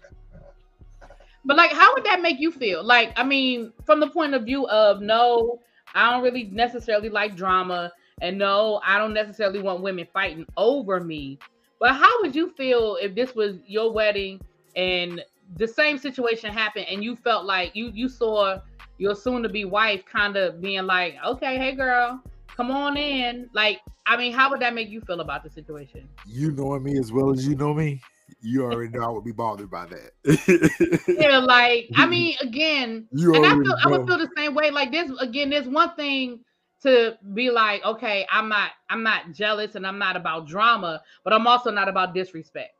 But 1.45 1.55
like, 1.55 1.71
how 1.71 1.93
would 1.93 2.03
that 2.03 2.21
make 2.21 2.39
you 2.39 2.51
feel? 2.51 2.83
Like, 2.83 3.13
I 3.15 3.23
mean, 3.23 3.71
from 3.85 4.01
the 4.01 4.09
point 4.09 4.33
of 4.33 4.43
view 4.43 4.67
of 4.67 5.01
no, 5.01 5.59
I 5.95 6.11
don't 6.11 6.21
really 6.21 6.45
necessarily 6.45 7.09
like 7.09 7.35
drama, 7.35 7.91
and 8.21 8.37
no, 8.37 8.81
I 8.85 8.97
don't 8.97 9.13
necessarily 9.13 9.61
want 9.61 9.81
women 9.81 10.07
fighting 10.13 10.45
over 10.57 10.99
me. 10.99 11.39
But 11.79 11.93
how 11.93 12.21
would 12.21 12.35
you 12.35 12.51
feel 12.51 12.97
if 13.01 13.13
this 13.13 13.35
was 13.35 13.57
your 13.67 13.91
wedding 13.91 14.41
and 14.75 15.23
the 15.55 15.67
same 15.67 15.97
situation 15.97 16.51
happened, 16.51 16.87
and 16.89 17.03
you 17.03 17.15
felt 17.15 17.45
like 17.45 17.75
you 17.75 17.91
you 17.93 18.09
saw 18.09 18.59
your 18.97 19.15
soon-to-be 19.15 19.65
wife 19.65 20.03
kind 20.05 20.35
of 20.35 20.59
being 20.61 20.85
like, 20.85 21.15
"Okay, 21.25 21.57
hey 21.57 21.73
girl, 21.73 22.21
come 22.47 22.71
on 22.71 22.97
in." 22.97 23.49
Like, 23.53 23.79
I 24.05 24.17
mean, 24.17 24.33
how 24.33 24.49
would 24.49 24.59
that 24.61 24.73
make 24.73 24.89
you 24.89 25.01
feel 25.01 25.21
about 25.21 25.43
the 25.43 25.49
situation? 25.49 26.07
You 26.25 26.51
knowing 26.51 26.83
me 26.83 26.97
as 26.99 27.11
well 27.11 27.31
as 27.31 27.47
you 27.47 27.55
know 27.55 27.73
me, 27.73 28.01
you 28.41 28.63
already 28.63 28.89
know 28.89 29.03
I 29.03 29.09
would 29.09 29.23
be 29.23 29.31
bothered 29.31 29.69
by 29.69 29.85
that. 29.85 31.03
Yeah, 31.07 31.39
like 31.39 31.89
I 31.95 32.05
mean, 32.09 32.35
again, 32.41 33.07
you 33.11 33.33
and 33.33 33.45
I 33.45 33.53
feel 33.55 33.75
I 33.83 33.87
would 33.89 34.07
feel 34.07 34.17
the 34.17 34.29
same 34.35 34.53
way. 34.53 34.69
Like 34.71 34.91
this 34.91 35.09
again, 35.19 35.49
there's 35.49 35.67
one 35.67 35.95
thing 35.95 36.41
to 36.83 37.17
be 37.33 37.49
like, 37.49 37.83
okay, 37.83 38.25
I'm 38.29 38.49
not 38.49 38.71
I'm 38.89 39.03
not 39.03 39.31
jealous 39.31 39.75
and 39.75 39.85
I'm 39.85 39.97
not 39.99 40.15
about 40.15 40.47
drama, 40.47 41.01
but 41.23 41.33
I'm 41.33 41.47
also 41.47 41.71
not 41.71 41.89
about 41.89 42.13
disrespect. 42.13 42.73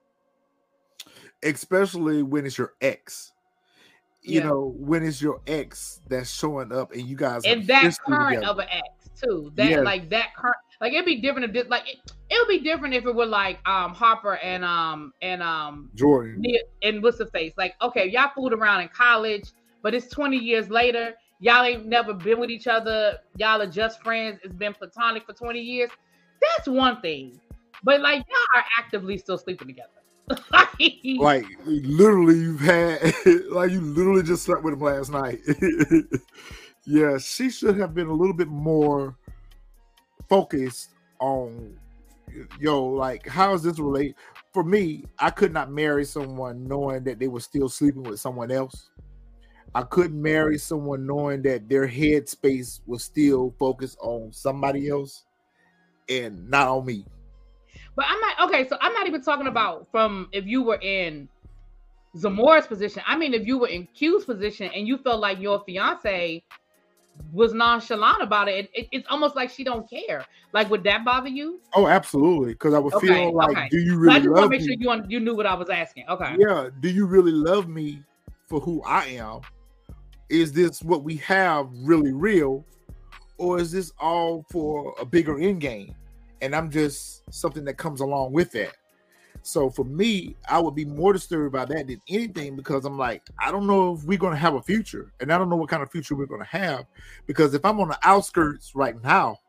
especially 1.43 2.23
when 2.23 2.45
it's 2.45 2.57
your 2.57 2.73
ex. 2.81 3.33
You 4.23 4.41
Yeah. 4.41 4.47
know, 4.49 4.73
when 4.77 5.03
it's 5.03 5.21
your 5.21 5.41
ex 5.47 6.01
that's 6.07 6.29
showing 6.31 6.71
up 6.73 6.91
and 6.91 7.03
you 7.07 7.15
guys 7.15 7.45
And 7.45 7.65
that 7.67 7.93
current 8.05 8.39
together. 8.39 8.51
of 8.51 8.59
an 8.59 8.67
ex 8.69 9.09
too. 9.21 9.51
That 9.55 9.83
like 9.83 10.09
that 10.09 10.35
current 10.35 10.55
like 10.81 10.93
it'd 10.93 11.05
be 11.05 11.21
different 11.21 11.45
if 11.45 11.53
this 11.53 11.69
like 11.69 11.87
it, 11.87 11.97
it 12.29 12.37
would 12.39 12.49
be 12.49 12.59
different 12.59 12.93
if 12.93 13.05
it 13.05 13.15
were 13.15 13.25
like 13.25 13.59
um 13.67 13.93
Harper 13.93 14.35
and 14.37 14.65
um 14.65 15.13
and 15.21 15.41
um 15.41 15.91
Jordan. 15.95 16.43
And 16.83 17.01
what's 17.01 17.17
the 17.17 17.25
face? 17.27 17.53
Like, 17.57 17.75
okay, 17.81 18.07
y'all 18.09 18.31
fooled 18.35 18.53
around 18.53 18.81
in 18.81 18.89
college, 18.89 19.49
but 19.81 19.93
it's 19.93 20.07
20 20.09 20.37
years 20.37 20.69
later. 20.69 21.13
Y'all 21.39 21.63
ain't 21.63 21.85
never 21.85 22.13
been 22.13 22.39
with 22.39 22.49
each 22.49 22.67
other. 22.67 23.19
Y'all 23.38 23.61
are 23.61 23.67
just 23.67 24.01
friends. 24.03 24.39
It's 24.43 24.53
been 24.53 24.73
platonic 24.73 25.25
for 25.25 25.33
20 25.33 25.59
years. 25.59 25.89
That's 26.41 26.67
one 26.67 27.01
thing. 27.01 27.39
But 27.83 28.01
like 28.01 28.25
y'all 28.27 28.61
are 28.61 28.65
actively 28.79 29.17
still 29.17 29.38
sleeping 29.38 29.67
together. 29.67 29.89
Like, 30.79 31.45
literally, 31.65 32.35
you've 32.35 32.59
had 32.59 33.01
like 33.49 33.71
you 33.71 33.81
literally 33.81 34.21
just 34.21 34.43
slept 34.43 34.61
with 34.61 34.73
him 34.73 34.81
last 34.81 35.11
night. 35.11 35.39
yeah, 36.85 37.17
she 37.17 37.49
should 37.49 37.77
have 37.77 37.95
been 37.95 38.07
a 38.07 38.13
little 38.13 38.35
bit 38.35 38.47
more 38.47 39.15
focused 40.29 40.91
on 41.19 41.75
yo, 42.59 42.83
like 42.85 43.27
how 43.27 43.53
is 43.53 43.63
this 43.63 43.79
relate? 43.79 44.15
For 44.53 44.63
me, 44.63 45.05
I 45.17 45.29
could 45.29 45.53
not 45.53 45.71
marry 45.71 46.05
someone 46.05 46.67
knowing 46.67 47.03
that 47.05 47.19
they 47.19 47.27
were 47.27 47.39
still 47.39 47.69
sleeping 47.69 48.03
with 48.03 48.19
someone 48.19 48.51
else. 48.51 48.89
I 49.76 49.84
couldn't 49.84 50.22
marry 50.22 50.57
someone 50.57 51.05
knowing 51.05 51.43
that 51.43 51.70
their 51.70 51.88
headspace 51.88 52.82
was 52.86 53.03
still 53.03 53.55
focused 53.59 53.97
on 54.01 54.32
somebody 54.34 54.89
else 54.89 55.26
and 56.09 56.49
not 56.49 56.68
on 56.70 56.86
me. 56.86 57.05
but 57.95 58.05
I'm 58.07 58.20
not 58.20 58.49
okay. 58.49 58.68
So 58.68 58.78
I'm 58.80 58.93
not 58.93 59.07
even 59.07 59.22
talking 59.22 59.47
about 59.47 59.88
from 59.91 60.30
if 60.32 60.45
you 60.45 60.63
were 60.63 60.80
in 60.82 61.30
Zamora's 62.15 62.68
position. 62.68 63.03
I 63.05 63.18
mean, 63.18 63.34
if 63.34 63.45
you 63.47 63.59
were 63.59 63.68
in 63.70 63.88
Q's 63.88 64.26
position 64.26 64.72
and 64.74 64.88
you 64.88 64.97
felt 64.99 65.22
like 65.22 65.39
your 65.39 65.63
fiance 65.65 66.43
was 67.32 67.53
nonchalant 67.53 68.22
about 68.24 68.47
it, 68.49 68.70
it, 68.74 68.88
it's 68.91 69.07
almost 69.09 69.36
like 69.36 69.49
she 69.49 69.63
don't 69.63 69.89
care. 69.89 70.26
Like, 70.53 70.70
would 70.70 70.84
that 70.86 71.05
bother 71.05 71.30
you? 71.30 71.61
Oh, 71.74 71.88
absolutely. 71.88 72.53
Because 72.53 72.74
I 72.74 72.80
would 72.80 72.93
Okay, 72.93 73.34
feel 73.34 73.34
like, 73.34 73.57
okay. 73.57 73.70
do 73.70 73.78
you 73.80 73.97
So 74.03 74.11
I 74.11 74.20
really 74.20 74.20
just 74.20 74.34
want 74.36 74.45
to 74.45 74.49
make 74.49 74.61
me? 74.61 74.65
sure 74.65 74.76
you 74.78 74.89
un- 74.89 75.09
you 75.09 75.20
knew 75.20 75.36
what 75.36 75.45
I 75.45 75.53
was 75.55 75.70
asking. 75.70 76.07
Okay. 76.09 76.38
yeah, 76.38 76.70
do 76.80 76.89
you 76.89 77.05
really 77.05 77.32
love 77.32 77.68
me 77.68 78.03
for 78.47 78.59
who 78.59 78.82
I 78.84 79.05
am, 79.05 79.41
is 80.30 80.51
this 80.51 80.82
what 80.82 81.03
we 81.03 81.17
have 81.17 81.69
really 81.73 82.11
real, 82.13 82.65
or 83.38 83.59
is 83.59 83.71
this 83.71 83.91
all 83.99 84.45
for 84.49 84.93
a 84.99 85.05
bigger 85.05 85.39
end 85.39 85.61
game? 85.61 85.95
And 86.41 86.55
I'm 86.55 86.69
just 86.69 87.21
something 87.34 87.65
that 87.65 87.78
comes 87.78 88.01
along 88.01 88.34
with 88.34 88.51
that. 88.51 88.75
So 89.41 89.69
for 89.69 89.86
me, 89.86 90.36
I 90.49 90.59
would 90.59 90.75
be 90.75 90.86
more 90.86 91.13
disturbed 91.13 91.53
by 91.53 91.65
that 91.65 91.88
than 91.88 92.01
anything 92.09 92.55
because 92.55 92.84
I'm 92.84 92.97
like, 92.97 93.23
I 93.39 93.51
don't 93.51 93.65
know 93.65 93.93
if 93.93 94.03
we're 94.03 94.17
going 94.17 94.34
to 94.34 94.39
have 94.39 94.55
a 94.55 94.61
future, 94.61 95.11
and 95.19 95.32
I 95.32 95.38
don't 95.38 95.49
know 95.49 95.55
what 95.55 95.69
kind 95.69 95.82
of 95.82 95.91
future 95.91 96.15
we're 96.15 96.25
going 96.25 96.41
to 96.41 96.47
have. 96.47 96.86
Because 97.28 97.53
if 97.53 97.63
I'm 97.63 97.80
on 97.80 97.88
the 97.88 97.99
outskirts 98.03 98.75
right 98.75 99.01
now, 99.03 99.39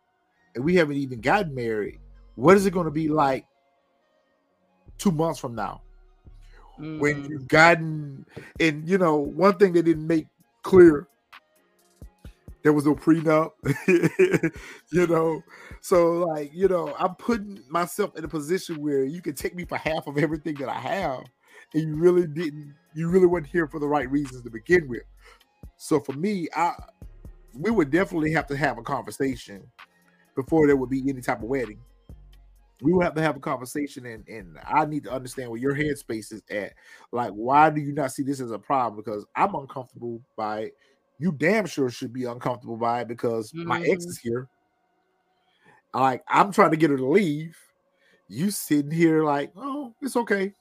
and 0.55 0.65
we 0.65 0.77
haven't 0.77 0.97
even 0.97 1.21
gotten 1.21 1.55
married, 1.55 1.99
what 2.37 2.57
is 2.57 2.65
it 2.67 2.71
going 2.71 2.85
to 2.85 2.93
be 2.93 3.09
like 3.09 3.47
two 4.99 5.11
months 5.11 5.41
from 5.41 5.55
now? 5.55 5.83
Mm. 6.79 7.01
When 7.01 7.25
you've 7.25 7.49
gotten, 7.49 8.25
and 8.61 8.89
you 8.89 8.99
know, 8.99 9.17
one 9.17 9.57
thing 9.57 9.73
they 9.73 9.83
didn't 9.83 10.07
make 10.07 10.29
clear 10.69 11.09
there 12.63 12.75
was 12.75 12.85
no 12.85 12.95
prenup, 12.95 13.53
you 14.93 15.07
know. 15.07 15.43
So, 15.81 16.27
like, 16.27 16.51
you 16.53 16.69
know, 16.69 16.95
I'm 16.99 17.15
putting 17.15 17.63
myself 17.71 18.17
in 18.17 18.25
a 18.25 18.29
position 18.29 18.83
where 18.83 19.05
you 19.05 19.23
can 19.23 19.35
take 19.35 19.55
me 19.55 19.65
for 19.65 19.79
half 19.79 20.07
of 20.07 20.19
everything 20.19 20.57
that 20.57 20.69
I 20.69 20.79
have, 20.79 21.25
and 21.73 21.83
you 21.89 21.97
really 21.97 22.27
didn't, 22.27 22.75
you 22.95 23.09
really 23.09 23.27
weren't 23.27 23.47
here 23.47 23.67
for 23.67 23.81
the 23.81 23.87
right 23.87 24.11
reasons 24.11 24.43
to 24.43 24.51
begin 24.51 24.89
with. 24.89 25.05
So, 25.79 26.01
for 26.01 26.13
me, 26.13 26.49
I 26.55 26.75
we 27.55 27.71
would 27.71 27.91
definitely 27.91 28.33
have 28.33 28.47
to 28.49 28.57
have 28.57 28.77
a 28.77 28.83
conversation 28.83 29.67
before 30.37 30.67
there 30.67 30.77
would 30.77 30.91
be 30.91 31.03
any 31.09 31.23
type 31.23 31.39
of 31.39 31.49
wedding. 31.49 31.79
We 32.81 32.93
would 32.93 33.05
have 33.05 33.15
to 33.15 33.23
have 33.23 33.37
a 33.37 33.41
conversation, 33.41 34.07
and, 34.07 34.27
and 34.29 34.59
I 34.65 34.85
need 34.85 35.05
to 35.05 35.13
understand 35.13 35.51
where 35.51 35.61
your 35.61 35.75
headspace 35.75 36.33
is 36.33 36.43
at. 36.51 36.75
Like, 37.11 37.33
why 37.33 37.71
do 37.71 37.81
you 37.81 37.93
not 37.93 38.13
see 38.13 38.23
this 38.23 38.41
as 38.41 38.53
a 38.53 38.59
problem? 38.59 39.03
Because 39.03 39.27
I'm 39.35 39.55
uncomfortable 39.55 40.21
by 40.37 40.61
it 40.61 40.75
you 41.19 41.33
damn 41.33 41.67
sure 41.67 41.91
should 41.91 42.13
be 42.13 42.25
uncomfortable 42.25 42.77
by 42.77 43.03
it 43.03 43.09
because 43.09 43.53
mm-hmm. 43.53 43.69
my 43.69 43.81
ex 43.81 44.05
mm-hmm. 44.05 44.11
is 44.11 44.19
here. 44.19 44.49
Like 45.93 46.23
I'm 46.29 46.53
trying 46.53 46.71
to 46.71 46.77
get 46.77 46.91
her 46.91 46.97
to 46.97 47.07
leave. 47.07 47.57
You 48.29 48.51
sitting 48.51 48.91
here 48.91 49.25
like, 49.25 49.53
oh, 49.57 49.95
it's 50.03 50.17
okay. 50.17 50.53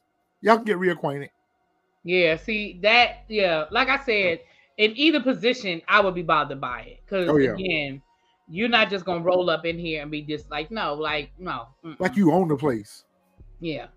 Y'all 0.41 0.55
can 0.55 0.65
get 0.65 0.77
reacquainted. 0.77 1.29
Yeah, 2.03 2.37
see 2.37 2.79
that, 2.83 3.25
yeah, 3.27 3.65
like 3.69 3.89
I 3.89 4.01
said, 4.05 4.39
in 4.77 4.93
either 4.95 5.19
position, 5.19 5.81
I 5.89 5.99
would 5.99 6.15
be 6.15 6.21
bothered 6.21 6.61
by 6.61 6.81
it. 6.81 6.99
Because 7.03 7.27
oh, 7.27 7.35
yeah. 7.35 7.51
again, 7.51 8.01
you're 8.49 8.69
not 8.69 8.89
just 8.89 9.05
gonna 9.05 9.23
roll 9.23 9.49
up 9.49 9.65
in 9.65 9.77
here 9.77 10.01
and 10.01 10.11
be 10.11 10.21
just 10.21 10.49
like, 10.49 10.71
no, 10.71 10.93
like, 10.93 11.31
no. 11.37 11.67
Mm-mm. 11.83 11.99
Like 11.99 12.15
you 12.15 12.31
own 12.31 12.47
the 12.47 12.55
place. 12.55 13.03
Yeah. 13.59 13.87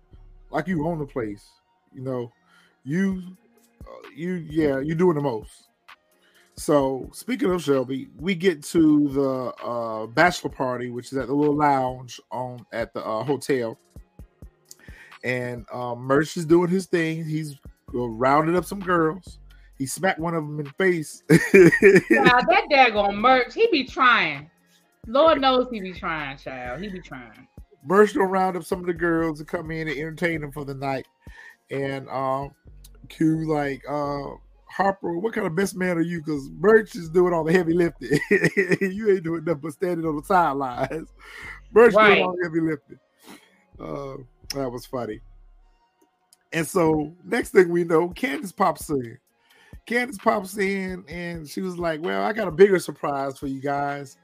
Like 0.49 0.67
you 0.67 0.85
own 0.87 0.99
the 0.99 1.05
place. 1.05 1.49
You 1.93 2.01
know, 2.01 2.31
you 2.83 3.21
uh, 3.85 4.09
you 4.15 4.33
yeah, 4.49 4.79
you're 4.79 4.95
doing 4.95 5.15
the 5.15 5.21
most. 5.21 5.67
So 6.55 7.09
speaking 7.13 7.49
of 7.49 7.63
Shelby, 7.63 8.09
we 8.19 8.35
get 8.35 8.61
to 8.63 9.09
the 9.09 9.65
uh, 9.65 10.07
bachelor 10.07 10.49
party, 10.51 10.89
which 10.89 11.11
is 11.11 11.17
at 11.17 11.27
the 11.27 11.33
little 11.33 11.55
lounge 11.55 12.19
on 12.31 12.65
at 12.71 12.93
the 12.93 13.05
uh, 13.05 13.23
hotel, 13.23 13.79
and 15.23 15.65
uh, 15.71 15.95
Murch 15.95 16.37
is 16.37 16.45
doing 16.45 16.69
his 16.69 16.85
thing. 16.85 17.25
He's 17.25 17.55
rounded 17.93 18.55
up 18.55 18.65
some 18.65 18.79
girls. 18.79 19.39
He 19.81 19.87
smacked 19.87 20.19
one 20.19 20.35
of 20.35 20.43
them 20.43 20.59
in 20.59 20.65
the 20.65 20.71
face. 20.73 21.23
yeah, 21.27 21.39
that 22.11 22.67
daggone 22.69 23.15
Murch, 23.15 23.51
he 23.55 23.67
be 23.71 23.83
trying. 23.83 24.47
Lord 25.07 25.41
knows 25.41 25.69
he 25.71 25.79
be 25.79 25.91
trying, 25.91 26.37
child. 26.37 26.83
He 26.83 26.87
be 26.87 26.99
trying. 26.99 27.47
Murch 27.83 28.13
will 28.13 28.27
round 28.27 28.55
up 28.55 28.63
some 28.63 28.81
of 28.81 28.85
the 28.85 28.93
girls 28.93 29.39
to 29.39 29.45
come 29.45 29.71
in 29.71 29.87
and 29.87 29.97
entertain 29.97 30.41
them 30.41 30.51
for 30.51 30.65
the 30.65 30.75
night, 30.75 31.07
and 31.71 32.07
um, 32.09 32.51
Q 33.09 33.51
like 33.51 33.81
uh 33.89 34.35
Harper, 34.65 35.17
what 35.17 35.33
kind 35.33 35.47
of 35.47 35.55
best 35.55 35.75
man 35.75 35.97
are 35.97 36.01
you? 36.01 36.19
Because 36.19 36.47
Murch 36.51 36.95
is 36.95 37.09
doing 37.09 37.33
all 37.33 37.43
the 37.43 37.51
heavy 37.51 37.73
lifting. 37.73 38.19
you 38.81 39.09
ain't 39.09 39.23
doing 39.23 39.43
nothing 39.45 39.61
but 39.63 39.73
standing 39.73 40.05
on 40.05 40.15
the 40.15 40.23
sidelines. 40.23 41.09
Murch 41.71 41.95
right. 41.95 42.13
doing 42.13 42.23
all 42.23 42.35
the 42.35 42.43
heavy 42.43 42.61
lifting. 42.61 42.99
Uh, 43.79 44.57
that 44.59 44.71
was 44.71 44.85
funny. 44.85 45.21
And 46.53 46.67
so 46.67 47.15
next 47.25 47.49
thing 47.49 47.69
we 47.69 47.83
know, 47.83 48.09
Candace 48.09 48.51
pops 48.51 48.87
in. 48.91 49.17
Candace 49.85 50.17
pops 50.17 50.57
in 50.57 51.03
and 51.07 51.47
she 51.49 51.61
was 51.61 51.77
like, 51.77 52.01
Well, 52.01 52.23
I 52.23 52.33
got 52.33 52.47
a 52.47 52.51
bigger 52.51 52.79
surprise 52.79 53.37
for 53.37 53.47
you 53.47 53.61
guys. 53.61 54.17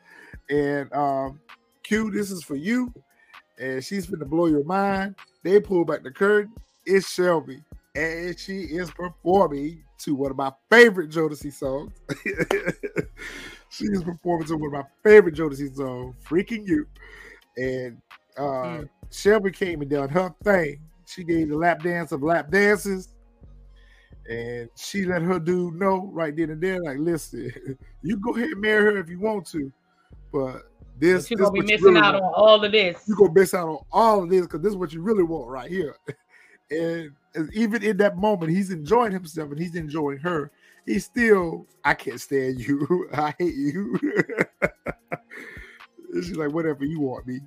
And 0.49 0.91
um, 0.93 1.39
Q, 1.84 2.12
this 2.12 2.32
is 2.32 2.43
for 2.43 2.55
you. 2.55 2.93
And 3.60 3.84
she's 3.84 4.08
gonna 4.08 4.26
blow 4.26 4.45
your 4.45 4.64
mind. 4.64 5.16
They 5.43 5.60
pull 5.60 5.86
back 5.86 6.03
the 6.03 6.12
curtain. 6.12 6.53
It's 6.86 7.12
Shelby. 7.12 7.64
And 7.95 8.38
she 8.38 8.62
is 8.62 8.91
performing 8.91 9.84
to 9.99 10.16
one 10.16 10.32
of 10.32 10.38
my 10.38 10.51
favorite 10.70 11.10
Jodeci 11.10 11.51
songs. 11.51 11.91
she 13.70 13.86
is 13.86 14.03
performing 14.03 14.47
to 14.47 14.58
one 14.58 14.68
of 14.68 14.74
my 14.74 14.86
favorite 15.03 15.36
Jodeci 15.36 15.76
songs, 15.76 16.16
"Freaking 16.24 16.68
You," 16.68 16.86
and 17.58 18.01
uh, 18.38 18.41
mm. 18.41 18.89
Shelby 19.12 19.51
came 19.51 19.82
and 19.82 19.89
done 19.89 20.10
her 20.10 20.34
thing. 20.43 20.80
She 21.05 21.24
gave 21.24 21.49
the 21.49 21.58
lap 21.58 21.82
dance 21.82 22.12
of 22.12 22.22
lap 22.22 22.51
dances, 22.51 23.14
and 24.30 24.70
she 24.76 25.06
let 25.06 25.22
her 25.22 25.40
dude 25.40 25.76
know 25.76 26.10
right 26.14 26.36
then 26.36 26.50
and 26.50 26.62
there, 26.62 26.82
like, 26.82 26.98
listen, 26.98 27.52
you 28.02 28.18
go 28.18 28.36
ahead 28.36 28.50
and 28.50 28.62
marry 28.62 28.84
her 28.84 28.98
if 28.98 29.10
you 29.10 29.20
want 29.20 29.48
to, 29.48 29.72
but 30.32 30.64
this 31.00 31.30
you're 31.30 31.38
gonna 31.38 31.52
be 31.52 31.62
missing 31.62 31.94
really 31.94 32.00
out 32.00 32.16
want. 32.16 32.26
on 32.26 32.34
all 32.36 32.64
of 32.64 32.72
this. 32.72 33.04
You're 33.08 33.18
gonna 33.18 33.34
miss 33.34 33.54
out 33.54 33.68
on 33.68 33.80
all 33.92 34.24
of 34.24 34.30
this 34.30 34.42
because 34.42 34.62
this 34.62 34.72
is 34.72 34.78
what 34.78 34.94
you 34.94 35.02
really 35.02 35.24
want 35.24 35.50
right 35.50 35.70
here. 35.70 35.96
and 36.72 37.12
even 37.54 37.84
in 37.84 37.98
that 37.98 38.18
moment, 38.18 38.52
he's 38.52 38.72
enjoying 38.72 39.12
himself 39.12 39.52
and 39.52 39.60
he's 39.60 39.76
enjoying 39.76 40.18
her. 40.20 40.52
He's 40.86 41.06
still, 41.06 41.68
I 41.84 41.94
can't 41.94 42.20
stand 42.20 42.60
you. 42.60 43.10
I 43.14 43.34
hate 43.38 43.56
you. 43.56 44.00
she's 46.14 46.36
like, 46.38 46.52
whatever 46.52 46.86
you 46.86 47.00
want 47.00 47.28
me. 47.28 47.40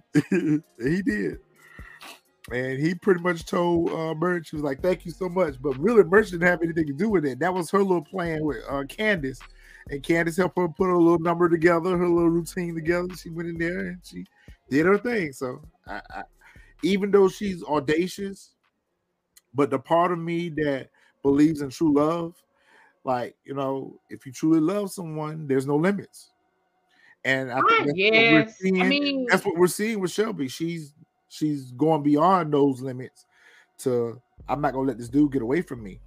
he 0.79 1.03
did. 1.03 1.39
And 2.53 2.81
he 2.81 2.95
pretty 2.95 3.21
much 3.21 3.47
told 3.47 3.91
uh, 3.91 4.15
Murch, 4.15 4.49
she 4.49 4.57
was 4.57 4.65
like, 4.65 4.83
thank 4.83 5.05
you 5.05 5.13
so 5.13 5.29
much. 5.29 5.55
But 5.61 5.79
really, 5.79 6.03
Murch 6.03 6.31
didn't 6.31 6.49
have 6.49 6.63
anything 6.63 6.87
to 6.87 6.93
do 6.93 7.09
with 7.09 7.25
it. 7.25 7.39
That 7.39 7.55
was 7.55 7.71
her 7.71 7.79
little 7.79 8.05
plan 8.05 8.45
with 8.45 8.59
uh, 8.69 8.85
Candace. 8.89 9.39
And 9.89 10.03
Candace 10.03 10.37
helped 10.37 10.59
her 10.59 10.69
put 10.69 10.91
a 10.91 10.97
little 10.97 11.19
number 11.19 11.49
together, 11.49 11.97
her 11.97 12.09
little 12.09 12.29
routine 12.31 12.75
together. 12.75 13.15
She 13.17 13.31
went 13.31 13.49
in 13.49 13.59
there 13.59 13.81
and 13.81 13.99
she 14.03 14.27
did 14.69 14.87
her 14.87 14.99
thing. 14.99 15.33
So 15.33 15.63
I, 15.87 16.01
I, 16.11 16.23
even 16.83 17.11
though 17.11 17.29
she's 17.29 17.63
audacious, 17.63 18.51
but 19.55 19.71
the 19.71 19.79
part 19.79 20.13
of 20.13 20.19
me 20.19 20.49
that 20.51 20.89
believes 21.23 21.61
in 21.61 21.71
true 21.71 21.95
love, 21.95 22.35
like 23.05 23.37
you 23.45 23.55
know, 23.55 23.99
if 24.11 24.27
you 24.27 24.33
truly 24.33 24.61
love 24.61 24.91
someone, 24.91 25.47
there's 25.47 25.67
no 25.67 25.77
limits. 25.77 26.31
And 27.25 27.51
I 27.51 27.61
think 27.61 27.87
that's 27.87 27.99
yes. 27.99 28.47
what 28.47 28.55
seeing, 28.55 28.83
I 28.83 28.87
mean, 28.87 29.27
that's 29.29 29.45
what 29.45 29.57
we're 29.57 29.67
seeing 29.67 30.01
with 30.01 30.11
Shelby. 30.11 30.49
She's 30.49 30.95
she's 31.31 31.73
going 31.73 32.03
beyond 32.03 32.53
those 32.53 32.83
limits 32.83 33.25
to 33.79 34.21
I'm 34.49 34.61
not 34.61 34.75
gonna 34.75 34.89
let 34.89 34.99
this 34.99 35.09
dude 35.09 35.33
get 35.33 35.41
away 35.43 35.63
from 35.63 35.83
me. 35.83 36.01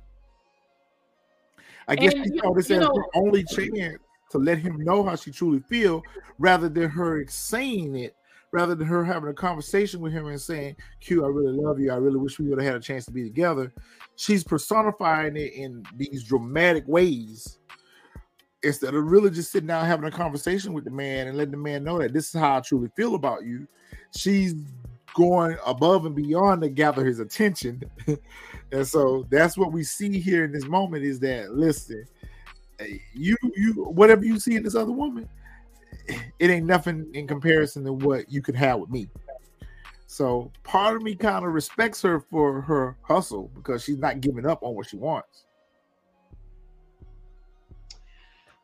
I 1.88 1.96
guess 1.96 2.14
she 2.14 2.38
saw 2.38 2.54
this 2.54 2.70
as 2.70 2.86
her 2.86 3.06
only 3.16 3.44
chance 3.44 3.98
to 4.30 4.38
let 4.38 4.60
him 4.60 4.78
know 4.84 5.04
how 5.04 5.16
she 5.16 5.32
truly 5.32 5.60
feel, 5.60 6.04
rather 6.38 6.70
than 6.70 6.90
her 6.90 7.26
saying 7.28 7.96
it 7.96 8.16
rather 8.54 8.76
than 8.76 8.88
her 8.88 9.04
having 9.04 9.30
a 9.30 9.34
conversation 9.34 10.00
with 10.00 10.14
him 10.14 10.28
and 10.28 10.40
saying, 10.40 10.76
Q, 11.02 11.26
I 11.26 11.28
really 11.28 11.58
love 11.60 11.80
you. 11.80 11.92
I 11.92 11.96
really 11.96 12.20
wish 12.20 12.38
we 12.40 12.48
would 12.48 12.60
have 12.60 12.68
had 12.68 12.76
a 12.76 12.80
chance 12.80 13.04
to 13.06 13.12
be 13.12 13.24
together. 13.24 13.74
She's 14.16 14.44
personifying 14.44 15.36
it 15.36 15.54
in 15.54 15.84
these 15.98 16.24
dramatic 16.24 16.88
ways 16.88 17.58
instead 18.62 18.94
of 18.94 19.06
really 19.06 19.32
just 19.32 19.52
sitting 19.52 19.68
down 19.68 19.86
having 19.86 20.06
a 20.06 20.12
conversation 20.12 20.72
with 20.72 20.86
the 20.86 20.92
man 20.92 21.28
and 21.28 21.36
letting 21.36 21.52
the 21.52 21.58
man 21.58 21.84
know 21.84 21.98
that 21.98 22.14
this 22.14 22.34
is 22.34 22.40
how 22.40 22.58
I 22.58 22.60
truly 22.62 22.92
feel 22.96 23.16
about 23.16 23.44
you. 23.44 23.68
She's 24.16 24.54
going 25.14 25.58
above 25.66 26.06
and 26.06 26.16
beyond 26.16 26.62
to 26.62 26.70
gather 26.70 27.06
his 27.06 27.20
attention. 27.20 27.82
and 28.72 28.88
so 28.88 29.26
that's 29.30 29.58
what 29.58 29.72
we 29.72 29.84
see 29.84 30.20
here 30.20 30.44
in 30.44 30.52
this 30.52 30.66
moment 30.66 31.04
is 31.04 31.20
that 31.20 31.54
listen, 31.54 32.06
you 33.14 33.38
you 33.56 33.86
whatever 33.86 34.26
you 34.26 34.40
see 34.40 34.56
in 34.56 34.64
this 34.64 34.76
other 34.76 34.92
woman, 34.92 35.28
it 36.40 36.50
ain't 36.50 36.66
nothing 36.66 37.10
in 37.14 37.28
comparison 37.28 37.84
to 37.86 37.94
what 37.94 38.32
you 38.32 38.42
could 38.42 38.56
have 38.56 38.80
with 38.80 38.90
me. 38.90 39.08
So 40.08 40.52
part 40.64 40.96
of 40.96 41.02
me 41.02 41.16
kind 41.16 41.46
of 41.46 41.54
respects 41.54 42.02
her 42.04 42.20
for 42.20 42.62
her 42.62 42.98
hustle 43.02 43.50
because 43.56 43.84
she's 43.84 43.98
not 43.98 44.22
giving 44.22 44.46
up 44.46 44.62
on 44.62 44.76
what 44.76 44.88
she 44.88 44.98
wants. 44.98 45.46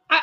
I 0.09 0.21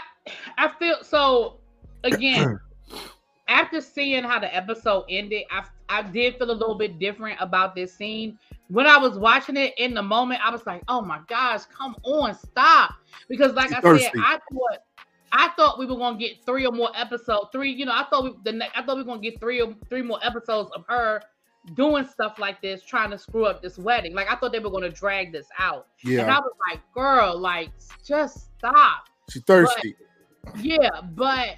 I 0.58 0.70
feel 0.78 0.96
so 1.02 1.58
again 2.04 2.60
after 3.48 3.80
seeing 3.80 4.24
how 4.24 4.38
the 4.38 4.54
episode 4.54 5.04
ended, 5.08 5.44
I 5.50 5.64
I 5.89 6.03
did 6.03 6.37
feel 6.37 6.51
a 6.51 6.53
little 6.53 6.74
bit 6.74 6.99
different 6.99 7.39
about 7.41 7.74
this 7.74 7.95
scene. 7.95 8.39
When 8.68 8.87
I 8.87 8.99
was 8.99 9.18
watching 9.18 9.57
it 9.57 9.74
in 9.78 9.95
the 9.95 10.03
moment, 10.03 10.45
I 10.45 10.51
was 10.51 10.66
like, 10.66 10.82
"Oh 10.89 11.01
my 11.01 11.20
gosh, 11.28 11.64
come 11.66 11.97
on, 12.03 12.34
stop!" 12.34 12.95
Because, 13.28 13.55
like 13.55 13.72
I 13.72 13.80
said, 13.80 14.12
I 14.16 14.39
thought 14.53 14.78
I 15.32 15.49
thought 15.57 15.78
we 15.78 15.87
were 15.87 15.97
gonna 15.97 16.18
get 16.18 16.45
three 16.45 16.66
or 16.66 16.72
more 16.72 16.91
episodes. 16.95 17.49
Three, 17.53 17.70
you 17.70 17.84
know, 17.84 17.93
I 17.93 18.05
thought 18.11 18.24
we 18.24 18.34
the 18.45 18.53
next, 18.53 18.76
I 18.76 18.82
thought 18.82 18.97
we 18.97 19.03
were 19.03 19.09
gonna 19.09 19.20
get 19.20 19.39
three 19.41 19.61
or 19.61 19.74
three 19.89 20.03
more 20.03 20.18
episodes 20.22 20.70
of 20.74 20.84
her 20.89 21.22
doing 21.74 22.07
stuff 22.07 22.39
like 22.39 22.62
this, 22.62 22.82
trying 22.82 23.11
to 23.11 23.18
screw 23.18 23.45
up 23.45 23.61
this 23.61 23.78
wedding. 23.78 24.14
Like 24.14 24.30
I 24.30 24.37
thought 24.37 24.53
they 24.53 24.61
were 24.61 24.70
gonna 24.70 24.91
drag 24.91 25.32
this 25.32 25.49
out. 25.59 25.89
Yeah. 26.03 26.22
And 26.22 26.30
I 26.30 26.39
was 26.39 26.53
like, 26.70 26.80
girl, 26.95 27.39
like 27.39 27.70
just 28.05 28.53
stop. 28.59 29.09
She's 29.30 29.43
thirsty. 29.43 29.97
But, 30.45 30.64
yeah, 30.64 31.01
but 31.14 31.57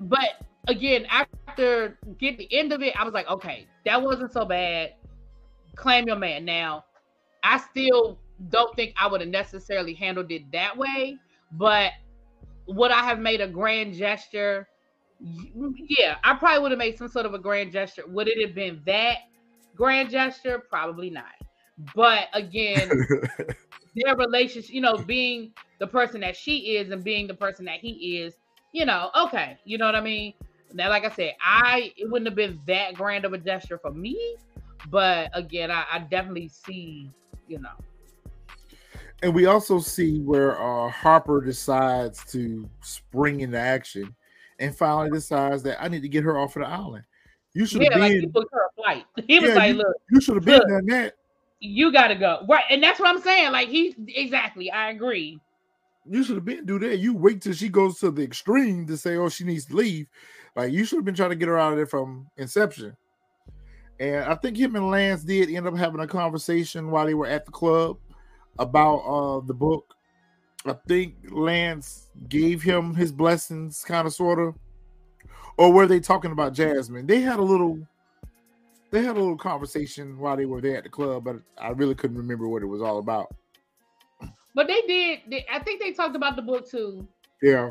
but 0.00 0.44
again, 0.68 1.06
after 1.10 1.98
get 2.18 2.38
the 2.38 2.52
end 2.52 2.72
of 2.72 2.82
it, 2.82 2.94
I 2.98 3.04
was 3.04 3.14
like, 3.14 3.28
okay, 3.28 3.66
that 3.84 4.02
wasn't 4.02 4.32
so 4.32 4.44
bad. 4.44 4.94
Claim 5.76 6.06
your 6.06 6.16
man. 6.16 6.44
Now, 6.44 6.84
I 7.42 7.58
still 7.58 8.18
don't 8.48 8.74
think 8.76 8.94
I 8.98 9.06
would 9.06 9.20
have 9.20 9.30
necessarily 9.30 9.94
handled 9.94 10.30
it 10.30 10.50
that 10.52 10.76
way, 10.76 11.16
but 11.52 11.92
would 12.66 12.90
I 12.90 13.04
have 13.04 13.18
made 13.18 13.40
a 13.40 13.48
grand 13.48 13.94
gesture? 13.94 14.68
Yeah, 15.20 16.16
I 16.24 16.34
probably 16.34 16.62
would 16.62 16.72
have 16.72 16.78
made 16.78 16.98
some 16.98 17.08
sort 17.08 17.26
of 17.26 17.34
a 17.34 17.38
grand 17.38 17.72
gesture. 17.72 18.04
Would 18.06 18.28
it 18.28 18.44
have 18.46 18.54
been 18.54 18.82
that 18.86 19.18
grand 19.74 20.10
gesture? 20.10 20.62
Probably 20.68 21.10
not. 21.10 21.32
But 21.94 22.28
again, 22.32 22.90
their 23.96 24.16
relationship, 24.16 24.72
you 24.72 24.80
know, 24.80 24.96
being 24.96 25.52
the 25.78 25.86
person 25.86 26.20
that 26.20 26.36
she 26.36 26.76
is 26.76 26.90
and 26.90 27.02
being 27.02 27.26
the 27.26 27.34
person 27.34 27.64
that 27.66 27.80
he 27.80 28.18
is, 28.18 28.34
you 28.72 28.84
know, 28.84 29.10
okay, 29.16 29.58
you 29.64 29.78
know 29.78 29.86
what 29.86 29.94
I 29.94 30.00
mean? 30.00 30.34
Now, 30.74 30.90
like 30.90 31.04
I 31.04 31.10
said, 31.10 31.34
I 31.40 31.92
it 31.96 32.10
wouldn't 32.10 32.26
have 32.26 32.34
been 32.34 32.60
that 32.66 32.94
grand 32.94 33.24
of 33.24 33.32
a 33.32 33.38
gesture 33.38 33.78
for 33.78 33.92
me, 33.92 34.36
but 34.90 35.30
again, 35.32 35.70
I, 35.70 35.84
I 35.90 35.98
definitely 36.00 36.48
see, 36.48 37.10
you 37.46 37.60
know. 37.60 37.70
And 39.22 39.32
we 39.32 39.46
also 39.46 39.78
see 39.78 40.18
where 40.18 40.60
uh, 40.60 40.90
Harper 40.90 41.40
decides 41.40 42.24
to 42.32 42.68
spring 42.82 43.40
into 43.40 43.58
action 43.58 44.14
and 44.58 44.76
finally 44.76 45.10
decides 45.10 45.62
that 45.62 45.82
I 45.82 45.86
need 45.86 46.02
to 46.02 46.08
get 46.08 46.24
her 46.24 46.36
off 46.36 46.56
of 46.56 46.62
the 46.62 46.68
island. 46.68 47.04
You 47.54 47.66
should 47.66 47.82
have 47.82 47.92
yeah, 47.92 47.98
been. 47.98 48.12
Like 48.12 48.20
he 48.20 48.26
booked 48.26 48.52
her 48.52 48.66
a 48.66 48.82
flight. 48.82 49.04
He 49.28 49.38
was 49.38 49.50
yeah, 49.50 49.54
like, 49.54 49.72
you, 49.72 49.78
"Look, 49.78 49.96
you 50.10 50.20
should 50.20 50.34
have 50.34 50.44
been 50.44 50.58
look, 50.58 50.68
done 50.68 50.86
that." 50.86 51.14
You 51.60 51.92
got 51.92 52.08
to 52.08 52.16
go 52.16 52.44
right, 52.48 52.64
and 52.68 52.82
that's 52.82 52.98
what 52.98 53.08
I'm 53.08 53.22
saying. 53.22 53.52
Like 53.52 53.68
he 53.68 53.94
exactly, 54.08 54.72
I 54.72 54.90
agree. 54.90 55.38
You 56.04 56.24
should 56.24 56.34
have 56.34 56.44
been 56.44 56.66
do 56.66 56.80
that. 56.80 56.98
You 56.98 57.14
wait 57.14 57.40
till 57.42 57.54
she 57.54 57.68
goes 57.68 58.00
to 58.00 58.10
the 58.10 58.24
extreme 58.24 58.86
to 58.88 58.96
say, 58.96 59.16
"Oh, 59.16 59.28
she 59.28 59.44
needs 59.44 59.66
to 59.66 59.76
leave." 59.76 60.08
Like 60.56 60.72
you 60.72 60.84
should 60.84 60.96
have 60.96 61.04
been 61.04 61.14
trying 61.14 61.30
to 61.30 61.36
get 61.36 61.48
her 61.48 61.58
out 61.58 61.72
of 61.72 61.76
there 61.76 61.86
from 61.86 62.28
inception. 62.36 62.96
And 64.00 64.24
I 64.24 64.34
think 64.34 64.56
him 64.56 64.76
and 64.76 64.90
Lance 64.90 65.22
did 65.22 65.50
end 65.50 65.66
up 65.66 65.76
having 65.76 66.00
a 66.00 66.06
conversation 66.06 66.90
while 66.90 67.06
they 67.06 67.14
were 67.14 67.26
at 67.26 67.46
the 67.46 67.52
club 67.52 67.98
about 68.58 68.98
uh 68.98 69.40
the 69.46 69.54
book. 69.54 69.94
I 70.66 70.74
think 70.88 71.16
Lance 71.30 72.08
gave 72.28 72.62
him 72.62 72.94
his 72.94 73.12
blessings, 73.12 73.84
kind 73.84 74.06
of, 74.06 74.14
sort 74.14 74.38
of, 74.38 74.54
or 75.58 75.72
were 75.72 75.86
they 75.86 76.00
talking 76.00 76.32
about 76.32 76.54
Jasmine? 76.54 77.06
They 77.06 77.20
had 77.20 77.38
a 77.38 77.42
little, 77.42 77.78
they 78.90 79.02
had 79.02 79.16
a 79.16 79.20
little 79.20 79.36
conversation 79.36 80.18
while 80.18 80.36
they 80.36 80.46
were 80.46 80.62
there 80.62 80.78
at 80.78 80.84
the 80.84 80.88
club, 80.88 81.24
but 81.24 81.36
I 81.58 81.68
really 81.70 81.94
couldn't 81.94 82.16
remember 82.16 82.48
what 82.48 82.62
it 82.62 82.66
was 82.66 82.80
all 82.80 82.98
about. 82.98 83.34
But 84.54 84.68
they 84.68 84.80
did. 84.82 85.18
They, 85.28 85.44
I 85.52 85.58
think 85.58 85.82
they 85.82 85.92
talked 85.92 86.16
about 86.16 86.36
the 86.36 86.42
book 86.42 86.68
too. 86.68 87.06
Yeah. 87.42 87.70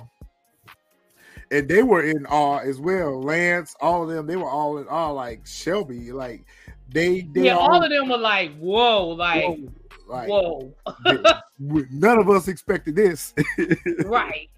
And 1.54 1.70
they 1.70 1.84
were 1.84 2.02
in 2.02 2.26
awe 2.26 2.58
as 2.60 2.80
well. 2.80 3.22
Lance, 3.22 3.76
all 3.80 4.04
of 4.04 4.10
them, 4.10 4.26
they 4.26 4.36
were 4.36 4.50
all 4.50 4.80
in 4.80 4.88
awe. 4.88 5.12
Like 5.12 5.46
Shelby, 5.46 6.12
like 6.12 6.46
they, 6.90 7.22
they 7.22 7.46
yeah, 7.46 7.56
all, 7.56 7.74
all 7.76 7.84
of 7.84 7.92
them 7.92 8.10
were 8.10 8.18
like, 8.18 8.58
"Whoa!" 8.58 9.10
Like, 9.10 9.44
whoa! 9.44 9.70
Like, 10.08 10.30
whoa. 10.30 10.74
none 11.60 12.18
of 12.18 12.28
us 12.30 12.48
expected 12.48 12.96
this, 12.96 13.36
right? 14.06 14.50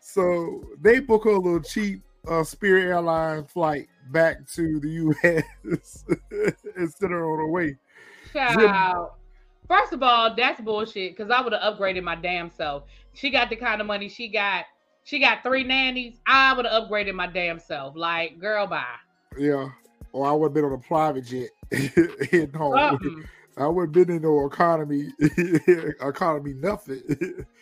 So 0.00 0.64
they 0.80 0.98
book 0.98 1.24
a 1.24 1.30
little 1.30 1.60
cheap 1.60 2.02
uh, 2.28 2.44
Spirit 2.44 2.86
Airlines 2.86 3.50
flight 3.52 3.88
back 4.10 4.46
to 4.54 4.80
the 4.80 4.88
U.S. 4.88 6.04
instead 6.76 7.12
of 7.12 7.22
on 7.22 7.38
her 7.38 7.48
way. 7.48 7.76
Child. 8.32 9.10
First 9.68 9.92
of 9.92 10.02
all, 10.02 10.34
that's 10.34 10.60
bullshit 10.60 11.16
because 11.16 11.30
I 11.30 11.40
would 11.40 11.52
have 11.52 11.76
upgraded 11.76 12.02
my 12.02 12.16
damn 12.16 12.50
self. 12.50 12.84
She 13.14 13.30
got 13.30 13.50
the 13.50 13.56
kind 13.56 13.80
of 13.80 13.86
money 13.86 14.08
she 14.08 14.28
got. 14.28 14.64
She 15.04 15.18
got 15.18 15.42
three 15.42 15.64
nannies. 15.64 16.20
I 16.26 16.52
would 16.54 16.64
have 16.64 16.84
upgraded 16.84 17.14
my 17.14 17.26
damn 17.26 17.58
self. 17.58 17.96
Like, 17.96 18.38
girl, 18.38 18.66
bye. 18.66 18.84
Yeah. 19.36 19.68
Or 20.12 20.26
I 20.26 20.32
would 20.32 20.48
have 20.48 20.54
been 20.54 20.64
on 20.64 20.72
a 20.72 20.78
private 20.78 21.24
jet 21.24 21.50
heading 22.30 22.52
home. 22.52 23.26
I 23.56 23.66
wouldn't 23.66 23.92
been 23.92 24.10
in 24.10 24.22
no 24.22 24.46
economy, 24.46 25.12
economy 25.20 26.54
nothing. 26.54 27.02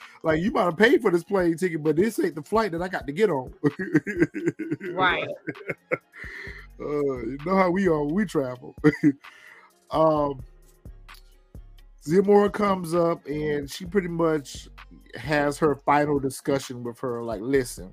like 0.22 0.40
you 0.40 0.52
might 0.52 0.64
have 0.64 0.76
paid 0.76 1.02
for 1.02 1.10
this 1.10 1.24
plane 1.24 1.56
ticket, 1.56 1.82
but 1.82 1.96
this 1.96 2.18
ain't 2.20 2.36
the 2.36 2.42
flight 2.42 2.72
that 2.72 2.82
I 2.82 2.88
got 2.88 3.06
to 3.06 3.12
get 3.12 3.28
on. 3.28 3.52
right. 4.92 5.26
Uh, 6.80 7.18
you 7.26 7.38
know 7.44 7.56
how 7.56 7.70
we 7.70 7.88
are 7.88 8.04
when 8.04 8.14
we 8.14 8.24
travel. 8.24 8.74
um, 9.90 10.40
Zimora 12.04 12.52
comes 12.52 12.94
up 12.94 13.26
and 13.26 13.68
she 13.68 13.84
pretty 13.84 14.08
much 14.08 14.68
has 15.16 15.58
her 15.58 15.74
final 15.74 16.18
discussion 16.18 16.82
with 16.82 16.98
her. 17.00 17.22
Like, 17.22 17.40
listen. 17.40 17.92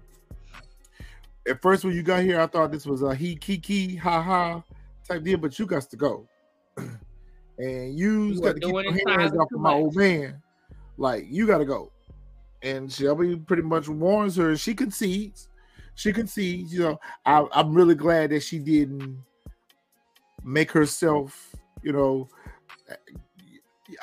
At 1.47 1.61
first, 1.61 1.85
when 1.85 1.93
you 1.93 2.03
got 2.03 2.23
here, 2.23 2.39
I 2.41 2.47
thought 2.47 2.71
this 2.71 2.85
was 2.85 3.01
a 3.01 3.15
he 3.15 3.35
kiki 3.35 3.95
ha 3.95 4.21
ha 4.21 4.63
type 5.07 5.23
deal, 5.23 5.37
but 5.37 5.57
you 5.57 5.65
got 5.65 5.83
to 5.83 5.95
go 5.95 6.27
and 7.57 7.97
you 7.97 8.39
got 8.41 8.55
to 8.55 8.59
keep 8.59 8.73
your 8.73 9.17
hands 9.17 9.35
off 9.37 9.47
of 9.53 9.61
my 9.61 9.73
old 9.73 9.95
man. 9.95 10.41
Like 10.97 11.25
you 11.29 11.47
got 11.47 11.59
to 11.59 11.65
go. 11.65 11.91
And 12.63 12.91
Shelby 12.91 13.35
pretty 13.37 13.61
much 13.61 13.87
warns 13.87 14.35
her. 14.35 14.57
She 14.57 14.73
concedes. 14.73 15.47
She 15.95 16.11
concedes. 16.11 16.73
You 16.73 16.79
know, 16.81 16.99
I, 17.25 17.45
I'm 17.53 17.73
really 17.73 17.95
glad 17.95 18.31
that 18.31 18.43
she 18.43 18.59
didn't 18.59 19.23
make 20.43 20.71
herself. 20.71 21.55
You 21.83 21.93
know, 21.93 22.29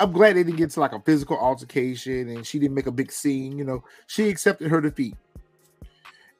I'm 0.00 0.12
glad 0.12 0.36
they 0.36 0.44
didn't 0.44 0.56
get 0.58 0.70
to 0.70 0.80
like 0.80 0.92
a 0.92 1.00
physical 1.00 1.38
altercation, 1.38 2.28
and 2.30 2.46
she 2.46 2.58
didn't 2.58 2.74
make 2.74 2.86
a 2.86 2.92
big 2.92 3.12
scene. 3.12 3.58
You 3.58 3.64
know, 3.64 3.84
she 4.06 4.28
accepted 4.28 4.70
her 4.70 4.80
defeat, 4.80 5.16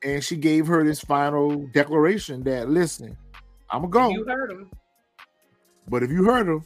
and 0.03 0.23
she 0.23 0.37
gave 0.37 0.67
her 0.67 0.85
this 0.85 1.01
final 1.01 1.67
declaration 1.69 2.43
that, 2.45 2.69
listen, 2.69 3.17
I'm 3.71 3.91
gonna 3.91 3.91
go. 3.91 4.09
You 4.11 4.25
heard 4.25 4.53
him. 4.53 4.71
But 5.89 6.03
if 6.03 6.11
you 6.11 6.25
heard 6.25 6.49
him, 6.49 6.65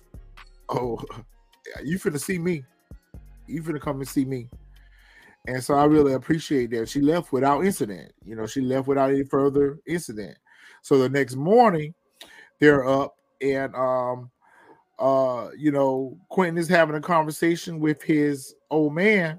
oh, 0.68 1.01
you 1.85 1.99
finna 1.99 2.20
see 2.20 2.39
me. 2.39 2.64
You 3.47 3.62
finna 3.62 3.81
come 3.81 3.99
and 3.99 4.09
see 4.09 4.24
me. 4.24 4.49
And 5.47 5.64
so 5.64 5.74
I 5.74 5.85
really 5.85 6.12
appreciate 6.12 6.70
that. 6.72 6.89
She 6.89 7.01
left 7.01 7.33
without 7.33 7.64
incident. 7.64 8.12
You 8.24 8.37
know, 8.37 8.47
she 8.47 8.61
left 8.61 8.87
without 8.87 9.11
any 9.11 9.24
further 9.24 9.79
incident. 9.87 10.37
So 10.83 10.99
the 10.99 11.09
next 11.09 11.37
morning, 11.37 11.95
they're 12.61 12.87
up 12.87 13.14
and 13.41 13.74
um 13.74 14.31
uh 14.99 15.49
you 15.57 15.70
know, 15.70 16.18
Quentin 16.28 16.59
is 16.59 16.68
having 16.68 16.96
a 16.96 17.01
conversation 17.01 17.80
with 17.80 18.03
his 18.03 18.55
old 18.70 18.94
man, 18.94 19.38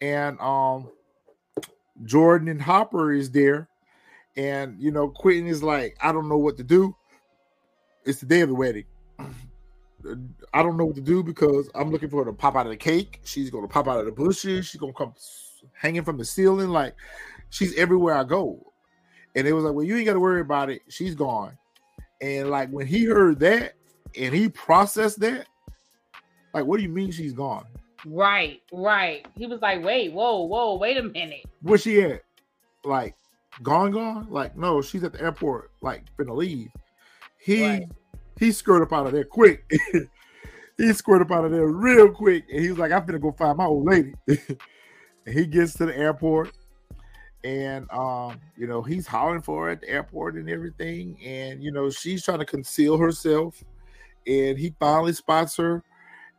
and 0.00 0.38
um 0.40 0.90
Jordan 2.04 2.48
and 2.48 2.60
Harper 2.60 3.12
is 3.12 3.30
there, 3.30 3.68
and 4.36 4.80
you 4.80 4.90
know, 4.90 5.08
Quentin 5.08 5.46
is 5.46 5.62
like, 5.62 5.96
I 6.02 6.12
don't 6.12 6.28
know 6.28 6.38
what 6.38 6.56
to 6.58 6.64
do. 6.64 6.94
It's 8.04 8.20
the 8.20 8.26
day 8.26 8.40
of 8.40 8.48
the 8.48 8.54
wedding. 8.54 8.84
I 10.52 10.62
don't 10.62 10.76
know 10.76 10.84
what 10.84 10.96
to 10.96 11.00
do 11.00 11.22
because 11.22 11.70
I'm 11.74 11.90
looking 11.90 12.10
for 12.10 12.18
her 12.24 12.30
to 12.30 12.36
pop 12.36 12.56
out 12.56 12.66
of 12.66 12.70
the 12.70 12.76
cake. 12.76 13.20
She's 13.24 13.50
gonna 13.50 13.68
pop 13.68 13.88
out 13.88 14.00
of 14.00 14.06
the 14.06 14.12
bushes. 14.12 14.66
She's 14.66 14.80
gonna 14.80 14.92
come 14.92 15.14
hanging 15.72 16.04
from 16.04 16.18
the 16.18 16.24
ceiling. 16.24 16.68
Like 16.68 16.94
she's 17.50 17.74
everywhere 17.76 18.14
I 18.14 18.24
go. 18.24 18.72
And 19.34 19.46
it 19.48 19.52
was 19.52 19.64
like, 19.64 19.74
well, 19.74 19.84
you 19.84 19.96
ain't 19.96 20.06
got 20.06 20.12
to 20.12 20.20
worry 20.20 20.40
about 20.40 20.70
it. 20.70 20.82
She's 20.88 21.14
gone. 21.14 21.58
And 22.20 22.50
like 22.50 22.70
when 22.70 22.86
he 22.86 23.04
heard 23.04 23.40
that 23.40 23.74
and 24.18 24.34
he 24.34 24.48
processed 24.48 25.20
that, 25.20 25.46
like, 26.52 26.64
what 26.64 26.76
do 26.78 26.82
you 26.82 26.88
mean 26.88 27.10
she's 27.10 27.32
gone? 27.32 27.66
Right, 28.06 28.60
right. 28.72 29.26
He 29.36 29.46
was 29.46 29.60
like, 29.62 29.82
wait, 29.82 30.12
whoa, 30.12 30.42
whoa, 30.42 30.76
wait 30.76 30.96
a 30.96 31.02
minute. 31.02 31.44
Where's 31.62 31.82
she 31.82 32.02
at? 32.02 32.22
Like, 32.84 33.16
gone, 33.62 33.92
gone? 33.92 34.26
Like, 34.30 34.56
no, 34.56 34.82
she's 34.82 35.04
at 35.04 35.12
the 35.12 35.22
airport, 35.22 35.70
like, 35.80 36.04
finna 36.18 36.36
leave. 36.36 36.70
He 37.38 37.66
right 37.66 37.88
he 38.38 38.52
squirt 38.52 38.82
up 38.82 38.92
out 38.92 39.06
of 39.06 39.12
there 39.12 39.24
quick. 39.24 39.70
he 40.76 40.92
squirt 40.92 41.22
up 41.22 41.30
out 41.30 41.44
of 41.44 41.52
there 41.52 41.66
real 41.66 42.10
quick. 42.10 42.44
And 42.50 42.60
he 42.60 42.68
was 42.68 42.78
like, 42.78 42.92
I'm 42.92 43.06
gonna 43.06 43.18
go 43.18 43.32
find 43.32 43.56
my 43.56 43.66
old 43.66 43.86
lady. 43.86 44.14
and 44.26 44.58
he 45.26 45.46
gets 45.46 45.74
to 45.74 45.86
the 45.86 45.96
airport 45.96 46.52
and 47.42 47.90
um, 47.90 48.40
you 48.56 48.66
know, 48.66 48.82
he's 48.82 49.06
hollering 49.06 49.42
for 49.42 49.64
her 49.64 49.70
at 49.70 49.82
the 49.82 49.88
airport 49.88 50.34
and 50.34 50.48
everything. 50.48 51.18
And 51.24 51.62
you 51.62 51.70
know, 51.70 51.90
she's 51.90 52.24
trying 52.24 52.40
to 52.40 52.46
conceal 52.46 52.96
herself. 52.96 53.62
And 54.26 54.58
he 54.58 54.74
finally 54.78 55.12
spots 55.12 55.56
her. 55.56 55.82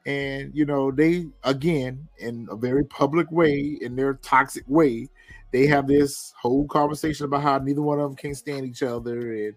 And 0.06 0.52
you 0.54 0.66
know, 0.66 0.92
they 0.92 1.28
again 1.44 2.08
in 2.20 2.48
a 2.52 2.56
very 2.56 2.86
public 2.86 3.32
way, 3.32 3.78
in 3.82 3.96
their 3.96 4.16
toxic 4.16 4.64
way, 4.68 5.10
they 5.52 5.66
have 5.68 5.88
this 5.88 6.34
whole 6.40 6.68
conversation 6.68 7.26
about 7.26 7.42
how 7.42 7.58
neither 7.58 7.82
one 7.82 8.00
of 8.00 8.10
them 8.10 8.16
can 8.16 8.36
stand 8.36 8.66
each 8.66 8.84
other 8.84 9.32
and 9.32 9.56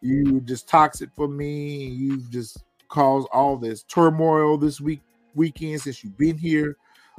you 0.00 0.40
just 0.40 0.68
toxic 0.68 1.10
for 1.16 1.28
me. 1.28 1.86
You've 1.86 2.30
just 2.30 2.64
caused 2.88 3.28
all 3.32 3.56
this 3.56 3.82
turmoil 3.84 4.58
this 4.58 4.80
week 4.80 5.00
weekend 5.34 5.80
since 5.80 6.04
you've 6.04 6.18
been 6.18 6.38
here. 6.38 6.76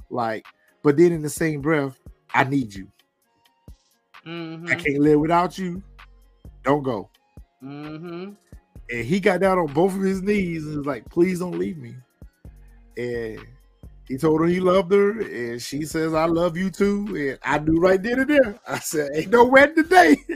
Like, 0.09 0.45
but 0.83 0.97
then 0.97 1.11
in 1.11 1.21
the 1.21 1.29
same 1.29 1.61
breath, 1.61 1.99
I 2.33 2.43
need 2.43 2.73
you. 2.73 2.87
Mm-hmm. 4.25 4.67
I 4.67 4.75
can't 4.75 4.99
live 4.99 5.19
without 5.19 5.57
you. 5.57 5.83
Don't 6.63 6.83
go. 6.83 7.09
Mm-hmm. 7.63 8.31
And 8.89 9.05
he 9.05 9.19
got 9.19 9.39
down 9.39 9.57
on 9.57 9.73
both 9.73 9.95
of 9.95 10.01
his 10.01 10.21
knees 10.21 10.65
and 10.65 10.77
was 10.77 10.85
like, 10.85 11.09
please 11.09 11.39
don't 11.39 11.57
leave 11.57 11.77
me. 11.77 11.95
And 12.97 13.39
He 14.07 14.17
told 14.17 14.41
her 14.41 14.45
he 14.45 14.59
loved 14.59 14.91
her, 14.93 15.19
and 15.19 15.59
she 15.59 15.83
says, 15.83 16.13
"I 16.13 16.25
love 16.25 16.55
you 16.55 16.69
too." 16.69 17.07
And 17.15 17.39
I 17.43 17.57
knew 17.57 17.79
right 17.79 18.01
then 18.01 18.19
and 18.19 18.29
there. 18.29 18.59
I 18.67 18.77
said, 18.77 19.09
"Ain't 19.15 19.31
no 19.31 19.45
wedding 19.45 19.83
today." 19.83 20.17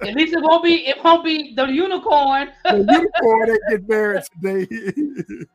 At 0.00 0.14
least 0.14 0.34
it 0.34 0.42
won't 0.42 0.64
be. 0.64 0.86
It 0.86 0.96
won't 1.04 1.24
be 1.24 1.54
the 1.54 1.66
unicorn. 1.66 2.48
the 2.64 2.86
unicorn 2.90 3.50
ain't 3.50 3.62
get 3.70 3.88
married 3.88 4.22
today. 4.34 4.66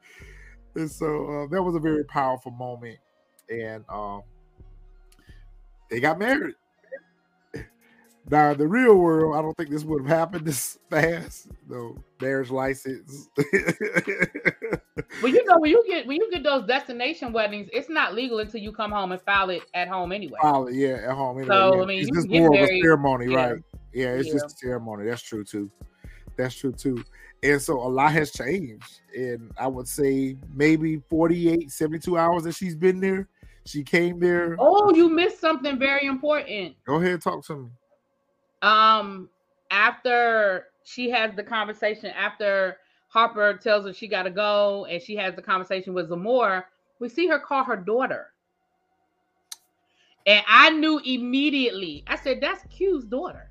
and 0.76 0.90
so 0.90 1.44
uh, 1.44 1.48
that 1.48 1.62
was 1.62 1.76
a 1.76 1.80
very 1.80 2.06
powerful 2.06 2.52
moment, 2.52 2.98
and 3.50 3.84
um, 3.90 4.22
they 5.90 6.00
got 6.00 6.20
married. 6.20 6.56
Now, 8.30 8.52
in 8.52 8.58
the 8.58 8.68
real 8.68 8.96
world, 8.96 9.36
I 9.36 9.42
don't 9.42 9.56
think 9.58 9.70
this 9.70 9.84
would 9.84 10.08
have 10.08 10.18
happened 10.18 10.46
this 10.46 10.80
fast. 10.90 11.48
No 11.68 11.98
marriage 12.22 12.50
license. 12.50 13.28
well, 15.22 15.32
you 15.32 15.46
know, 15.46 15.60
when 15.60 15.72
you 15.72 15.84
get 15.88 16.08
when 16.08 16.18
you 16.18 16.32
get 16.32 16.44
those 16.44 16.66
destination 16.66 17.34
weddings, 17.34 17.70
it's 17.74 17.90
not 17.90 18.14
legal 18.14 18.40
until 18.40 18.62
you 18.62 18.72
come 18.72 18.92
home 18.92 19.12
and 19.12 19.22
file 19.22 19.50
it 19.50 19.64
at 19.74 19.88
home 19.88 20.12
anyway. 20.12 20.38
File 20.42 20.68
it, 20.68 20.76
yeah, 20.76 21.10
at 21.10 21.12
home. 21.12 21.38
Anyway. 21.38 21.54
So 21.54 21.76
yeah. 21.76 21.82
I 21.82 21.86
mean, 21.86 22.00
it's 22.00 22.08
you 22.08 22.16
just 22.16 22.30
more 22.30 22.48
of 22.48 22.54
a 22.54 22.62
married. 22.62 22.82
ceremony, 22.82 23.32
yeah. 23.34 23.50
right? 23.50 23.62
Yeah, 23.94 24.08
it's 24.14 24.28
Yeah. 24.28 24.34
just 24.34 24.46
a 24.46 24.58
ceremony. 24.58 25.06
That's 25.06 25.22
true 25.22 25.44
too. 25.44 25.70
That's 26.38 26.56
true 26.56 26.72
too. 26.72 27.04
And 27.44 27.62
so 27.62 27.78
a 27.80 27.90
lot 27.90 28.14
has 28.14 28.32
changed. 28.32 29.02
And 29.16 29.52
I 29.58 29.68
would 29.68 29.88
say 29.88 30.38
maybe 30.56 31.02
48, 31.10 31.70
72 31.70 32.18
hours 32.18 32.44
that 32.44 32.56
she's 32.56 32.76
been 32.76 33.02
there. 33.02 33.28
She 33.66 33.84
came 33.84 34.20
there. 34.20 34.56
Oh, 34.60 34.94
you 34.94 35.10
missed 35.10 35.40
something 35.40 35.78
very 35.78 36.06
important. 36.06 36.76
Go 36.86 36.96
ahead, 36.96 37.22
talk 37.22 37.46
to 37.48 37.56
me. 37.56 37.70
Um, 38.64 39.30
after 39.70 40.68
she 40.84 41.10
has 41.12 41.36
the 41.36 41.44
conversation, 41.44 42.10
after 42.12 42.78
Harper 43.10 43.60
tells 43.62 43.86
her 43.86 43.94
she 43.94 44.08
got 44.08 44.24
to 44.24 44.32
go, 44.32 44.86
and 44.86 45.02
she 45.02 45.16
has 45.18 45.36
the 45.36 45.42
conversation 45.42 45.94
with 45.94 46.08
Zamora, 46.10 46.66
we 47.00 47.10
see 47.10 47.28
her 47.28 47.40
call 47.40 47.66
her 47.66 47.76
daughter. 47.76 48.28
And 50.26 50.44
I 50.48 50.70
knew 50.70 51.00
immediately. 51.04 52.04
I 52.08 52.16
said, 52.16 52.40
"That's 52.42 52.64
Q's 52.76 53.04
daughter." 53.06 53.50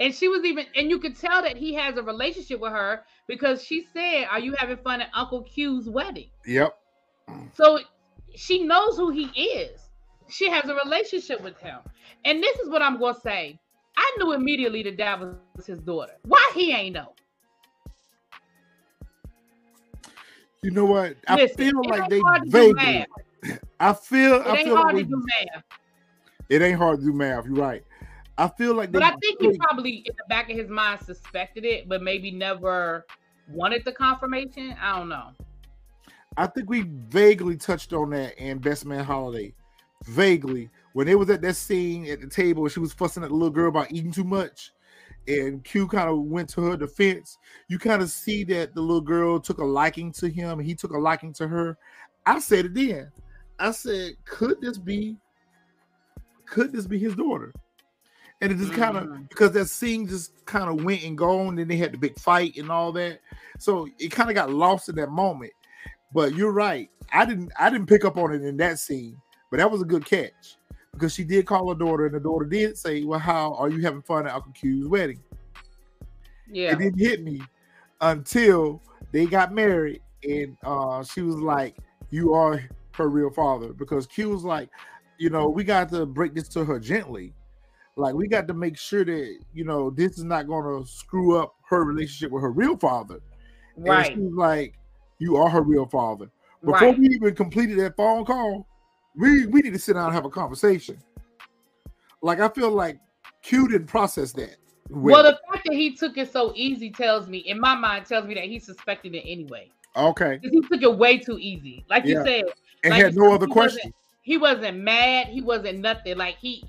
And 0.00 0.14
she 0.14 0.28
was 0.28 0.44
even, 0.44 0.66
and 0.76 0.90
you 0.90 0.98
could 0.98 1.16
tell 1.16 1.42
that 1.42 1.56
he 1.56 1.74
has 1.74 1.96
a 1.96 2.02
relationship 2.02 2.60
with 2.60 2.72
her 2.72 3.04
because 3.28 3.62
she 3.62 3.86
said, 3.92 4.26
"Are 4.30 4.40
you 4.40 4.54
having 4.56 4.78
fun 4.78 5.00
at 5.00 5.10
Uncle 5.14 5.42
Q's 5.42 5.88
wedding?" 5.88 6.30
Yep. 6.46 6.76
So 7.54 7.78
she 8.34 8.64
knows 8.64 8.96
who 8.96 9.10
he 9.10 9.26
is. 9.40 9.80
She 10.28 10.48
has 10.50 10.68
a 10.68 10.74
relationship 10.74 11.40
with 11.42 11.58
him. 11.58 11.78
And 12.24 12.42
this 12.42 12.58
is 12.58 12.68
what 12.68 12.82
I'm 12.82 12.98
going 12.98 13.14
to 13.14 13.20
say. 13.20 13.60
I 14.00 14.16
knew 14.18 14.32
immediately 14.32 14.82
that 14.84 14.96
that 14.98 15.18
was 15.20 15.66
his 15.66 15.80
daughter. 15.80 16.12
Why 16.22 16.52
he 16.54 16.72
ain't 16.72 16.94
know? 16.94 17.14
You 20.62 20.70
know 20.70 20.84
what? 20.84 21.16
I 21.26 21.36
Listen, 21.36 21.56
feel 21.56 21.82
like 21.88 22.08
they 22.08 22.20
hard 22.20 22.42
to 22.44 22.50
do 22.50 22.74
vaguely. 22.74 23.06
I 23.80 23.92
feel. 23.92 24.34
It 24.40 24.46
I 24.46 24.56
ain't 24.56 24.66
feel 24.66 24.76
hard 24.76 24.96
they- 24.96 25.02
to 25.02 25.08
do 25.08 25.24
math. 25.54 25.64
it 26.48 26.62
ain't 26.62 26.78
hard 26.78 27.00
to 27.00 27.04
do 27.06 27.12
math. 27.12 27.44
You're 27.44 27.54
right. 27.54 27.82
I 28.36 28.48
feel 28.48 28.74
like 28.74 28.92
they. 28.92 29.00
But 29.00 29.14
I 29.14 29.16
think 29.16 29.40
he 29.40 29.56
probably, 29.58 29.90
in 30.06 30.14
the 30.16 30.24
back 30.28 30.48
of 30.50 30.56
his 30.56 30.68
mind, 30.68 31.00
suspected 31.04 31.64
it, 31.64 31.88
but 31.88 32.02
maybe 32.02 32.30
never 32.30 33.04
wanted 33.50 33.84
the 33.84 33.92
confirmation. 33.92 34.76
I 34.80 34.96
don't 34.96 35.08
know. 35.08 35.30
I 36.36 36.46
think 36.46 36.70
we 36.70 36.82
vaguely 36.82 37.56
touched 37.56 37.92
on 37.92 38.10
that 38.10 38.38
in 38.38 38.58
Best 38.58 38.84
Man 38.86 39.04
Holiday. 39.04 39.54
Vaguely. 40.04 40.70
When 40.98 41.06
they 41.06 41.14
was 41.14 41.30
at 41.30 41.42
that 41.42 41.54
scene 41.54 42.06
at 42.06 42.20
the 42.20 42.26
table 42.26 42.66
she 42.66 42.80
was 42.80 42.92
fussing 42.92 43.22
at 43.22 43.28
the 43.28 43.34
little 43.36 43.52
girl 43.52 43.68
about 43.68 43.92
eating 43.92 44.10
too 44.10 44.24
much, 44.24 44.72
and 45.28 45.62
Q 45.62 45.86
kind 45.86 46.08
of 46.08 46.18
went 46.22 46.48
to 46.48 46.60
her 46.62 46.76
defense, 46.76 47.38
you 47.68 47.78
kind 47.78 48.02
of 48.02 48.10
see 48.10 48.42
that 48.42 48.74
the 48.74 48.80
little 48.80 49.00
girl 49.00 49.38
took 49.38 49.58
a 49.58 49.64
liking 49.64 50.10
to 50.14 50.28
him, 50.28 50.58
and 50.58 50.66
he 50.66 50.74
took 50.74 50.90
a 50.90 50.98
liking 50.98 51.32
to 51.34 51.46
her. 51.46 51.78
I 52.26 52.40
said 52.40 52.64
it 52.64 52.74
then. 52.74 53.12
I 53.60 53.70
said, 53.70 54.14
could 54.24 54.60
this 54.60 54.76
be 54.76 55.16
could 56.46 56.72
this 56.72 56.88
be 56.88 56.98
his 56.98 57.14
daughter? 57.14 57.52
And 58.40 58.50
it 58.50 58.58
just 58.58 58.72
kind 58.72 58.96
of 58.96 59.04
Mhm. 59.04 59.28
because 59.28 59.52
that 59.52 59.66
scene 59.66 60.08
just 60.08 60.44
kind 60.46 60.68
of 60.68 60.84
went 60.84 61.04
and 61.04 61.16
gone, 61.16 61.60
and 61.60 61.70
they 61.70 61.76
had 61.76 61.92
the 61.92 61.98
big 61.98 62.18
fight 62.18 62.56
and 62.56 62.72
all 62.72 62.90
that. 62.94 63.20
So 63.60 63.86
it 64.00 64.08
kind 64.08 64.30
of 64.30 64.34
got 64.34 64.50
lost 64.50 64.88
in 64.88 64.96
that 64.96 65.12
moment. 65.12 65.52
But 66.12 66.34
you're 66.34 66.50
right. 66.50 66.90
I 67.12 67.24
didn't 67.24 67.52
I 67.56 67.70
didn't 67.70 67.86
pick 67.86 68.04
up 68.04 68.16
on 68.16 68.34
it 68.34 68.42
in 68.42 68.56
that 68.56 68.80
scene, 68.80 69.16
but 69.48 69.58
that 69.58 69.70
was 69.70 69.80
a 69.80 69.84
good 69.84 70.04
catch 70.04 70.57
because 70.98 71.14
she 71.14 71.22
did 71.22 71.46
call 71.46 71.68
her 71.68 71.78
daughter, 71.78 72.06
and 72.06 72.14
the 72.14 72.20
daughter 72.20 72.44
did 72.44 72.76
say, 72.76 73.04
Well, 73.04 73.20
how 73.20 73.54
are 73.54 73.68
you 73.68 73.80
having 73.80 74.02
fun 74.02 74.26
at 74.26 74.34
Uncle 74.34 74.52
Q's 74.52 74.86
wedding? 74.88 75.22
Yeah. 76.50 76.72
It 76.72 76.78
didn't 76.78 76.98
hit 76.98 77.22
me 77.22 77.40
until 78.00 78.82
they 79.12 79.26
got 79.26 79.54
married, 79.54 80.02
and 80.28 80.56
uh 80.64 81.04
she 81.04 81.22
was 81.22 81.36
like, 81.36 81.76
You 82.10 82.34
are 82.34 82.60
her 82.92 83.08
real 83.08 83.30
father, 83.30 83.72
because 83.72 84.06
Q 84.06 84.30
was 84.30 84.44
like, 84.44 84.68
you 85.18 85.30
know, 85.30 85.48
we 85.48 85.62
got 85.64 85.88
to 85.90 86.04
break 86.04 86.34
this 86.34 86.48
to 86.48 86.64
her 86.64 86.80
gently. 86.80 87.32
Like 87.96 88.14
we 88.14 88.28
got 88.28 88.46
to 88.48 88.54
make 88.54 88.76
sure 88.76 89.04
that 89.04 89.38
you 89.52 89.64
know 89.64 89.90
this 89.90 90.18
is 90.18 90.24
not 90.24 90.46
going 90.46 90.82
to 90.82 90.88
screw 90.90 91.38
up 91.38 91.54
her 91.68 91.84
relationship 91.84 92.32
with 92.32 92.42
her 92.42 92.50
real 92.50 92.76
father. 92.76 93.20
And 93.76 93.86
Right. 93.86 94.12
she 94.12 94.20
was 94.20 94.34
like, 94.34 94.78
"You 95.18 95.36
are 95.36 95.48
her 95.48 95.62
real 95.62 95.86
father." 95.86 96.30
Before 96.64 96.88
Right. 96.88 96.98
we 96.98 97.08
even 97.08 97.34
completed 97.34 97.78
that 97.78 97.96
phone 97.96 98.24
call, 98.24 98.67
we 99.18 99.46
we 99.46 99.60
need 99.60 99.72
to 99.72 99.78
sit 99.78 99.94
down 99.94 100.06
and 100.06 100.14
have 100.14 100.24
a 100.24 100.30
conversation. 100.30 100.96
Like 102.22 102.40
I 102.40 102.48
feel 102.48 102.70
like 102.70 102.98
Q 103.42 103.68
didn't 103.68 103.86
process 103.88 104.32
that. 104.32 104.56
Well, 104.90 105.14
well. 105.14 105.22
the 105.24 105.38
fact 105.52 105.66
that 105.66 105.74
he 105.74 105.94
took 105.94 106.16
it 106.16 106.32
so 106.32 106.52
easy 106.56 106.90
tells 106.90 107.28
me, 107.28 107.38
in 107.38 107.60
my 107.60 107.74
mind, 107.74 108.06
tells 108.06 108.26
me 108.26 108.34
that 108.34 108.44
he 108.44 108.58
suspected 108.58 109.14
it 109.14 109.22
anyway. 109.26 109.70
okay, 109.96 110.38
He 110.42 110.60
took 110.62 110.82
it 110.82 110.96
way 110.96 111.18
too 111.18 111.38
easy. 111.38 111.84
Like 111.90 112.06
you 112.06 112.22
said, 112.24 112.44
and 112.84 112.92
like 112.92 113.02
had 113.02 113.14
no 113.14 113.24
said, 113.28 113.34
other 113.34 113.46
he 113.46 113.52
question. 113.52 113.92
He 114.22 114.38
wasn't 114.38 114.78
mad. 114.78 115.26
He 115.28 115.40
wasn't 115.42 115.80
nothing. 115.80 116.16
Like 116.16 116.36
he, 116.38 116.64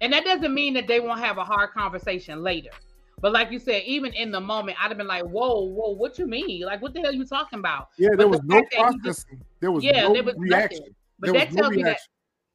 and 0.00 0.12
that 0.12 0.24
doesn't 0.24 0.54
mean 0.54 0.74
that 0.74 0.86
they 0.86 1.00
won't 1.00 1.20
have 1.20 1.38
a 1.38 1.44
hard 1.44 1.70
conversation 1.70 2.42
later. 2.42 2.70
But 3.20 3.32
like 3.32 3.50
you 3.50 3.58
said, 3.58 3.82
even 3.86 4.12
in 4.12 4.30
the 4.30 4.40
moment, 4.40 4.76
I'd 4.82 4.88
have 4.88 4.98
been 4.98 5.06
like, 5.06 5.22
"Whoa, 5.24 5.62
whoa, 5.64 5.90
what 5.94 6.18
you 6.18 6.26
mean? 6.26 6.62
Like, 6.62 6.82
what 6.82 6.92
the 6.92 7.00
hell 7.00 7.10
are 7.10 7.12
you 7.12 7.24
talking 7.24 7.58
about?" 7.60 7.88
Yeah, 7.98 8.10
but 8.10 8.18
there 8.18 8.26
the 8.26 8.30
was 8.30 8.40
no 8.44 8.56
fact 8.58 8.70
that 8.72 8.78
he 8.78 8.98
just- 8.98 9.02
processing. 9.26 9.44
There 9.60 9.70
was 9.72 9.82
Yeah, 9.84 10.02
no 10.02 10.12
there 10.12 10.22
was 10.24 10.34
reaction. 10.36 10.78
nothing. 10.80 10.94
But 11.18 11.32
There 11.32 11.40
that 11.40 11.52
no 11.52 11.62
tells 11.62 11.76
me 11.76 11.82
that 11.84 11.98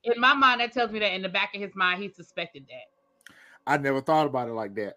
in 0.03 0.19
my 0.19 0.33
mind, 0.33 0.61
that 0.61 0.71
tells 0.71 0.91
me 0.91 0.99
that 0.99 1.13
in 1.13 1.21
the 1.21 1.29
back 1.29 1.53
of 1.55 1.61
his 1.61 1.75
mind, 1.75 2.01
he 2.01 2.09
suspected 2.09 2.65
that. 2.69 3.33
I 3.71 3.77
never 3.77 4.01
thought 4.01 4.25
about 4.27 4.49
it 4.49 4.53
like 4.53 4.75
that. 4.75 4.95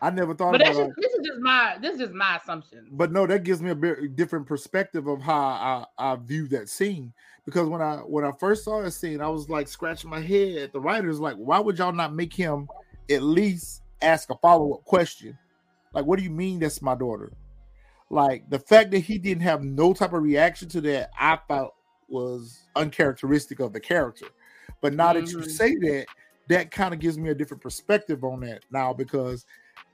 I 0.00 0.10
never 0.10 0.34
thought 0.34 0.52
But 0.52 0.60
about 0.62 0.76
that's 0.76 0.88
it. 0.90 0.94
this 0.96 1.12
is 1.14 1.26
just 1.26 1.40
my 1.40 1.76
this 1.80 1.94
is 1.94 2.00
just 2.00 2.12
my 2.12 2.36
assumption. 2.36 2.86
but 2.92 3.10
no, 3.10 3.26
that 3.26 3.42
gives 3.42 3.60
me 3.60 3.70
a 3.70 3.74
bit 3.74 4.14
different 4.14 4.46
perspective 4.46 5.08
of 5.08 5.20
how 5.20 5.86
I, 5.98 6.12
I 6.12 6.16
view 6.16 6.46
that 6.48 6.68
scene. 6.68 7.12
Because 7.44 7.68
when 7.68 7.82
I 7.82 7.96
when 7.96 8.24
I 8.24 8.30
first 8.38 8.64
saw 8.64 8.82
that 8.82 8.92
scene, 8.92 9.20
I 9.20 9.28
was 9.28 9.48
like 9.48 9.66
scratching 9.66 10.10
my 10.10 10.20
head 10.20 10.70
the 10.72 10.80
writers, 10.80 11.18
like, 11.18 11.36
why 11.36 11.58
would 11.58 11.78
y'all 11.78 11.92
not 11.92 12.14
make 12.14 12.32
him 12.32 12.68
at 13.10 13.22
least 13.22 13.82
ask 14.00 14.30
a 14.30 14.36
follow 14.36 14.74
up 14.74 14.84
question? 14.84 15.36
Like, 15.92 16.04
what 16.04 16.18
do 16.18 16.24
you 16.24 16.30
mean 16.30 16.60
that's 16.60 16.82
my 16.82 16.94
daughter? 16.94 17.32
Like 18.10 18.48
the 18.48 18.58
fact 18.58 18.92
that 18.92 19.00
he 19.00 19.18
didn't 19.18 19.42
have 19.42 19.64
no 19.64 19.92
type 19.94 20.12
of 20.12 20.22
reaction 20.22 20.68
to 20.70 20.80
that, 20.82 21.10
I 21.18 21.38
felt 21.48 21.74
was 22.08 22.62
uncharacteristic 22.76 23.60
of 23.60 23.72
the 23.72 23.80
character. 23.80 24.26
But 24.80 24.94
now 24.94 25.12
that 25.12 25.30
you 25.30 25.38
Mhm. 25.38 25.50
say 25.50 25.74
that, 25.76 26.06
that 26.48 26.70
kind 26.70 26.94
of 26.94 27.00
gives 27.00 27.18
me 27.18 27.30
a 27.30 27.34
different 27.34 27.62
perspective 27.62 28.24
on 28.24 28.40
that 28.40 28.62
now 28.70 28.92
because 28.92 29.44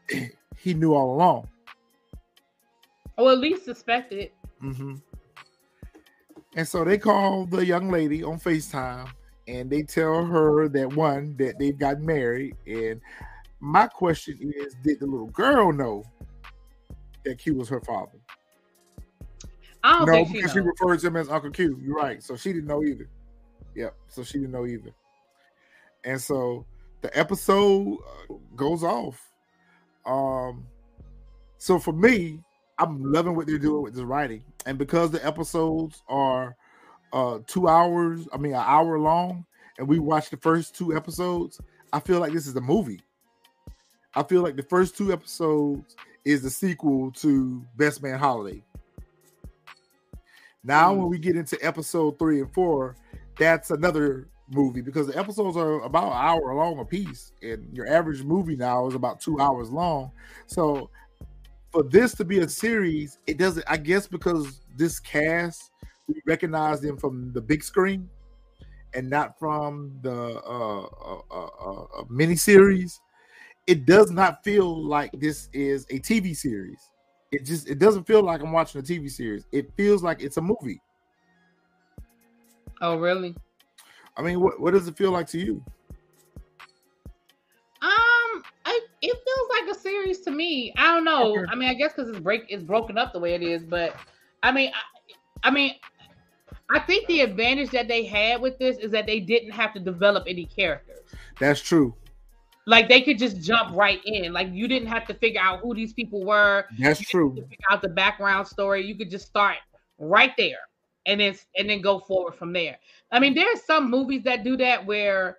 he 0.57 0.75
knew 0.75 0.95
all 0.95 1.15
along. 1.15 1.49
Or 3.17 3.33
at 3.33 3.39
least 3.39 3.65
suspected. 3.65 4.33
hmm 4.61 4.97
And 6.57 6.67
so 6.67 6.85
they 6.85 6.99
call 6.99 7.47
the 7.47 7.65
young 7.65 7.91
lady 7.91 8.23
on 8.23 8.39
FaceTime 8.39 9.09
and 9.49 9.71
they 9.71 9.83
tell 9.83 10.25
her 10.25 10.69
that 10.69 10.93
one, 10.93 11.37
that 11.39 11.59
they've 11.59 11.79
gotten 11.79 12.05
married. 12.07 12.57
And 12.67 13.01
my 13.61 13.87
question 13.87 14.39
is, 14.57 14.75
did 14.85 15.01
the 15.01 15.07
little 15.07 15.29
girl 15.31 15.73
know 15.73 16.05
that 17.25 17.39
Q 17.39 17.55
was 17.55 17.69
her 17.69 17.81
father? 17.81 18.19
I 19.85 20.05
No, 20.05 20.25
she 20.25 20.33
because 20.33 20.53
she, 20.53 20.59
knows. 20.59 20.67
refers 20.67 21.01
to 21.03 21.09
him 21.09 21.17
as 21.17 21.29
Uncle 21.29 21.51
Q. 21.51 21.79
You're 21.83 21.95
right. 21.95 22.23
So 22.23 22.37
she 22.37 22.53
didn't 22.53 22.67
know 22.67 22.83
either. 22.83 23.09
Yep. 23.77 23.95
So 24.09 24.25
she 24.25 24.39
didn't 24.39 24.53
know 24.53 24.67
either. 24.67 24.91
And 26.05 26.21
so 26.21 26.65
the 27.03 27.17
episode 27.17 27.99
uh, 28.31 28.35
goes 28.57 28.83
off. 28.83 29.31
Um, 30.07 30.67
so 31.59 31.79
for 31.79 31.93
me, 31.93 32.41
I'm 32.79 33.13
loving 33.13 33.37
what 33.37 33.47
they're 33.47 33.59
doing 33.59 33.83
with 33.83 33.95
this 33.95 34.03
writing, 34.03 34.43
and 34.67 34.77
because 34.77 35.11
the 35.11 35.25
episodes 35.25 36.03
are 36.09 36.57
uh 37.13 37.39
two 37.47 37.69
hours, 37.69 38.27
I 38.33 38.37
mean 38.39 38.53
an 38.53 38.65
hour 38.67 38.99
long, 38.99 39.47
and 39.79 39.87
we 39.87 39.99
watched 39.99 40.33
the 40.33 40.37
first 40.39 40.75
two 40.75 40.97
episodes, 40.97 41.61
I 41.93 42.01
feel 42.01 42.19
like 42.21 42.33
this 42.33 42.47
is 42.47 42.57
a 42.57 42.61
movie. 42.61 43.01
I 44.15 44.23
feel 44.25 44.43
like 44.43 44.57
the 44.57 44.63
first 44.65 44.97
two 44.97 45.13
episodes 45.13 45.95
is 46.25 46.43
the 46.43 46.51
sequel 46.51 47.13
to 47.13 47.65
Best 47.77 48.03
Man 48.03 48.19
Holiday. 48.19 48.63
Now, 50.65 50.95
Mm. 50.95 50.99
when 50.99 51.09
we 51.11 51.19
get 51.19 51.37
into 51.37 51.59
episode 51.65 52.19
three 52.19 52.41
and 52.41 52.53
four, 52.53 52.97
that's 53.39 53.71
another 53.71 54.29
movie 54.51 54.81
because 54.81 55.07
the 55.07 55.19
episodes 55.19 55.57
are 55.57 55.83
about 55.83 56.07
an 56.07 56.13
hour 56.15 56.55
long 56.55 56.79
a 56.79 56.85
piece, 56.85 57.33
and 57.43 57.69
your 57.77 57.87
average 57.87 58.23
movie 58.25 58.57
now 58.57 58.87
is 58.87 58.95
about 58.95 59.21
two 59.21 59.39
hours 59.41 59.71
long. 59.71 60.11
So, 60.47 60.91
for 61.71 61.83
this 61.83 62.15
to 62.15 62.25
be 62.25 62.39
a 62.39 62.49
series, 62.49 63.19
it 63.27 63.37
doesn't. 63.37 63.65
I 63.69 63.77
guess 63.77 64.07
because 64.07 64.61
this 64.77 65.01
cast, 65.01 65.71
we 66.07 66.23
recognize 66.27 66.81
them 66.81 66.97
from 66.97 67.33
the 67.33 67.41
big 67.41 67.63
screen, 67.63 68.09
and 68.95 69.11
not 69.11 69.39
from 69.39 69.99
the 70.03 70.41
uh, 70.47 70.83
uh, 70.83 71.23
uh, 71.31 72.01
uh, 72.01 72.05
mini 72.09 72.37
series. 72.37 73.01
It 73.67 73.87
does 73.87 74.11
not 74.11 74.45
feel 74.45 74.85
like 74.87 75.11
this 75.13 75.49
is 75.53 75.87
a 75.91 75.99
TV 75.99 76.35
series. 76.37 76.91
It 77.35 77.45
just 77.45 77.69
it 77.69 77.81
doesn't 77.81 78.05
feel 78.05 78.23
like 78.23 78.41
I'm 78.41 78.53
watching 78.53 78.81
a 78.81 78.85
TV 78.85 79.09
series. 79.09 79.45
It 79.51 79.73
feels 79.77 80.03
like 80.05 80.23
it's 80.23 80.37
a 80.37 80.41
movie. 80.41 80.81
Oh, 82.81 82.97
really? 82.97 83.35
I 84.17 84.23
mean, 84.23 84.41
what 84.41 84.61
what 84.61 84.73
does 84.73 84.87
it 84.87 84.97
feel 84.97 85.11
like 85.11 85.27
to 85.29 85.39
you? 85.39 85.65
Um, 87.83 88.43
I, 88.65 88.81
it 89.03 89.17
feels 89.25 89.51
like 89.51 89.77
a 89.77 89.79
series 89.79 90.21
to 90.21 90.31
me. 90.31 90.73
I 90.77 90.95
don't 90.95 91.05
know. 91.05 91.35
Okay. 91.37 91.47
I 91.51 91.57
mean, 91.57 91.69
I 91.69 91.75
guess 91.75 91.93
because 91.93 92.09
it's 92.09 92.21
break 92.21 92.45
it's 92.49 92.63
broken 92.63 92.97
up 92.97 93.13
the 93.13 93.19
way 93.19 93.35
it 93.35 93.43
is, 93.43 93.65
but 93.65 93.97
I 94.43 94.53
mean, 94.53 94.71
I, 94.73 95.49
I 95.49 95.51
mean, 95.51 95.75
I 96.71 96.79
think 96.79 97.09
the 97.09 97.23
advantage 97.23 97.71
that 97.71 97.89
they 97.89 98.05
had 98.05 98.41
with 98.41 98.59
this 98.59 98.79
is 98.79 98.93
that 98.93 99.07
they 99.07 99.19
didn't 99.19 99.51
have 99.51 99.75
to 99.75 99.81
develop 99.81 100.25
any 100.29 100.47
characters. 100.47 101.11
That's 101.41 101.61
true. 101.61 101.95
Like 102.67 102.89
they 102.89 103.03
could 103.03 103.19
just 103.19 103.41
jump 103.43 103.77
right 103.77 104.01
in. 104.05 104.33
Like 104.33 104.49
you 104.53 104.69
didn't 104.69 104.89
have 104.89 105.07
to 105.09 105.15
figure 105.15 105.41
out 105.41 105.61
who 105.61 105.75
these 105.75 105.93
people 105.93 106.25
were. 106.25 106.67
That's 106.79 107.01
true. 107.01 107.35
figure 107.35 107.57
out 107.71 107.83
the 107.83 107.89
background 107.89 108.47
story. 108.47 108.85
You 108.85 108.95
could 108.95 109.11
just 109.11 109.27
start 109.27 109.57
right 109.99 110.33
there 110.37 110.59
and 111.07 111.21
then 111.21 111.37
and 111.57 111.69
then 111.69 111.81
go 111.81 111.99
forward 111.99 112.35
from 112.35 112.53
there. 112.53 112.79
I 113.13 113.19
mean, 113.19 113.35
there's 113.35 113.63
some 113.65 113.91
movies 113.91 114.23
that 114.25 114.45
do 114.45 114.57
that 114.57 114.85
where 114.85 115.39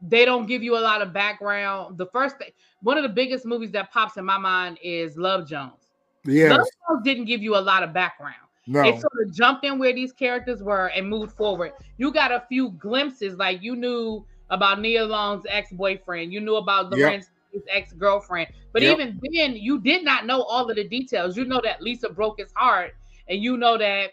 they 0.00 0.24
don't 0.24 0.46
give 0.46 0.62
you 0.62 0.78
a 0.78 0.80
lot 0.80 1.02
of 1.02 1.12
background. 1.12 1.98
The 1.98 2.06
first 2.06 2.38
thing, 2.38 2.50
one 2.82 2.96
of 2.96 3.02
the 3.02 3.08
biggest 3.08 3.44
movies 3.44 3.72
that 3.72 3.92
pops 3.92 4.16
in 4.16 4.24
my 4.24 4.38
mind 4.38 4.78
is 4.82 5.16
Love 5.16 5.48
Jones. 5.48 5.88
Yeah, 6.24 6.50
Love 6.50 6.66
Jones 6.88 7.04
didn't 7.04 7.24
give 7.24 7.42
you 7.42 7.56
a 7.56 7.60
lot 7.60 7.82
of 7.82 7.92
background. 7.92 8.36
No. 8.66 8.82
It 8.82 9.00
sort 9.00 9.12
of 9.24 9.34
jumped 9.34 9.64
in 9.64 9.78
where 9.78 9.92
these 9.92 10.12
characters 10.12 10.62
were 10.62 10.86
and 10.88 11.08
moved 11.08 11.32
forward. 11.32 11.72
You 11.98 12.12
got 12.12 12.30
a 12.30 12.44
few 12.48 12.70
glimpses, 12.70 13.36
like 13.36 13.62
you 13.62 13.74
knew 13.74 14.24
about 14.50 14.80
Nia 14.80 15.04
Long's 15.04 15.44
ex-boyfriend, 15.48 16.32
you 16.32 16.40
knew 16.40 16.56
about 16.56 16.90
Lorenzo's 16.90 17.30
yep. 17.52 17.62
ex-girlfriend, 17.70 18.48
but 18.72 18.82
yep. 18.82 18.98
even 18.98 19.20
then, 19.32 19.56
you 19.56 19.80
did 19.80 20.04
not 20.04 20.26
know 20.26 20.42
all 20.42 20.68
of 20.68 20.76
the 20.76 20.84
details. 20.84 21.36
You 21.36 21.44
know 21.44 21.60
that 21.64 21.82
Lisa 21.82 22.08
broke 22.08 22.38
his 22.38 22.52
heart, 22.54 22.94
and 23.28 23.42
you 23.42 23.56
know 23.56 23.78
that 23.78 24.10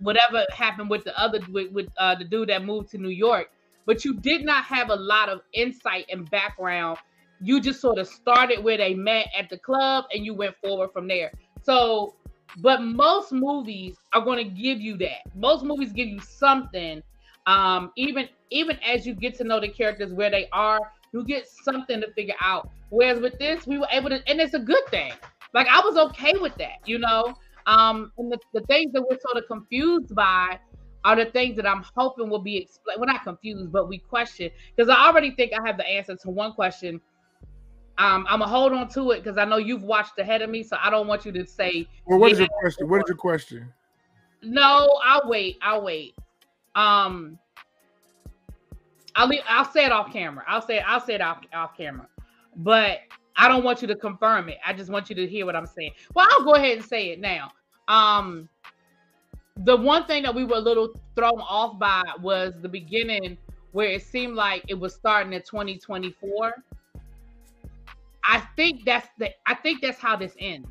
whatever 0.00 0.44
happened 0.52 0.90
with 0.90 1.04
the 1.04 1.18
other 1.18 1.40
with, 1.50 1.70
with 1.72 1.88
uh, 1.98 2.14
the 2.14 2.24
dude 2.24 2.48
that 2.48 2.64
moved 2.64 2.90
to 2.90 2.98
New 2.98 3.10
York, 3.10 3.50
but 3.86 4.04
you 4.04 4.14
did 4.14 4.44
not 4.44 4.64
have 4.64 4.90
a 4.90 4.96
lot 4.96 5.28
of 5.28 5.40
insight 5.52 6.06
and 6.10 6.30
background. 6.30 6.98
You 7.40 7.60
just 7.60 7.80
sort 7.80 7.98
of 7.98 8.06
started 8.06 8.62
where 8.62 8.76
they 8.76 8.94
met 8.94 9.26
at 9.36 9.50
the 9.50 9.58
club, 9.58 10.04
and 10.12 10.24
you 10.24 10.34
went 10.34 10.56
forward 10.62 10.90
from 10.92 11.08
there. 11.08 11.32
So 11.62 12.14
but 12.58 12.82
most 12.82 13.32
movies 13.32 13.96
are 14.12 14.20
going 14.20 14.38
to 14.38 14.50
give 14.50 14.80
you 14.80 14.96
that. 14.98 15.34
Most 15.34 15.64
movies 15.64 15.92
give 15.92 16.08
you 16.08 16.20
something. 16.20 17.02
Um, 17.46 17.92
even 17.96 18.28
even 18.50 18.78
as 18.86 19.06
you 19.06 19.14
get 19.14 19.34
to 19.36 19.44
know 19.44 19.60
the 19.60 19.68
characters 19.68 20.12
where 20.12 20.30
they 20.30 20.48
are, 20.52 20.80
you 21.12 21.24
get 21.24 21.48
something 21.64 22.00
to 22.00 22.12
figure 22.12 22.34
out. 22.40 22.70
Whereas 22.90 23.20
with 23.20 23.38
this, 23.38 23.66
we 23.66 23.78
were 23.78 23.88
able 23.90 24.10
to, 24.10 24.20
and 24.28 24.40
it's 24.40 24.54
a 24.54 24.58
good 24.58 24.86
thing. 24.90 25.12
Like 25.54 25.66
I 25.68 25.80
was 25.80 25.96
okay 25.96 26.34
with 26.38 26.54
that, 26.56 26.86
you 26.86 26.98
know. 26.98 27.34
Um, 27.66 28.12
and 28.18 28.30
the, 28.30 28.38
the 28.54 28.60
things 28.62 28.92
that 28.92 29.02
we're 29.02 29.18
sort 29.20 29.36
of 29.36 29.44
confused 29.48 30.14
by 30.14 30.58
are 31.04 31.16
the 31.16 31.26
things 31.26 31.56
that 31.56 31.66
I'm 31.66 31.84
hoping 31.96 32.28
will 32.28 32.38
be 32.40 32.56
explained. 32.56 33.00
We're 33.00 33.06
not 33.06 33.24
confused, 33.24 33.72
but 33.72 33.88
we 33.88 33.98
question 33.98 34.50
because 34.76 34.88
I 34.88 35.06
already 35.06 35.32
think 35.32 35.52
I 35.52 35.66
have 35.66 35.76
the 35.76 35.86
answer 35.86 36.16
to 36.16 36.30
one 36.30 36.52
question 36.52 37.00
um, 37.98 38.26
I'm 38.28 38.40
gonna 38.40 38.50
hold 38.50 38.72
on 38.72 38.88
to 38.90 39.10
it 39.10 39.22
because 39.22 39.38
I 39.38 39.44
know 39.44 39.58
you've 39.58 39.82
watched 39.82 40.18
ahead 40.18 40.42
of 40.42 40.50
me, 40.50 40.62
so 40.62 40.76
I 40.82 40.90
don't 40.90 41.06
want 41.06 41.26
you 41.26 41.32
to 41.32 41.46
say. 41.46 41.86
Well, 42.06 42.18
what 42.18 42.32
is 42.32 42.38
your 42.38 42.48
question? 42.60 42.88
What 42.88 43.02
is 43.02 43.08
your 43.08 43.16
question? 43.16 43.72
No, 44.42 44.98
I'll 45.04 45.28
wait. 45.28 45.58
I'll 45.62 45.84
wait. 45.84 46.14
Um, 46.74 47.38
I'll 49.14 49.28
leave, 49.28 49.42
I'll 49.48 49.70
say 49.70 49.84
it 49.84 49.92
off 49.92 50.12
camera. 50.12 50.44
I'll 50.46 50.62
say 50.62 50.80
I'll 50.80 51.00
say 51.00 51.14
it 51.14 51.20
off, 51.20 51.40
off 51.52 51.76
camera, 51.76 52.08
but 52.56 53.00
I 53.36 53.48
don't 53.48 53.64
want 53.64 53.82
you 53.82 53.88
to 53.88 53.96
confirm 53.96 54.48
it. 54.48 54.58
I 54.64 54.72
just 54.72 54.90
want 54.90 55.10
you 55.10 55.16
to 55.16 55.26
hear 55.26 55.46
what 55.46 55.56
I'm 55.56 55.66
saying. 55.66 55.92
Well, 56.14 56.26
I'll 56.30 56.44
go 56.44 56.54
ahead 56.54 56.78
and 56.78 56.86
say 56.86 57.10
it 57.10 57.20
now. 57.20 57.52
Um, 57.88 58.48
the 59.58 59.76
one 59.76 60.06
thing 60.06 60.22
that 60.22 60.34
we 60.34 60.44
were 60.44 60.56
a 60.56 60.60
little 60.60 60.94
thrown 61.14 61.40
off 61.40 61.78
by 61.78 62.02
was 62.20 62.54
the 62.62 62.68
beginning 62.68 63.36
where 63.72 63.88
it 63.88 64.02
seemed 64.02 64.34
like 64.34 64.64
it 64.68 64.78
was 64.78 64.94
starting 64.94 65.34
at 65.34 65.46
2024 65.46 66.54
I 68.24 68.40
think 68.56 68.84
that's 68.84 69.08
the 69.18 69.30
I 69.46 69.54
think 69.54 69.80
that's 69.82 69.98
how 69.98 70.16
this 70.16 70.34
ends. 70.38 70.68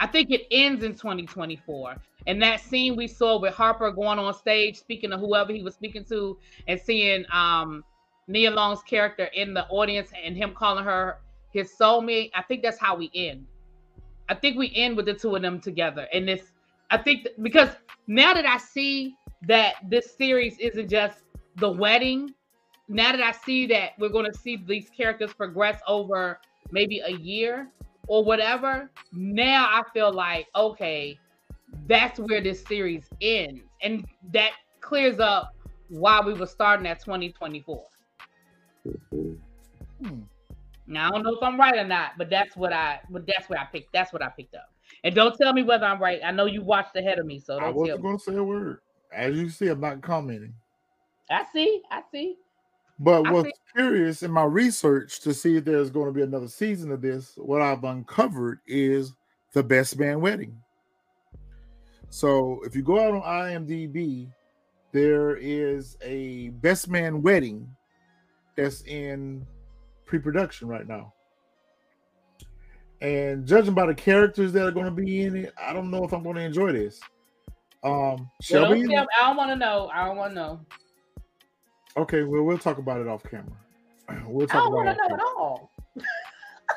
I 0.00 0.06
think 0.06 0.30
it 0.30 0.46
ends 0.50 0.84
in 0.84 0.92
2024. 0.92 1.96
And 2.26 2.42
that 2.42 2.60
scene 2.60 2.96
we 2.96 3.06
saw 3.06 3.38
with 3.38 3.54
Harper 3.54 3.90
going 3.90 4.18
on 4.18 4.32
stage 4.34 4.76
speaking 4.76 5.10
to 5.10 5.18
whoever 5.18 5.52
he 5.52 5.62
was 5.62 5.74
speaking 5.74 6.04
to 6.06 6.38
and 6.66 6.80
seeing 6.80 7.24
um 7.32 7.84
Nia 8.26 8.50
Long's 8.50 8.82
character 8.82 9.24
in 9.34 9.54
the 9.54 9.66
audience 9.68 10.10
and 10.22 10.36
him 10.36 10.52
calling 10.54 10.84
her 10.84 11.18
his 11.50 11.72
soulmate, 11.80 12.30
I 12.34 12.42
think 12.42 12.62
that's 12.62 12.78
how 12.78 12.94
we 12.94 13.10
end. 13.14 13.46
I 14.28 14.34
think 14.34 14.58
we 14.58 14.70
end 14.74 14.96
with 14.96 15.06
the 15.06 15.14
two 15.14 15.34
of 15.34 15.42
them 15.42 15.60
together. 15.60 16.06
And 16.12 16.28
this 16.28 16.52
I 16.90 16.98
think 16.98 17.24
th- 17.24 17.36
because 17.42 17.70
now 18.06 18.34
that 18.34 18.46
I 18.46 18.58
see 18.58 19.16
that 19.46 19.76
this 19.88 20.16
series 20.16 20.58
isn't 20.58 20.88
just 20.90 21.20
the 21.56 21.70
wedding 21.70 22.34
now 22.88 23.12
that 23.12 23.20
I 23.20 23.32
see 23.32 23.66
that 23.66 23.90
we're 23.98 24.08
going 24.08 24.30
to 24.30 24.38
see 24.38 24.56
these 24.56 24.88
characters 24.88 25.32
progress 25.32 25.80
over 25.86 26.40
maybe 26.70 27.00
a 27.00 27.12
year 27.12 27.68
or 28.08 28.24
whatever, 28.24 28.90
now 29.12 29.66
I 29.70 29.82
feel 29.92 30.12
like, 30.12 30.48
okay, 30.56 31.18
that's 31.86 32.18
where 32.18 32.40
this 32.40 32.64
series 32.64 33.04
ends. 33.20 33.62
And 33.82 34.06
that 34.32 34.52
clears 34.80 35.20
up 35.20 35.54
why 35.88 36.20
we 36.20 36.32
were 36.34 36.46
starting 36.46 36.86
at 36.86 37.00
2024. 37.00 37.84
Hmm. 40.02 40.20
Now 40.86 41.08
I 41.08 41.10
don't 41.10 41.22
know 41.22 41.34
if 41.34 41.42
I'm 41.42 41.60
right 41.60 41.76
or 41.76 41.86
not, 41.86 42.12
but 42.16 42.30
that's 42.30 42.56
what 42.56 42.72
I 42.72 43.00
but 43.10 43.26
that's 43.26 43.48
what 43.48 43.58
I 43.58 43.64
picked. 43.66 43.92
That's 43.92 44.12
what 44.12 44.22
I 44.22 44.28
picked 44.28 44.54
up. 44.54 44.72
And 45.04 45.14
don't 45.14 45.36
tell 45.36 45.52
me 45.52 45.62
whether 45.62 45.84
I'm 45.84 46.00
right. 46.00 46.20
I 46.24 46.30
know 46.30 46.46
you 46.46 46.62
watched 46.62 46.96
ahead 46.96 47.18
of 47.18 47.26
me, 47.26 47.38
so 47.38 47.58
I 47.58 47.68
wasn't 47.68 48.02
gonna 48.02 48.18
say 48.18 48.36
a 48.36 48.42
word. 48.42 48.80
As 49.12 49.36
you 49.36 49.50
see, 49.50 49.68
I'm 49.68 49.80
not 49.80 50.00
commenting. 50.00 50.54
I 51.30 51.44
see, 51.52 51.82
I 51.90 52.02
see. 52.10 52.36
But 52.98 53.26
I 53.26 53.32
what's 53.32 53.44
think- 53.44 53.56
curious 53.74 54.22
in 54.22 54.30
my 54.30 54.44
research 54.44 55.20
to 55.20 55.32
see 55.32 55.56
if 55.56 55.64
there's 55.64 55.90
going 55.90 56.06
to 56.06 56.12
be 56.12 56.22
another 56.22 56.48
season 56.48 56.90
of 56.90 57.00
this, 57.00 57.34
what 57.36 57.62
I've 57.62 57.84
uncovered 57.84 58.60
is 58.66 59.14
the 59.52 59.62
best 59.62 59.98
man 59.98 60.20
wedding. 60.20 60.60
So 62.10 62.60
if 62.64 62.74
you 62.74 62.82
go 62.82 62.98
out 63.00 63.14
on 63.14 63.22
IMDb, 63.22 64.32
there 64.92 65.36
is 65.36 65.96
a 66.02 66.48
best 66.48 66.88
man 66.88 67.22
wedding 67.22 67.68
that's 68.56 68.82
in 68.82 69.46
pre-production 70.06 70.66
right 70.68 70.88
now. 70.88 71.12
And 73.00 73.46
judging 73.46 73.74
by 73.74 73.86
the 73.86 73.94
characters 73.94 74.52
that 74.52 74.66
are 74.66 74.72
going 74.72 74.86
to 74.86 74.90
be 74.90 75.22
in 75.22 75.36
it, 75.36 75.54
I 75.60 75.72
don't 75.72 75.90
know 75.90 76.02
if 76.04 76.12
I'm 76.12 76.24
going 76.24 76.36
to 76.36 76.42
enjoy 76.42 76.72
this. 76.72 76.98
Um, 77.84 78.28
Shelby, 78.42 78.88
well, 78.88 79.06
I 79.16 79.28
don't 79.28 79.36
want 79.36 79.50
to 79.50 79.56
know. 79.56 79.88
I 79.94 80.04
don't 80.06 80.16
want 80.16 80.32
to 80.32 80.34
know. 80.34 80.60
Okay, 81.98 82.22
well, 82.22 82.44
we'll 82.44 82.58
talk 82.58 82.78
about 82.78 83.00
it 83.00 83.08
off 83.08 83.22
camera. 83.24 83.52
We'll 84.26 84.46
talk 84.46 84.56
I 84.62 84.64
don't 84.64 84.72
want 84.72 84.88
to 84.88 84.94
know 84.94 85.14
at 85.14 85.20
all. 85.20 85.70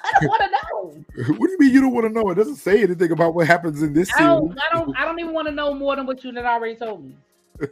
I 0.04 0.20
don't 0.20 0.30
want 0.30 0.42
to 0.42 0.50
know. 0.50 1.34
what 1.38 1.48
do 1.48 1.52
you 1.52 1.58
mean 1.60 1.74
you 1.74 1.82
don't 1.82 1.94
want 1.94 2.08
to 2.08 2.12
know? 2.12 2.30
It 2.30 2.36
doesn't 2.36 2.56
say 2.56 2.84
anything 2.84 3.12
about 3.12 3.36
what 3.36 3.48
happens 3.48 3.82
in 3.82 3.94
this 3.94 4.12
I 4.16 4.24
don't, 4.24 4.58
I 4.60 4.76
don't. 4.76 4.98
I 4.98 5.06
don't 5.06 5.20
even 5.20 5.32
want 5.32 5.48
to 5.48 5.54
know 5.54 5.74
more 5.74 5.96
than 5.96 6.06
what 6.06 6.24
you 6.24 6.34
had 6.34 6.46
already 6.46 6.76
told 6.76 7.06
me. 7.06 7.16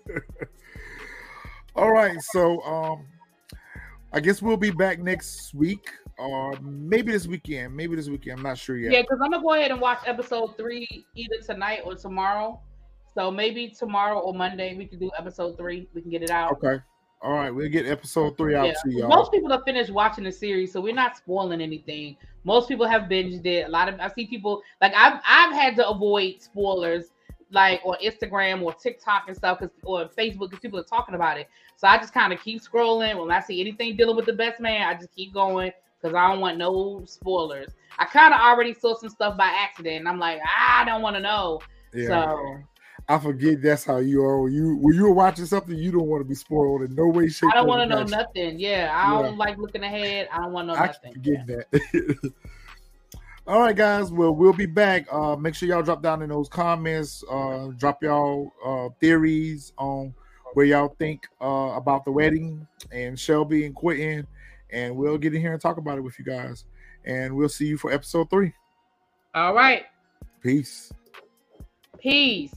all 1.76 1.91
right, 1.91 2.16
so 2.32 2.62
um, 2.62 3.06
I 4.14 4.20
guess 4.20 4.41
we'll 4.41 4.58
be 4.58 4.72
back 4.72 5.00
next 5.00 5.54
week, 5.54 5.89
or 6.18 6.54
maybe 6.62 7.12
this 7.12 7.28
weekend. 7.28 7.76
Maybe 7.76 7.95
this 7.95 8.10
weekend. 8.10 8.38
I'm 8.38 8.43
not 8.43 8.58
sure 8.58 8.78
yet. 8.78 8.91
Yeah, 8.91 9.02
because 9.02 9.20
I'm 9.24 9.32
gonna 9.32 9.43
go 9.43 9.56
ahead 9.56 9.72
and 9.72 9.82
watch 9.82 10.00
episode 10.06 10.56
three 10.56 11.06
either 11.16 11.38
tonight 11.45 11.82
or 11.84 11.95
tomorrow. 11.95 12.62
So 13.14 13.32
maybe 13.32 13.70
tomorrow 13.70 14.20
or 14.20 14.34
Monday 14.34 14.76
we 14.78 14.86
can 14.86 15.00
do 15.00 15.10
episode 15.18 15.58
three. 15.58 15.89
We 15.93 16.02
can 16.02 16.12
get 16.12 16.22
it 16.22 16.30
out. 16.30 16.54
Okay. 16.64 16.82
All 17.22 17.34
right, 17.34 17.49
we'll 17.49 17.70
get 17.70 17.86
episode 17.86 18.38
three 18.38 18.55
out 18.55 18.67
yeah. 18.67 18.74
to 18.84 18.91
y'all. 18.91 19.09
Most 19.09 19.32
people 19.32 19.49
have 19.51 19.63
finished 19.65 19.91
watching 19.91 20.24
the 20.24 20.32
series, 20.32 20.72
so 20.72 20.80
we're 20.80 20.93
not 20.93 21.17
spoiling 21.17 21.59
anything. 21.59 22.15
Most 22.45 22.70
people 22.70 22.88
have 22.88 23.03
binged 23.03 23.45
it. 23.45 23.67
A 23.67 23.70
lot 23.70 23.89
of 23.89 23.99
I 23.99 24.07
see 24.09 24.26
people 24.26 24.61
like 24.82 24.93
I've 24.95 25.20
I've 25.28 25.53
had 25.53 25.76
to 25.78 25.88
avoid 25.88 26.41
spoilers 26.41 27.11
like 27.51 27.82
on 27.84 27.95
Instagram 28.03 28.61
or 28.61 28.74
TikTok 28.74 29.24
and 29.28 29.36
stuff 29.36 29.59
because 29.59 29.76
or 29.84 30.05
Facebook 30.05 30.49
because 30.49 30.59
people 30.59 30.80
are 30.80 30.84
talking 30.84 31.15
about 31.15 31.38
it. 31.38 31.49
So 31.76 31.88
I 31.88 31.97
just 31.97 32.13
kind 32.13 32.32
of 32.32 32.39
keep 32.41 32.61
scrolling. 32.61 33.20
When 33.20 33.32
I 33.32 33.41
see 33.41 33.59
anything 33.59 33.97
dealing 33.97 34.15
with 34.15 34.26
the 34.26 34.34
best 34.34 34.61
man, 34.61 34.88
I 34.88 34.93
just 34.93 35.13
keep 35.13 35.34
going 35.34 35.72
because 36.01 36.15
I 36.15 36.32
don't 36.32 36.39
want 36.39 36.57
no 36.57 37.03
spoilers. 37.05 37.72
I 37.97 38.05
kind 38.05 38.34
of 38.34 38.39
already 38.39 38.74
saw 38.74 38.95
some 38.95 39.09
stuff 39.09 39.38
by 39.38 39.47
accident, 39.47 39.97
and 39.97 40.07
I'm 40.07 40.20
like, 40.20 40.39
I 40.45 40.86
don't 40.86 41.01
want 41.01 41.17
to 41.17 41.22
know. 41.22 41.59
Yeah. 41.93 42.07
So 42.07 42.59
I 43.10 43.18
forget 43.18 43.60
that's 43.64 43.84
how 43.84 43.97
you 43.97 44.24
are. 44.24 44.39
When 44.43 44.53
you 44.53 44.76
when 44.76 44.93
you're 44.93 45.12
watching 45.12 45.47
something, 45.47 45.76
you 45.76 45.91
don't 45.91 46.05
want 46.05 46.22
to 46.22 46.30
be 46.30 46.36
spoiled 46.36 46.84
in 46.84 46.93
no 46.93 47.07
way, 47.07 47.28
shape. 47.28 47.49
I 47.51 47.55
don't 47.55 47.68
want 47.68 47.82
to 47.82 47.95
know 47.95 48.03
nothing. 48.03 48.60
Yeah, 48.60 48.91
I 48.93 49.16
yeah. 49.16 49.24
don't 49.24 49.38
like 49.38 49.57
looking 49.57 49.82
ahead. 49.82 50.30
I 50.32 50.38
don't 50.38 50.53
want 50.53 50.68
to 50.68 50.76
know 50.76 50.80
I 50.80 50.86
nothing. 50.86 51.14
Forget 51.14 51.43
yeah. 51.47 51.55
that. 51.72 52.34
All 53.47 53.60
right, 53.62 53.76
guys. 53.76 54.12
Well, 54.12 54.36
we'll 54.36 54.53
be 54.53 54.68
back. 54.68 55.12
Uh, 55.12 55.36
make 55.36 55.55
sure 55.55 55.68
y'all 55.68 55.82
drop 55.82 56.03
down 56.03 56.22
in 56.22 56.30
those 56.30 56.47
comments. 56.47 57.24
Uh, 57.28 57.70
drop 57.78 58.03
y'all 58.03 58.51
uh, 58.64 58.89
theories 58.99 59.74
on 59.80 60.14
where 60.53 60.68
y'all 60.68 60.95
think 60.99 61.26
uh, 61.41 61.74
about 61.74 62.05
the 62.05 62.12
wedding 62.12 62.68
and 62.91 63.20
Shelby 63.20 63.66
and 63.66 63.74
Quentin, 63.74 64.28
and 64.70 64.95
we'll 64.95 65.18
get 65.18 65.34
in 65.34 65.41
here 65.41 65.53
and 65.53 65.62
talk 65.62 65.78
about 65.78 65.97
it 65.97 66.01
with 66.01 66.20
you 66.20 66.26
guys. 66.26 66.66
And 67.05 67.36
we'll 67.36 67.49
see 67.49 67.66
you 67.66 67.78
for 67.80 67.91
episode 67.91 68.30
three. 68.30 68.53
All 69.34 69.55
right. 69.55 69.86
Peace. 70.43 70.93
Peace. 72.02 72.54